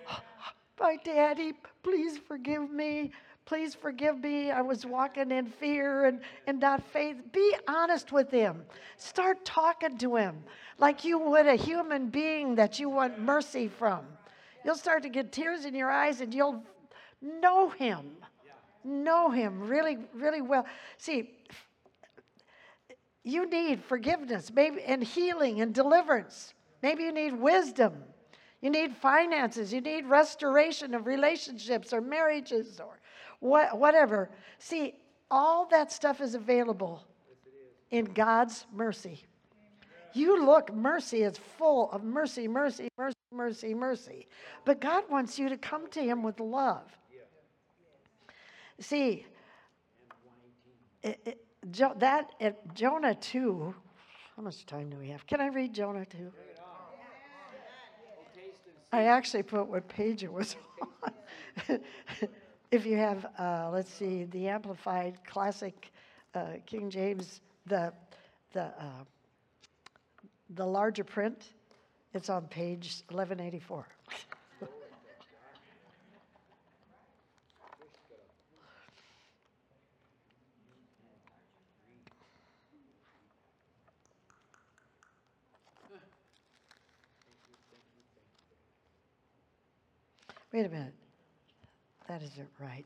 My 0.80 0.98
daddy, 1.04 1.54
please 1.84 2.20
forgive 2.28 2.70
me. 2.70 3.12
Please 3.48 3.74
forgive 3.74 4.20
me. 4.20 4.52
I 4.52 4.62
was 4.62 4.86
walking 4.86 5.32
in 5.32 5.46
fear 5.46 6.04
and, 6.04 6.20
and 6.48 6.60
not 6.60 6.84
faith. 6.84 7.16
Be 7.32 7.56
honest 7.66 8.12
with 8.12 8.30
him. 8.30 8.62
Start 8.98 9.46
talking 9.46 9.98
to 10.00 10.18
him 10.18 10.44
like 10.78 11.06
you 11.06 11.18
would 11.18 11.48
a 11.48 11.56
human 11.56 12.10
being 12.10 12.56
that 12.56 12.78
you 12.78 12.90
want 12.90 13.22
mercy 13.22 13.70
from. 13.70 14.02
You'll 14.66 14.76
start 14.76 15.02
to 15.04 15.10
get 15.10 15.32
tears 15.32 15.64
in 15.64 15.74
your 15.74 15.90
eyes 15.90 16.20
and 16.20 16.34
you'll 16.34 16.62
know 17.22 17.70
him. 17.70 18.18
Know 18.84 19.30
him 19.30 19.62
really, 19.62 19.98
really 20.14 20.42
well. 20.42 20.66
See, 20.98 21.32
you 23.24 23.50
need 23.50 23.82
forgiveness, 23.82 24.52
maybe 24.54 24.82
and 24.82 25.02
healing 25.02 25.62
and 25.62 25.74
deliverance. 25.74 26.54
Maybe 26.84 27.04
you 27.04 27.14
need 27.14 27.34
wisdom. 27.34 27.94
You 28.60 28.72
need 28.72 28.94
finances. 28.94 29.72
You 29.72 29.80
need 29.80 30.06
restoration 30.06 30.94
of 30.94 31.06
relationships 31.06 31.94
or 31.94 32.02
marriages 32.02 32.82
or 32.82 32.97
what, 33.40 33.78
whatever. 33.78 34.30
See, 34.60 34.96
all 35.30 35.68
that 35.68 35.92
stuff 35.92 36.22
is 36.22 36.36
available 36.36 37.04
in 37.92 38.06
God's 38.06 38.66
mercy. 38.74 39.24
You 40.14 40.44
look, 40.44 40.74
mercy 40.74 41.22
is 41.22 41.38
full 41.38 41.92
of 41.92 42.04
mercy, 42.04 42.48
mercy, 42.48 42.90
mercy, 42.98 43.16
mercy, 43.32 43.74
mercy. 43.74 44.28
But 44.66 44.82
God 44.82 45.04
wants 45.10 45.38
you 45.38 45.50
to 45.50 45.58
come 45.58 45.88
to 45.92 46.02
Him 46.02 46.24
with 46.24 46.40
love. 46.40 46.86
See, 48.80 49.26
it, 51.04 51.20
it, 51.26 51.46
Jo- 51.72 51.94
that 51.98 52.32
at 52.40 52.74
Jonah 52.74 53.16
2, 53.16 53.76
how 54.36 54.44
much 54.44 54.66
time 54.66 54.90
do 54.90 54.98
we 54.98 55.10
have? 55.10 55.26
Can 55.26 55.42
I 55.42 55.48
read 55.48 55.74
Jonah 55.74 56.06
2? 56.06 56.32
I 58.92 59.04
actually 59.04 59.44
put 59.44 59.68
what 59.68 59.88
page 59.88 60.24
it 60.24 60.32
was 60.32 60.56
on. 61.70 61.80
If 62.72 62.86
you 62.86 62.98
have, 62.98 63.26
uh, 63.40 63.70
let's 63.72 63.92
see, 63.92 64.26
the 64.26 64.48
Amplified 64.50 65.18
Classic 65.26 65.92
uh, 66.36 66.54
King 66.66 66.90
James, 66.90 67.42
the, 67.66 67.94
the, 68.54 68.64
uh, 68.64 69.04
the 70.56 70.66
larger 70.66 71.04
print, 71.04 71.54
it's 72.14 72.30
on 72.30 72.48
page 72.48 73.04
1184. 73.10 73.86
Wait 90.52 90.66
a 90.66 90.70
minute. 90.70 91.07
That 92.08 92.22
isn't 92.24 92.50
right. 92.60 92.86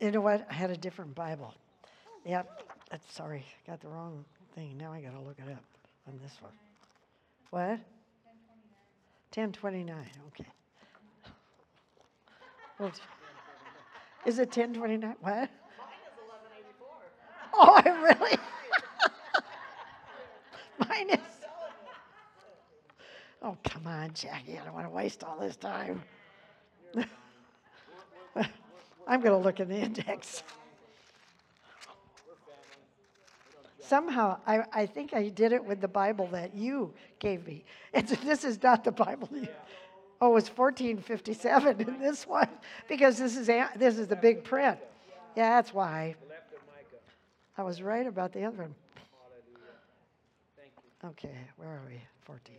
You 0.00 0.10
know 0.10 0.20
what? 0.20 0.46
I 0.50 0.52
had 0.52 0.70
a 0.70 0.76
different 0.76 1.14
Bible. 1.14 1.54
Yep. 2.24 2.64
That's, 2.90 3.14
sorry, 3.14 3.44
got 3.66 3.80
the 3.80 3.88
wrong 3.88 4.24
thing. 4.54 4.76
Now 4.76 4.92
I 4.92 5.00
got 5.00 5.12
to 5.12 5.20
look 5.20 5.38
it 5.38 5.50
up 5.52 5.62
on 6.08 6.18
this 6.22 6.36
one. 6.40 6.52
What? 7.50 7.78
1029. 9.34 9.94
Okay. 10.28 10.46
Well, 12.78 12.90
is 14.26 14.38
it 14.38 14.48
1029? 14.48 15.16
What? 15.20 15.32
Mine 15.32 15.44
is 15.44 16.16
1184. 16.74 16.88
Oh, 17.54 17.74
I 17.76 17.88
really? 18.02 18.38
Mine 20.88 21.10
is. 21.10 21.20
Oh, 23.42 23.56
come 23.64 23.86
on, 23.86 24.12
Jackie. 24.12 24.58
I 24.58 24.64
don't 24.64 24.74
want 24.74 24.86
to 24.86 24.90
waste 24.90 25.22
all 25.22 25.38
this 25.38 25.56
time. 25.56 26.02
I'm 29.06 29.20
going 29.20 29.32
to 29.32 29.36
look 29.36 29.60
in 29.60 29.68
the 29.68 29.76
index. 29.76 30.42
Somehow, 33.80 34.38
I, 34.46 34.62
I 34.72 34.86
think 34.86 35.14
I 35.14 35.28
did 35.30 35.52
it 35.52 35.64
with 35.64 35.80
the 35.80 35.88
Bible 35.88 36.28
that 36.28 36.54
you 36.54 36.94
gave 37.18 37.44
me. 37.44 37.64
It's, 37.92 38.12
this 38.24 38.44
is 38.44 38.62
not 38.62 38.84
the 38.84 38.92
Bible. 38.92 39.28
You, 39.32 39.48
oh, 40.20 40.36
it's 40.36 40.48
1457 40.48 41.80
in 41.80 41.98
this 41.98 42.26
one 42.26 42.48
because 42.88 43.18
this 43.18 43.36
is 43.36 43.48
this 43.48 43.98
is 43.98 44.06
the 44.06 44.14
big 44.14 44.44
print. 44.44 44.78
Yeah, 45.36 45.56
that's 45.56 45.74
why. 45.74 46.14
I 47.58 47.62
was 47.62 47.82
right 47.82 48.06
about 48.06 48.32
the 48.32 48.44
other 48.44 48.62
one. 48.62 48.74
Okay, 51.02 51.34
where 51.56 51.68
are 51.68 51.82
we? 51.88 52.00
14. 52.24 52.54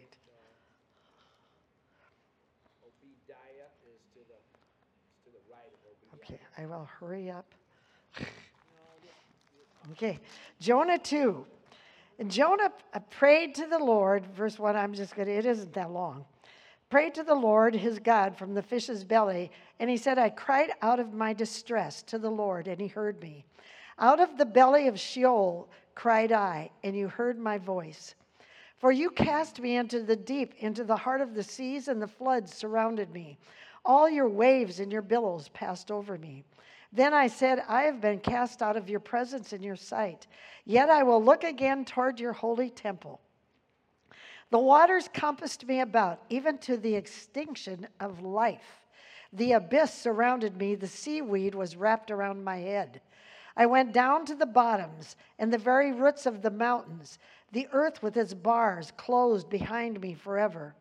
Obadiah 2.82 3.70
is 3.86 4.02
to 4.14 4.20
the, 4.28 4.34
is 4.34 5.22
to 5.24 5.30
the 5.30 5.44
right 5.48 5.70
of 5.70 5.80
Obadiah. 5.86 6.36
Okay, 6.36 6.41
I 6.58 6.66
will 6.66 6.88
hurry 7.00 7.30
up. 7.30 7.46
Okay, 9.94 10.20
Jonah 10.60 11.00
2. 11.00 11.44
And 12.20 12.30
Jonah 12.30 12.72
prayed 13.10 13.56
to 13.56 13.66
the 13.66 13.80
Lord, 13.80 14.28
verse 14.28 14.60
1, 14.60 14.76
I'm 14.76 14.94
just 14.94 15.16
going 15.16 15.28
to, 15.28 15.34
it 15.34 15.48
isn't 15.48 15.74
that 15.74 15.92
long. 15.92 16.24
Prayed 16.92 17.16
to 17.16 17.24
the 17.24 17.34
Lord 17.34 17.74
his 17.74 17.98
God 17.98 18.38
from 18.38 18.54
the 18.54 18.62
fish's 18.62 19.04
belly, 19.04 19.50
and 19.80 19.90
he 19.90 19.98
said, 19.98 20.20
I 20.20 20.30
cried 20.30 20.70
out 20.84 21.00
of 21.00 21.14
my 21.14 21.34
distress 21.34 22.04
to 22.04 22.20
the 22.20 22.30
Lord, 22.30 22.68
and 22.68 22.80
he 22.80 22.88
heard 22.88 23.20
me. 23.22 23.44
Out 23.98 24.20
of 24.20 24.38
the 24.38 24.46
belly 24.46 24.88
of 24.88 25.00
Sheol 25.00 25.68
cried 25.96 26.32
I, 26.32 26.70
and 26.84 26.96
you 26.96 27.08
heard 27.08 27.40
my 27.40 27.58
voice. 27.58 28.14
For 28.78 28.92
you 28.92 29.10
cast 29.10 29.60
me 29.60 29.78
into 29.78 30.02
the 30.02 30.16
deep, 30.16 30.54
into 30.60 30.84
the 30.84 30.96
heart 30.96 31.22
of 31.22 31.34
the 31.34 31.44
seas, 31.44 31.88
and 31.88 32.02
the 32.02 32.08
floods 32.08 32.54
surrounded 32.54 33.12
me. 33.12 33.38
All 33.84 34.10
your 34.10 34.30
waves 34.30 34.80
and 34.80 34.92
your 34.92 35.02
billows 35.02 35.50
passed 35.50 35.92
over 35.92 36.18
me. 36.18 36.44
Then 36.94 37.14
I 37.14 37.28
said, 37.28 37.64
I 37.68 37.84
have 37.84 38.02
been 38.02 38.20
cast 38.20 38.62
out 38.62 38.76
of 38.76 38.90
your 38.90 39.00
presence 39.00 39.54
and 39.54 39.64
your 39.64 39.76
sight, 39.76 40.28
yet 40.66 40.90
I 40.90 41.04
will 41.04 41.24
look 41.24 41.44
again 41.44 41.86
toward 41.86 42.20
your 42.20 42.34
holy 42.34 42.70
temple. 42.70 43.22
The 44.50 44.60
waters 44.60 45.10
compassed 45.14 45.66
me 45.66 45.80
about, 45.80 46.20
even 46.30 46.58
to 46.60 46.76
the 46.76 46.94
extinction 46.94 47.88
of 48.02 48.22
life. 48.22 48.82
The 49.32 49.54
abyss 49.54 49.94
surrounded 49.94 50.58
me, 50.58 50.76
the 50.76 50.88
seaweed 50.88 51.56
was 51.56 51.78
wrapped 51.78 52.12
around 52.12 52.44
my 52.44 52.58
head. 52.58 53.00
I 53.56 53.66
went 53.66 53.94
down 53.94 54.26
to 54.26 54.36
the 54.36 54.46
bottoms 54.46 55.16
and 55.40 55.52
the 55.52 55.58
very 55.58 55.94
roots 55.94 56.26
of 56.26 56.42
the 56.42 56.52
mountains. 56.52 57.18
The 57.54 57.68
earth 57.72 58.04
with 58.04 58.18
its 58.18 58.34
bars 58.34 58.92
closed 58.98 59.50
behind 59.50 60.02
me 60.02 60.14
forever. 60.14 60.76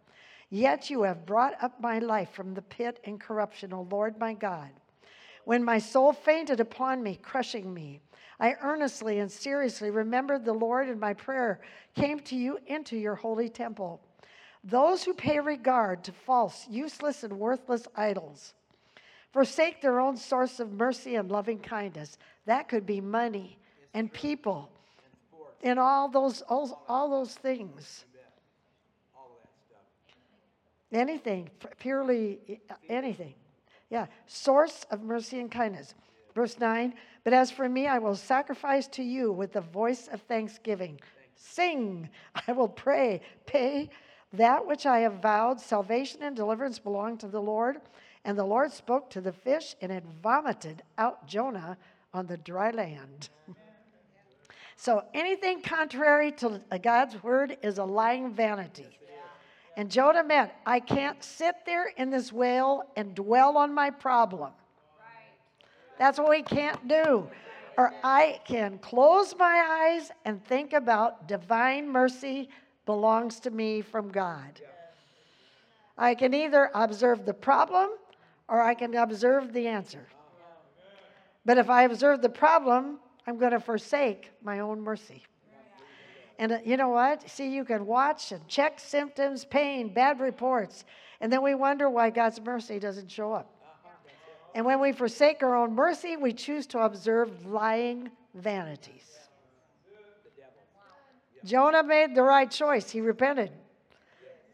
Yet 0.51 0.91
you 0.91 1.03
have 1.03 1.25
brought 1.25 1.55
up 1.63 1.81
my 1.81 2.01
life 2.01 2.31
from 2.33 2.55
the 2.55 2.63
pit 2.63 2.99
and 3.05 3.21
corruption, 3.21 3.73
O 3.73 3.87
Lord 3.91 4.19
my 4.19 4.35
God. 4.35 4.71
When 5.45 5.65
my 5.65 5.79
soul 5.79 6.13
fainted 6.13 6.61
upon 6.61 7.03
me, 7.03 7.19
crushing 7.23 7.73
me, 7.73 8.01
I 8.41 8.57
earnestly 8.61 9.21
and 9.21 9.31
seriously 9.31 9.91
remembered 9.91 10.45
the 10.45 10.53
Lord, 10.53 10.89
and 10.89 10.99
my 10.99 11.15
prayer 11.15 11.61
came 11.95 12.19
to 12.21 12.37
you 12.37 12.59
into 12.67 12.97
your 12.97 13.15
holy 13.15 13.49
temple. 13.49 14.01
Those 14.65 15.05
who 15.05 15.15
pay 15.15 15.41
regard 15.41 16.05
to 16.05 16.13
false, 16.13 16.67
useless, 16.69 17.23
and 17.23 17.39
worthless 17.39 17.87
idols 17.97 18.55
forsake 19.33 19.81
their 19.81 20.01
own 20.01 20.17
source 20.17 20.61
of 20.61 20.73
mercy 20.73 21.15
and 21.15 21.31
loving 21.31 21.59
kindness. 21.59 22.19
That 22.47 22.69
could 22.69 22.85
be 22.85 23.01
money 23.01 23.59
and 23.95 24.13
people 24.13 24.71
and 25.63 25.79
all 25.79 26.09
those 26.09 26.43
all, 26.43 26.85
all 26.89 27.11
those 27.11 27.35
things. 27.35 28.05
Anything, 30.93 31.51
purely 31.79 32.41
eh, 32.49 32.55
eh, 32.69 32.75
anything. 32.89 33.35
Yeah, 33.91 34.07
source 34.27 34.85
of 34.91 35.03
mercy 35.03 35.41
and 35.41 35.51
kindness. 35.51 35.95
Verse 36.35 36.59
9, 36.59 36.95
but 37.25 37.33
as 37.33 37.51
for 37.51 37.69
me, 37.69 37.87
I 37.87 37.99
will 37.99 38.15
sacrifice 38.15 38.87
to 38.89 39.03
you 39.03 39.33
with 39.33 39.53
the 39.53 39.61
voice 39.61 40.09
of 40.09 40.23
thanksgiving. 40.23 41.01
Sing, 41.37 42.09
I 42.47 42.53
will 42.53 42.69
pray, 42.69 43.21
pay 43.47 43.91
that 44.33 44.65
which 44.67 44.87
I 44.87 45.01
have 45.01 45.15
vowed. 45.15 45.61
Salvation 45.61 46.23
and 46.23 46.37
deliverance 46.37 46.79
belong 46.79 47.19
to 47.19 47.29
the 47.29 47.41
Lord. 47.41 47.81
And 48.25 48.37
the 48.39 48.45
Lord 48.45 48.71
spoke 48.73 49.11
to 49.11 49.21
the 49.21 49.33
fish, 49.33 49.75
and 49.81 49.91
it 49.91 50.05
vomited 50.23 50.83
out 50.99 51.27
Jonah 51.27 51.77
on 52.13 52.27
the 52.27 52.37
dry 52.37 52.71
land. 52.71 53.31
so 54.77 55.03
anything 55.15 55.63
contrary 55.63 56.33
to 56.33 56.61
God's 56.83 57.23
word 57.23 57.57
is 57.63 57.79
a 57.79 57.85
lying 57.85 58.33
vanity. 58.33 58.99
And 59.81 59.91
Jonah 59.91 60.23
meant, 60.23 60.51
I 60.67 60.79
can't 60.79 61.25
sit 61.25 61.55
there 61.65 61.87
in 61.97 62.11
this 62.11 62.35
whale 62.35 62.83
and 62.97 63.15
dwell 63.15 63.57
on 63.57 63.73
my 63.73 63.89
problem. 63.89 64.53
That's 65.99 66.19
what 66.19 66.29
we 66.29 66.43
can't 66.43 66.87
do. 66.87 67.27
Or 67.79 67.95
I 68.05 68.41
can 68.45 68.77
close 68.81 69.35
my 69.39 69.89
eyes 69.97 70.11
and 70.27 70.45
think 70.45 70.75
about 70.75 71.27
divine 71.29 71.89
mercy 71.89 72.51
belongs 72.85 73.41
to 73.41 73.51
me 73.51 73.81
from 73.81 74.11
God. 74.11 74.61
I 75.97 76.15
can 76.15 76.35
either 76.35 76.71
observe 76.75 77.25
the 77.25 77.33
problem 77.33 77.89
or 78.49 78.61
I 78.61 78.75
can 78.75 78.95
observe 78.95 79.55
the 79.55 79.67
answer. 79.67 80.07
But 81.47 81.57
if 81.57 81.71
I 81.71 81.85
observe 81.85 82.21
the 82.21 82.29
problem, 82.29 82.99
I'm 83.27 83.39
going 83.39 83.53
to 83.53 83.61
forsake 83.61 84.31
my 84.43 84.61
own 84.61 84.83
mercy. 84.83 85.25
And 86.41 86.53
uh, 86.53 86.59
you 86.65 86.79
know 86.79 86.89
what? 86.89 87.29
See, 87.29 87.55
you 87.55 87.67
can 87.67 87.85
watch 87.85 88.33
and 88.33 88.49
check 88.49 88.81
symptoms, 88.81 89.45
pain, 89.45 89.93
bad 89.93 90.21
reports, 90.21 90.87
and 91.21 91.31
then 91.31 91.43
we 91.43 91.55
wonder 91.55 91.91
why 91.91 92.09
God's 92.09 92.41
mercy 92.41 92.79
doesn't 92.79 93.11
show 93.11 93.35
up. 93.35 93.55
And 94.55 94.65
when 94.65 94.81
we 94.81 94.93
forsake 94.93 95.43
our 95.43 95.55
own 95.55 95.75
mercy, 95.75 96.17
we 96.17 96.33
choose 96.33 96.67
to 96.69 96.79
observe 96.79 97.47
lying 97.47 98.11
vanities. 98.35 99.05
Jonah 101.45 101.83
made 101.83 102.15
the 102.15 102.23
right 102.23 102.51
choice. 102.51 102.91
He 102.91 103.03
repented. 103.03 103.51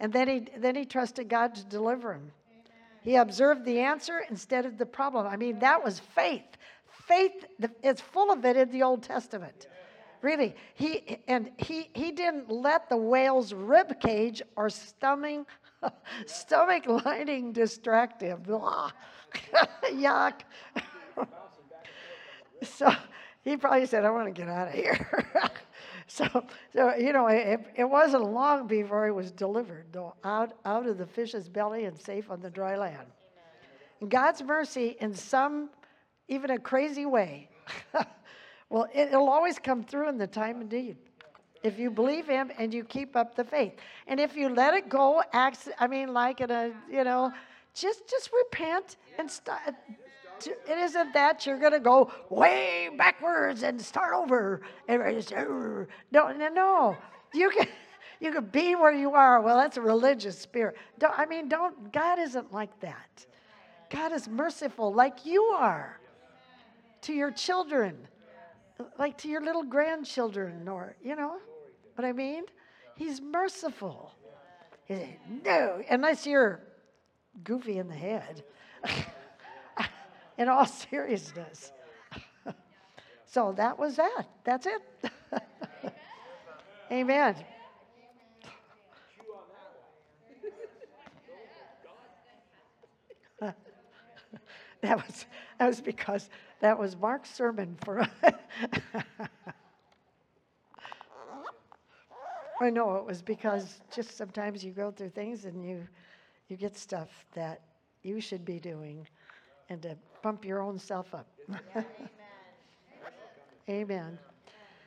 And 0.00 0.12
then 0.12 0.28
he, 0.28 0.46
then 0.58 0.74
he 0.74 0.84
trusted 0.84 1.28
God 1.28 1.54
to 1.54 1.64
deliver 1.64 2.12
him. 2.12 2.32
He 3.02 3.14
observed 3.14 3.64
the 3.64 3.78
answer 3.78 4.24
instead 4.28 4.66
of 4.66 4.76
the 4.76 4.86
problem. 4.86 5.26
I 5.26 5.36
mean, 5.36 5.60
that 5.60 5.82
was 5.82 6.00
faith. 6.00 6.42
Faith 7.06 7.46
is 7.84 8.00
full 8.00 8.32
of 8.32 8.44
it 8.44 8.56
in 8.56 8.72
the 8.72 8.82
Old 8.82 9.04
Testament. 9.04 9.68
Really. 10.22 10.54
He 10.74 11.18
and 11.28 11.50
he 11.58 11.90
he 11.94 12.12
didn't 12.12 12.50
let 12.50 12.88
the 12.88 12.96
whale's 12.96 13.52
rib 13.52 14.00
cage 14.00 14.42
or 14.56 14.70
stomach 14.70 15.46
stomach 16.26 16.86
lining 16.86 17.52
distract 17.52 18.20
him. 18.20 18.42
Yuck. 19.92 20.40
so 22.62 22.90
he 23.42 23.56
probably 23.56 23.86
said, 23.86 24.04
I 24.04 24.10
want 24.10 24.26
to 24.26 24.32
get 24.32 24.48
out 24.48 24.68
of 24.68 24.74
here. 24.74 25.08
so, 26.06 26.26
so, 26.72 26.94
you 26.96 27.12
know, 27.12 27.28
it, 27.28 27.60
it 27.76 27.84
wasn't 27.84 28.24
long 28.24 28.66
before 28.66 29.04
he 29.04 29.12
was 29.12 29.30
delivered, 29.30 29.86
though, 29.92 30.14
out, 30.24 30.54
out 30.64 30.86
of 30.86 30.98
the 30.98 31.06
fish's 31.06 31.48
belly 31.48 31.84
and 31.84 31.98
safe 31.98 32.30
on 32.30 32.40
the 32.40 32.50
dry 32.50 32.76
land. 32.76 33.06
And 34.00 34.10
God's 34.10 34.42
mercy, 34.42 34.96
in 35.00 35.14
some, 35.14 35.70
even 36.28 36.50
a 36.50 36.58
crazy 36.58 37.06
way, 37.06 37.48
well, 38.68 38.88
it, 38.94 39.08
it'll 39.08 39.28
always 39.28 39.58
come 39.58 39.82
through 39.82 40.08
in 40.08 40.18
the 40.18 40.26
time 40.26 40.60
of 40.62 40.72
need. 40.72 40.96
If 41.62 41.78
you 41.78 41.90
believe 41.90 42.26
Him 42.26 42.50
and 42.58 42.72
you 42.72 42.84
keep 42.84 43.16
up 43.16 43.34
the 43.34 43.44
faith, 43.44 43.74
and 44.06 44.20
if 44.20 44.36
you 44.36 44.48
let 44.48 44.74
it 44.74 44.88
go, 44.88 45.22
I 45.32 45.86
mean, 45.88 46.12
like 46.12 46.40
in 46.40 46.50
a, 46.50 46.72
you 46.90 47.04
know, 47.04 47.32
just 47.74 48.08
just 48.08 48.30
repent 48.32 48.96
and 49.18 49.30
start. 49.30 49.74
It 50.46 50.78
isn't 50.78 51.14
that 51.14 51.46
you're 51.46 51.58
going 51.58 51.72
to 51.72 51.80
go 51.80 52.12
way 52.28 52.90
backwards 52.96 53.62
and 53.62 53.80
start 53.80 54.12
over. 54.14 54.60
No, 54.88 56.32
no, 56.32 56.48
no. 56.48 56.96
You 57.32 57.50
can 57.50 57.66
you 58.20 58.32
can 58.32 58.44
be 58.46 58.74
where 58.74 58.92
you 58.92 59.12
are. 59.12 59.40
Well, 59.40 59.56
that's 59.56 59.76
a 59.76 59.80
religious 59.82 60.38
spirit. 60.38 60.76
Don't, 60.98 61.18
I 61.18 61.26
mean, 61.26 61.48
don't. 61.48 61.92
God 61.92 62.18
isn't 62.18 62.52
like 62.52 62.78
that. 62.80 63.26
God 63.90 64.12
is 64.12 64.28
merciful, 64.28 64.92
like 64.92 65.24
you 65.24 65.42
are, 65.44 66.00
to 67.02 67.12
your 67.12 67.30
children, 67.30 67.96
like 68.98 69.18
to 69.18 69.28
your 69.28 69.42
little 69.42 69.64
grandchildren, 69.64 70.68
or 70.68 70.96
you 71.02 71.16
know 71.16 71.38
what 71.94 72.04
I 72.04 72.12
mean. 72.12 72.44
He's 72.96 73.20
merciful. 73.20 74.14
He 74.86 74.94
said, 74.94 75.18
no, 75.44 75.82
unless 75.90 76.26
you're 76.26 76.60
goofy 77.44 77.78
in 77.78 77.88
the 77.88 77.94
head. 77.94 78.42
in 80.38 80.48
all 80.48 80.66
seriousness. 80.66 81.72
so 83.26 83.52
that 83.56 83.78
was 83.78 83.96
that. 83.96 84.26
That's 84.44 84.66
it. 84.66 84.82
Amen. 86.92 87.36
that 94.82 94.96
was 94.96 95.26
that 95.58 95.66
was 95.66 95.80
because 95.80 96.28
that 96.60 96.78
was 96.78 96.96
Mark's 96.96 97.34
sermon 97.34 97.76
for 97.82 98.08
I 102.60 102.70
know 102.70 102.96
it 102.96 103.04
was 103.04 103.20
because 103.22 103.80
just 103.94 104.16
sometimes 104.16 104.64
you 104.64 104.72
go 104.72 104.90
through 104.90 105.10
things 105.10 105.44
and 105.44 105.62
you 105.64 105.86
you 106.48 106.56
get 106.56 106.76
stuff 106.76 107.08
that 107.34 107.60
you 108.02 108.20
should 108.20 108.44
be 108.44 108.58
doing 108.58 109.06
and 109.68 109.82
to 109.82 109.96
pump 110.22 110.44
your 110.44 110.62
own 110.62 110.78
self 110.78 111.12
up. 111.12 111.26
amen. 111.74 111.84
amen. 113.68 114.18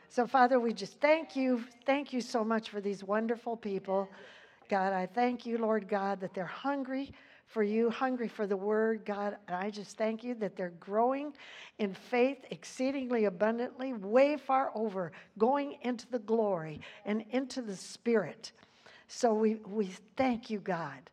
So, 0.09 0.25
Father, 0.25 0.59
we 0.59 0.73
just 0.73 0.99
thank 0.99 1.35
you. 1.35 1.63
Thank 1.85 2.13
you 2.13 2.21
so 2.21 2.43
much 2.43 2.69
for 2.69 2.81
these 2.81 3.03
wonderful 3.03 3.55
people. 3.55 4.09
God, 4.69 4.93
I 4.93 5.05
thank 5.05 5.45
you, 5.45 5.57
Lord 5.57 5.87
God, 5.87 6.19
that 6.21 6.33
they're 6.33 6.45
hungry 6.45 7.11
for 7.49 7.63
you, 7.63 7.89
hungry 7.89 8.27
for 8.27 8.45
the 8.45 8.55
word, 8.55 9.03
God. 9.05 9.35
And 9.47 9.55
I 9.55 9.71
just 9.71 9.97
thank 9.97 10.23
you 10.23 10.35
that 10.35 10.55
they're 10.55 10.73
growing 10.79 11.33
in 11.79 11.93
faith 11.93 12.37
exceedingly 12.51 13.25
abundantly, 13.25 13.93
way 13.93 14.37
far 14.37 14.71
over, 14.75 15.11
going 15.37 15.77
into 15.81 16.07
the 16.11 16.19
glory 16.19 16.79
and 17.05 17.25
into 17.31 17.61
the 17.61 17.75
spirit. 17.75 18.51
So 19.07 19.33
we, 19.33 19.55
we 19.67 19.89
thank 20.15 20.51
you, 20.51 20.59
God, 20.59 21.09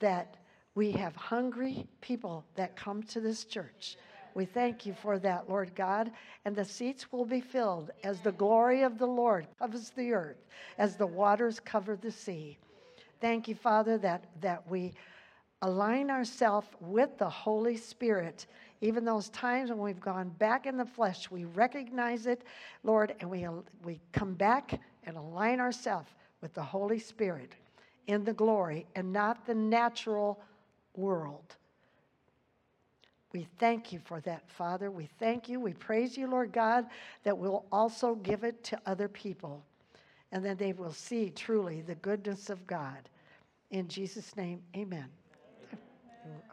that 0.00 0.36
we 0.74 0.90
have 0.92 1.14
hungry 1.14 1.86
people 2.00 2.44
that 2.56 2.74
come 2.74 3.04
to 3.04 3.20
this 3.20 3.44
church. 3.44 3.96
We 4.34 4.44
thank 4.44 4.84
you 4.84 4.92
for 4.92 5.20
that, 5.20 5.48
Lord 5.48 5.74
God. 5.76 6.10
And 6.44 6.54
the 6.54 6.64
seats 6.64 7.10
will 7.12 7.24
be 7.24 7.40
filled 7.40 7.92
as 8.02 8.20
the 8.20 8.32
glory 8.32 8.82
of 8.82 8.98
the 8.98 9.06
Lord 9.06 9.46
covers 9.60 9.90
the 9.90 10.12
earth, 10.12 10.44
as 10.78 10.96
the 10.96 11.06
waters 11.06 11.60
cover 11.60 11.96
the 11.96 12.10
sea. 12.10 12.58
Thank 13.20 13.48
you, 13.48 13.54
Father, 13.54 13.96
that, 13.98 14.24
that 14.42 14.68
we 14.68 14.92
align 15.62 16.10
ourselves 16.10 16.68
with 16.80 17.18
the 17.18 17.28
Holy 17.28 17.76
Spirit. 17.76 18.46
Even 18.80 19.04
those 19.04 19.28
times 19.30 19.70
when 19.70 19.78
we've 19.78 20.00
gone 20.00 20.28
back 20.38 20.66
in 20.66 20.76
the 20.76 20.84
flesh, 20.84 21.30
we 21.30 21.44
recognize 21.44 22.26
it, 22.26 22.42
Lord, 22.84 23.14
and 23.20 23.30
we, 23.30 23.46
we 23.84 24.00
come 24.12 24.34
back 24.34 24.80
and 25.04 25.16
align 25.16 25.60
ourselves 25.60 26.10
with 26.40 26.52
the 26.54 26.62
Holy 26.62 26.98
Spirit 26.98 27.52
in 28.06 28.24
the 28.24 28.32
glory 28.32 28.86
and 28.94 29.12
not 29.12 29.46
the 29.46 29.54
natural 29.54 30.40
world. 30.94 31.56
We 33.32 33.46
thank 33.58 33.92
you 33.92 33.98
for 34.04 34.20
that, 34.20 34.48
Father. 34.48 34.90
We 34.90 35.08
thank 35.18 35.48
you. 35.48 35.60
We 35.60 35.72
praise 35.72 36.16
you, 36.16 36.28
Lord 36.28 36.52
God, 36.52 36.86
that 37.24 37.36
we'll 37.36 37.64
also 37.72 38.14
give 38.16 38.44
it 38.44 38.62
to 38.64 38.80
other 38.86 39.08
people 39.08 39.62
and 40.32 40.44
then 40.44 40.56
they 40.56 40.72
will 40.72 40.92
see 40.92 41.30
truly 41.30 41.80
the 41.82 41.94
goodness 41.96 42.50
of 42.50 42.66
God. 42.66 43.08
In 43.70 43.88
Jesus' 43.88 44.36
name, 44.36 44.60
amen. 44.76 45.06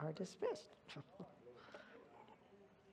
Are 0.02 0.12
dismissed. 0.14 0.76